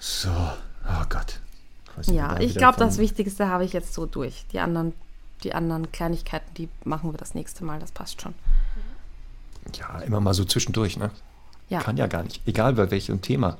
[0.00, 1.38] So, oh Gott.
[2.06, 4.46] Ja, ich glaube, das Wichtigste habe ich jetzt so durch.
[4.52, 4.94] Die anderen,
[5.44, 7.78] die anderen Kleinigkeiten, die machen wir das nächste Mal.
[7.78, 8.34] Das passt schon.
[9.76, 11.12] Ja, immer mal so zwischendurch, ne?
[11.68, 11.80] Ja.
[11.80, 12.42] Kann ja gar nicht.
[12.46, 13.58] Egal bei welchem Thema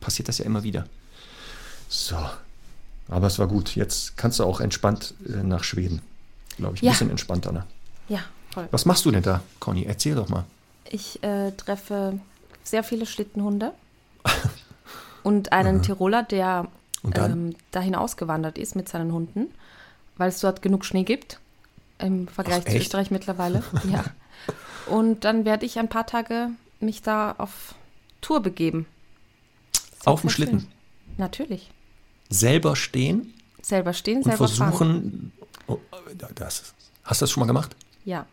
[0.00, 0.86] passiert das ja immer wieder.
[1.88, 2.16] So.
[3.08, 3.74] Aber es war gut.
[3.74, 6.00] Jetzt kannst du auch entspannt äh, nach Schweden.
[6.56, 6.82] Glaube ich.
[6.82, 6.92] Ein ja.
[6.92, 7.52] bisschen entspannter.
[7.52, 7.64] Ne?
[8.08, 8.20] Ja,
[8.52, 8.68] voll.
[8.70, 9.84] Was machst du denn da, Conny?
[9.84, 10.44] Erzähl doch mal.
[10.88, 12.18] Ich äh, treffe
[12.62, 13.72] sehr viele Schlittenhunde
[15.22, 16.68] und einen Tiroler, der
[17.14, 19.46] ähm, dahin ausgewandert ist mit seinen Hunden,
[20.16, 21.40] weil es dort genug Schnee gibt
[21.98, 23.62] im Vergleich Ach, zu Österreich mittlerweile.
[23.90, 24.04] ja.
[24.86, 26.50] Und dann werde ich ein paar Tage
[26.80, 27.74] mich da auf
[28.20, 28.86] Tour begeben.
[30.04, 30.66] Auf dem Schlitten.
[31.18, 31.70] Natürlich.
[32.28, 33.34] Selber stehen.
[33.62, 35.32] Selber stehen, und selber versuchen.
[35.66, 35.78] Oh,
[36.34, 36.72] das,
[37.04, 37.76] hast du das schon mal gemacht?
[38.04, 38.26] Ja.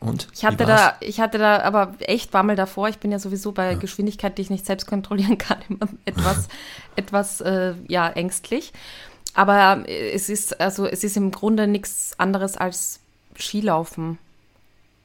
[0.00, 0.28] Und?
[0.34, 2.88] Ich hatte, da, ich hatte da aber echt Bammel davor.
[2.88, 3.78] Ich bin ja sowieso bei ja.
[3.78, 6.48] Geschwindigkeit, die ich nicht selbst kontrollieren kann, immer etwas,
[6.96, 8.72] etwas äh, ja, ängstlich.
[9.34, 13.00] Aber es ist, also es ist im Grunde nichts anderes als
[13.38, 14.18] Skilaufen.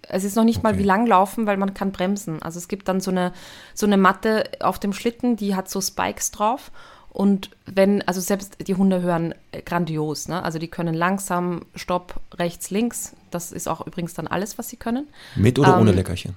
[0.10, 0.68] Es ist noch nicht okay.
[0.74, 2.42] mal wie lang laufen, weil man kann bremsen.
[2.42, 3.34] Also es gibt dann so eine,
[3.74, 6.72] so eine Matte auf dem Schlitten, die hat so Spikes drauf.
[7.10, 9.34] Und wenn, also selbst die Hunde hören
[9.66, 10.44] grandios, ne?
[10.44, 13.14] Also die können langsam, Stopp, rechts, links.
[13.32, 15.08] Das ist auch übrigens dann alles, was sie können.
[15.36, 16.36] Mit oder ähm, ohne Leckerchen?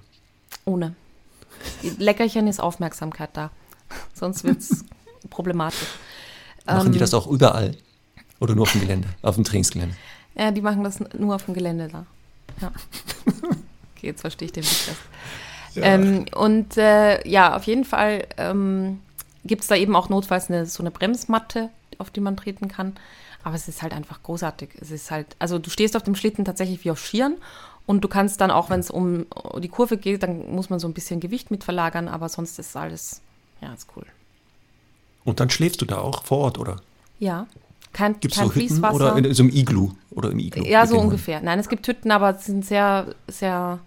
[0.65, 0.95] Ohne.
[1.99, 3.51] Leckerchen ist Aufmerksamkeit da.
[4.15, 4.85] Sonst wird es
[5.31, 5.87] problematisch.
[6.65, 7.77] Machen ähm, die das auch überall?
[8.41, 9.95] Oder nur auf dem Gelände, auf dem Trainingsgelände?
[10.35, 12.07] Ja, die machen das nur auf dem Gelände da.
[12.61, 12.73] Ja.
[13.97, 14.89] Okay, jetzt verstehe ich den Witz
[15.74, 15.82] ja.
[15.82, 19.01] ähm, und äh, ja, auf jeden Fall ähm,
[19.45, 21.69] gibt es da eben auch notfalls eine, so eine Bremsmatte,
[21.99, 22.95] auf die man treten kann.
[23.43, 24.70] Aber es ist halt einfach großartig.
[24.81, 27.37] Es ist halt, also du stehst auf dem Schlitten tatsächlich wie auf Skiern
[27.87, 29.27] und du kannst dann auch, wenn es um
[29.59, 32.77] die Kurve geht, dann muss man so ein bisschen Gewicht mit verlagern, aber sonst ist
[32.77, 33.20] alles,
[33.61, 34.05] ja, ist cool.
[35.24, 36.77] Und dann schläfst du da auch vor Ort, oder?
[37.19, 37.47] Ja.
[37.93, 39.91] Kein, Gibt's kein so Hütten oder in so einem Iglu?
[40.11, 41.41] Oder im Iglu ja, so ungefähr.
[41.41, 43.78] Nein, es gibt Hütten, aber es sind sehr, sehr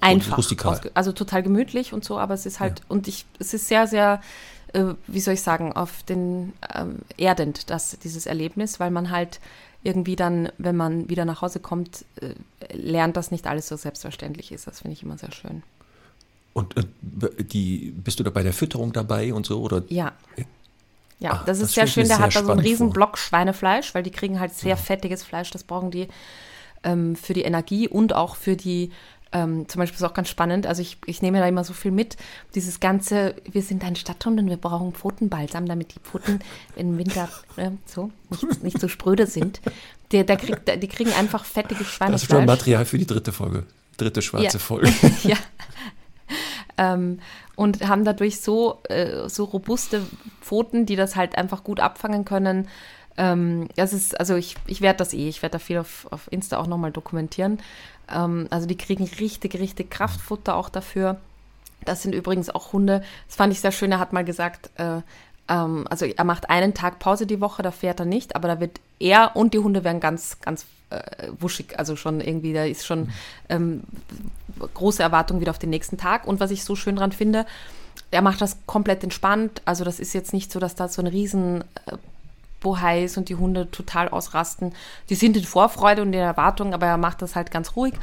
[0.00, 0.38] einfach.
[0.38, 0.80] Rustikal.
[0.94, 2.84] Also total gemütlich und so, aber es ist halt, ja.
[2.88, 4.20] und ich, es ist sehr, sehr,
[4.72, 9.40] äh, wie soll ich sagen, auf den ähm, erdend, das, dieses Erlebnis, weil man halt
[9.82, 12.34] irgendwie dann, wenn man wieder nach Hause kommt, äh,
[12.74, 14.66] lernt, dass nicht alles so selbstverständlich ist.
[14.66, 15.62] Das finde ich immer sehr schön.
[16.52, 16.88] Und, und
[17.52, 19.60] die, bist du da bei der Fütterung dabei und so?
[19.60, 19.84] Oder?
[19.88, 20.12] Ja.
[21.18, 22.08] Ja, Ah, das das ist sehr stell ich schön.
[22.08, 22.94] Der sehr hat da so einen riesen vor.
[22.94, 25.50] Block Schweinefleisch, weil die kriegen halt sehr fettiges Fleisch.
[25.50, 26.08] Das brauchen die
[26.84, 28.90] ähm, für die Energie und auch für die,
[29.32, 31.90] ähm, zum Beispiel ist auch ganz spannend, also ich, ich nehme da immer so viel
[31.90, 32.16] mit,
[32.54, 36.40] dieses ganze, wir sind ein Stadthund und wir brauchen Pfotenbalsam, damit die Pfoten
[36.76, 39.60] im Winter äh, so nicht, nicht so spröde sind.
[40.12, 42.28] Der, der kriegt, die kriegen einfach fettiges Das ist Schweinefleisch.
[42.30, 43.64] schon Material für die dritte Folge.
[43.96, 44.62] Dritte schwarze Ja.
[44.62, 44.92] Folge.
[45.24, 45.36] ja.
[46.78, 47.20] Ähm,
[47.54, 50.02] und haben dadurch so, äh, so robuste
[50.42, 52.68] Pfoten, die das halt einfach gut abfangen können.
[53.16, 56.30] Ähm, das ist, also ich, ich werde das eh, ich werde da viel auf, auf
[56.30, 57.58] Insta auch nochmal dokumentieren.
[58.12, 61.18] Ähm, also die kriegen richtig, richtig Kraftfutter auch dafür.
[61.84, 63.02] Das sind übrigens auch Hunde.
[63.26, 63.92] Das fand ich sehr schön.
[63.92, 65.00] Er hat mal gesagt, äh,
[65.48, 68.60] ähm, also er macht einen Tag Pause die Woche, da fährt er nicht, aber da
[68.60, 71.78] wird er und die Hunde werden ganz, ganz äh, wuschig.
[71.78, 73.10] Also schon irgendwie, da ist schon
[73.48, 73.82] ähm,
[74.74, 76.26] große Erwartung wieder auf den nächsten Tag.
[76.26, 77.46] Und was ich so schön dran finde,
[78.10, 79.62] er macht das komplett entspannt.
[79.64, 81.96] Also das ist jetzt nicht so, dass da so ein riesen äh,
[82.60, 84.74] Bohai ist und die Hunde total ausrasten.
[85.08, 87.94] Die sind in Vorfreude und in Erwartung, aber er macht das halt ganz ruhig.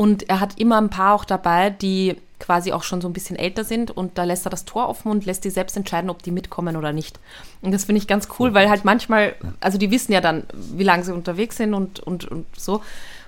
[0.00, 3.36] Und er hat immer ein paar auch dabei, die quasi auch schon so ein bisschen
[3.36, 6.22] älter sind und da lässt er das Tor offen und lässt die selbst entscheiden, ob
[6.22, 7.20] die mitkommen oder nicht.
[7.60, 10.84] Und das finde ich ganz cool, weil halt manchmal, also die wissen ja dann, wie
[10.84, 12.80] lange sie unterwegs sind und, und, und so.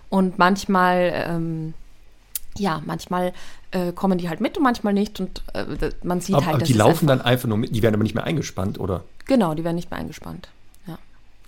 [0.09, 1.75] Und manchmal, ähm,
[2.57, 3.35] ja, manchmal
[3.73, 6.65] äh, kommen die halt mit und manchmal nicht und äh, man sieht Aber, halt, aber
[6.65, 9.05] die laufen einfach, dann einfach nur mit, die werden aber nicht mehr eingespannt, oder?
[9.27, 10.49] Genau, die werden nicht mehr eingespannt.
[10.87, 10.97] Ja,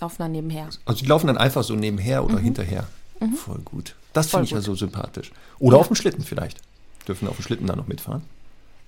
[0.00, 0.68] laufen dann nebenher.
[0.84, 2.88] Also die laufen dann einfach so nebenher oder hinterher.
[3.42, 3.94] Voll gut.
[4.14, 5.30] Das finde ich ja so sympathisch.
[5.58, 5.80] Oder Ja.
[5.82, 6.60] auf dem Schlitten vielleicht.
[7.06, 8.22] Dürfen auf dem Schlitten dann noch mitfahren?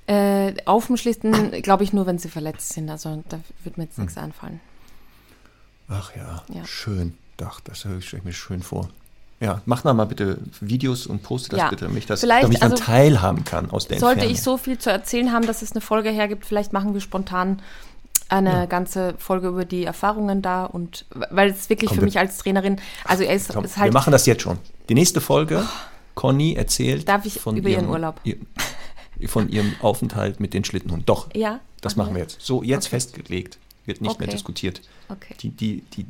[0.07, 2.89] Äh, auf dem Schlitten glaube ich nur, wenn sie verletzt sind.
[2.89, 3.89] Also da wird mir Hm.
[3.90, 4.61] jetzt nichts einfallen.
[5.89, 6.65] Ach ja, Ja.
[6.65, 7.15] schön.
[7.36, 8.89] Doch, das stelle ich mir schön vor.
[9.39, 11.69] Ja, mach da mal bitte Videos und poste das Ja.
[11.69, 14.35] bitte, damit ich, das, Vielleicht, damit ich dann also, teilhaben kann aus der Sollte Entfernung.
[14.35, 17.61] ich so viel zu erzählen haben, dass es eine Folge hergibt, vielleicht machen wir spontan
[18.28, 22.39] eine ganze Folge über die Erfahrungen da und weil es wirklich Komm, für mich als
[22.39, 24.59] Trainerin, also er ist, Komm, ist halt wir machen das jetzt schon.
[24.89, 25.65] Die nächste Folge,
[26.15, 28.20] Conny erzählt ich über ihren Urlaub?
[28.24, 28.36] Ihr,
[29.28, 31.07] von ihrem Aufenthalt mit den Schlittenhunden.
[31.07, 32.40] Doch, Ja, das machen machen wir jetzt.
[32.43, 32.97] So, jetzt Okay.
[32.97, 33.59] festgelegt.
[33.86, 34.36] Wird nicht mehr Okay.
[34.36, 34.81] diskutiert.
[35.09, 35.35] Okay.
[35.40, 36.07] Die, die, die,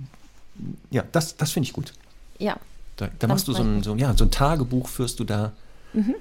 [0.91, 1.93] ja, das, das finde ich gut.
[2.39, 2.57] Ja.
[2.97, 5.53] Da, da machst du so ein, so, ja, so ein Tagebuch, führst du da.
[5.93, 6.15] Mhm.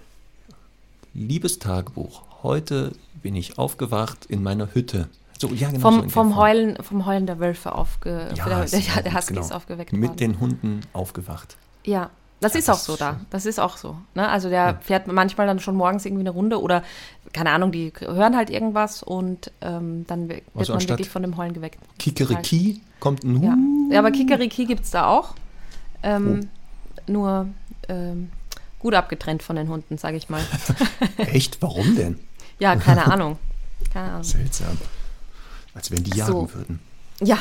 [1.13, 2.91] Liebes Tagebuch, heute
[3.23, 5.07] bin ich aufgewacht in meiner Hütte.
[5.49, 5.79] So, ja, genau.
[5.79, 6.35] so Vom, der vom.
[6.35, 8.29] Heulen, vom Heulen der Wölfe aufge...
[8.35, 9.45] Ja, der, der, der gut, Husky genau.
[9.45, 10.17] ist aufgeweckt Mit worden.
[10.17, 11.57] den Hunden aufgewacht.
[11.85, 12.09] Ja,
[12.41, 13.19] das Ja, ist auch das so ist da.
[13.29, 13.97] Das ist auch so.
[14.13, 14.27] Ne?
[14.27, 16.83] Also der fährt manchmal dann schon morgens irgendwie eine Runde oder,
[17.33, 21.37] keine Ahnung, die hören halt irgendwas und ähm, dann wird Also man wirklich von dem
[21.37, 21.79] Heulen geweckt.
[21.99, 23.55] Kikeriki kommt ein Ja,
[23.93, 25.33] ja aber Kikeriki gibt es da auch.
[26.03, 26.49] Ähm,
[27.07, 27.11] Oh.
[27.11, 27.47] Nur
[27.87, 28.31] ähm,
[28.79, 30.41] gut abgetrennt von den Hunden, sage ich mal.
[31.17, 31.61] Echt?
[31.61, 32.19] Warum denn?
[32.59, 33.37] Ja, keine Ahnung.
[33.93, 34.23] Keine Ahnung.
[34.23, 34.77] Seltsam.
[35.75, 36.53] Als wenn die jagen So.
[36.55, 36.79] würden.
[37.21, 37.37] Ja,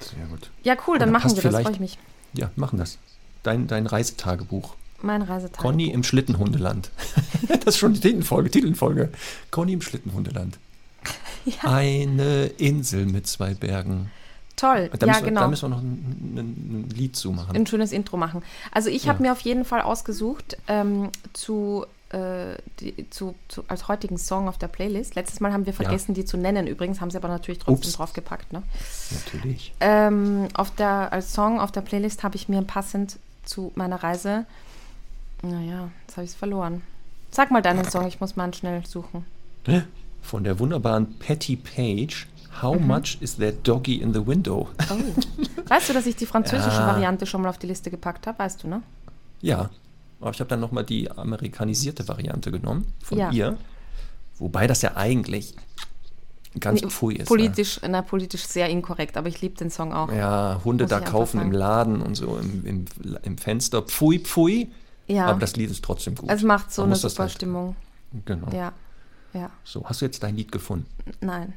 [0.00, 0.50] Sehr gut.
[0.62, 1.98] ja cool, dann machen wir das, freue ich mich.
[2.34, 2.98] Ja, machen das.
[3.42, 4.74] Dein, dein Reisetagebuch.
[5.02, 5.58] Mein Reisetag.
[5.60, 6.90] Conny im Schlittenhundeland.
[7.48, 8.50] das ist schon die Titelfolge.
[8.50, 9.10] Titelfolge.
[9.50, 10.58] Conny im Schlittenhundeland.
[11.62, 14.10] Eine Insel mit zwei Bergen.
[14.56, 15.40] Toll, Da, ja müssen wir, genau.
[15.42, 17.54] da müssen wir noch ein, ein, ein Lied zu machen.
[17.54, 18.42] ein schönes Intro machen.
[18.72, 19.28] Also ich habe Ja.
[19.28, 24.58] mir auf jeden Fall ausgesucht ähm, zu, äh, die, zu, zu als heutigen Song auf
[24.58, 25.14] der Playlist.
[25.16, 26.66] Letztes Mal haben wir vergessen, die zu nennen.
[26.66, 27.96] Übrigens haben sie aber natürlich trotzdem Ups.
[27.96, 28.52] draufgepackt.
[28.52, 28.62] Ne?
[29.10, 29.72] Natürlich.
[29.80, 34.44] Ähm, auf der, als Song auf der Playlist habe ich mir passend zu meiner Reise.
[35.42, 36.82] Naja, jetzt habe ich es verloren.
[37.30, 39.24] Sag mal deinen Song, ich muss mal einen schnell suchen.
[40.22, 42.26] Von der wunderbaren Patty Page.
[42.62, 42.86] How Mhm.
[42.86, 44.68] much is that doggy in the window?
[44.90, 44.94] Oh.
[45.68, 46.86] weißt du, dass ich die französische Ja.
[46.94, 48.38] Variante schon mal auf die Liste gepackt habe?
[48.38, 48.82] Weißt du, ne?
[49.42, 49.68] Ja,
[50.20, 53.30] aber ich habe dann nochmal die amerikanisierte Variante genommen von Ja.
[53.30, 53.58] ihr.
[54.38, 55.54] Wobei das ja eigentlich
[56.60, 57.28] ganz Nee, pfui ist.
[57.28, 60.08] Politisch, na, politisch sehr inkorrekt, aber ich liebe den Song auch.
[60.08, 60.18] Ne?
[60.18, 61.52] Ja, Hunde da kaufen im.
[61.52, 62.84] Laden und so im, im,
[63.22, 63.82] im Fenster.
[63.82, 64.70] Pfui, pfui.
[65.06, 65.26] Ja.
[65.26, 66.30] Aber das Lied ist trotzdem gut.
[66.30, 67.76] Es macht so Man eine super halt- Stimmung.
[68.24, 68.48] Genau.
[68.52, 68.72] Ja.
[69.32, 69.50] Ja.
[69.64, 70.86] So, hast du jetzt dein Lied gefunden?
[71.20, 71.52] Nein.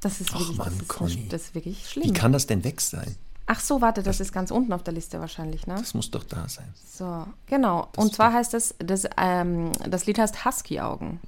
[0.00, 2.12] Das ist Ach wirklich, Mann, das ist, das ist wirklich Wie schlimm.
[2.14, 3.16] kann das denn weg sein?
[3.48, 5.76] Ach so, warte, das ist ganz unten auf der Liste wahrscheinlich, ne?
[5.76, 6.66] Das muss doch da sein.
[6.84, 7.88] So, genau.
[7.92, 11.20] Das Und zwar heißt das, das, ähm, das Lied heißt Husky-Augen.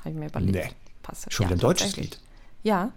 [0.00, 0.52] Habe ich mir überlegt.
[0.54, 0.70] Nee.
[1.02, 1.32] Passt.
[1.32, 1.96] Schon ja, ein deutsches.
[1.96, 2.18] Lied.
[2.64, 2.90] Ja,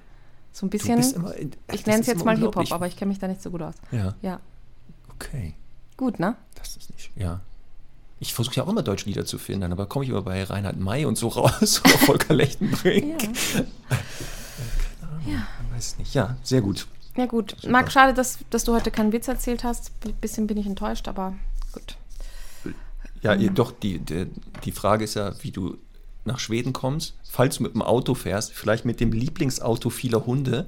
[0.52, 0.98] so ein Du bisschen.
[0.98, 3.42] bist immer, ich das nenne es jetzt mal Hip-Hop, aber ich kenne mich da nicht
[3.44, 3.76] so gut aus.
[3.92, 4.40] Ja, Ja,
[5.14, 5.54] okay.
[5.98, 6.36] gut, ne?
[6.56, 7.12] Das ist nicht.
[7.16, 7.42] Ja.
[8.20, 10.78] Ich versuche ja auch immer deutsche Lieder zu finden, aber komme ich immer bei Reinhard
[10.78, 13.24] May und so raus oder Volker Lechtenbrink.
[13.24, 13.60] Ja.
[15.32, 15.48] ja.
[15.72, 16.14] Weiß nicht.
[16.14, 16.88] Ja, sehr gut.
[17.16, 17.52] Ja, gut.
[17.58, 17.70] Super.
[17.72, 19.92] Marc, schade, dass, dass du heute keinen Witz erzählt hast.
[20.06, 21.34] Ein bisschen bin ich enttäuscht, aber
[21.72, 21.98] gut.
[23.22, 24.28] Ja, ihr- doch, die, die,
[24.66, 25.78] die Frage ist ja, wie du
[26.26, 30.68] nach Schweden kommst, falls du mit dem Auto fährst, vielleicht mit dem Lieblingsauto vieler Hunde,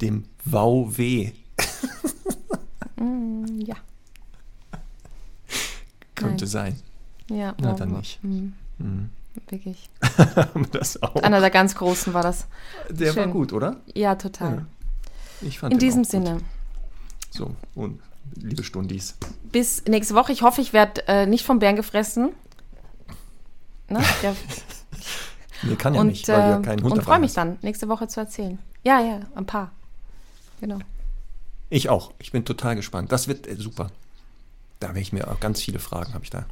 [0.00, 1.32] dem VW.
[2.96, 3.76] Mm, ja.
[6.14, 6.50] Könnte Nein.
[6.50, 6.80] sein.
[7.30, 7.98] Ja, Na, dann wow.
[7.98, 8.22] nicht.
[8.24, 9.10] Mm, Mhm.
[9.48, 9.90] wirklich.
[10.72, 11.16] das auch.
[11.16, 12.46] Einer der ganz großen war das.
[12.90, 13.32] Der war schön.
[13.32, 13.76] gut, oder?
[13.94, 14.54] Ja, total.
[14.56, 14.66] Ja.
[15.40, 16.10] Ich fand In diesem gut.
[16.10, 16.40] Sinne,
[17.30, 18.00] So, und
[18.36, 19.16] liebe Stundis.
[19.52, 20.32] bis nächste Woche.
[20.32, 22.30] Ich hoffe, ich werde äh, nicht vom Bären gefressen.
[23.88, 24.02] Ne?
[24.22, 24.34] Ja,
[25.62, 27.36] Nee, kann ja und nicht, weil du ja äh, keinen Hund und freue mich hast.
[27.38, 28.58] dann, nächste Woche zu erzählen.
[28.84, 29.72] Ja, ja, ein paar.
[30.60, 30.78] Genau.
[31.70, 32.12] Ich auch.
[32.18, 33.10] Ich bin total gespannt.
[33.12, 33.90] Das wird äh, super.
[34.80, 36.46] Da werde ich mir auch ganz viele Fragen, habe ich da.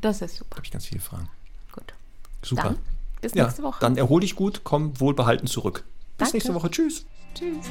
[0.00, 0.56] Das ist super.
[0.56, 1.28] habe ich ganz viele Fragen.
[1.72, 1.94] Gut.
[2.42, 2.62] Super.
[2.64, 2.78] Dann
[3.20, 3.78] bis ja, nächste Woche.
[3.80, 5.84] dann erhol dich gut, komm wohlbehalten zurück.
[6.20, 6.36] Bis Danke.
[6.36, 6.70] nächste Woche.
[6.70, 7.06] Tschüss.
[7.34, 7.66] Tschüss.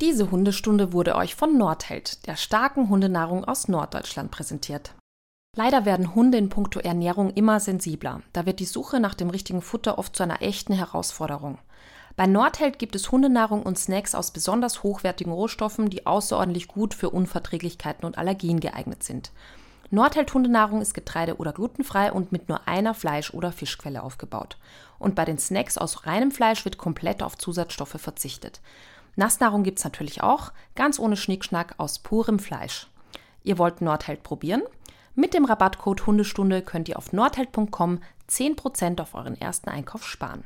[0.00, 4.96] Diese Hundestunde wurde euch von Nordheld, der starken Hundenahrung aus Norddeutschland, präsentiert.
[5.56, 8.22] Leider werden Hunde in puncto Ernährung immer sensibler.
[8.32, 11.58] Da wird die Suche nach dem richtigen Futter oft zu einer echten Herausforderung.
[12.16, 17.10] Bei Nordheld gibt es Hundenahrung und Snacks aus besonders hochwertigen Rohstoffen, die außerordentlich gut für
[17.10, 19.32] Unverträglichkeiten und Allergien geeignet sind.
[19.90, 24.56] Nordheld Hundenahrung ist getreide- oder glutenfrei und mit nur einer Fleisch- oder Fischquelle aufgebaut.
[24.98, 28.62] Und bei den Snacks aus reinem Fleisch wird komplett auf Zusatzstoffe verzichtet.
[29.14, 32.88] Nassnahrung gibt's natürlich auch, ganz ohne Schnickschnack aus purem Fleisch.
[33.44, 34.62] Ihr wollt Nordheld probieren?
[35.14, 40.44] Mit dem Rabattcode Hundestunde könnt ihr auf nordheld.com 10% auf euren ersten Einkauf sparen.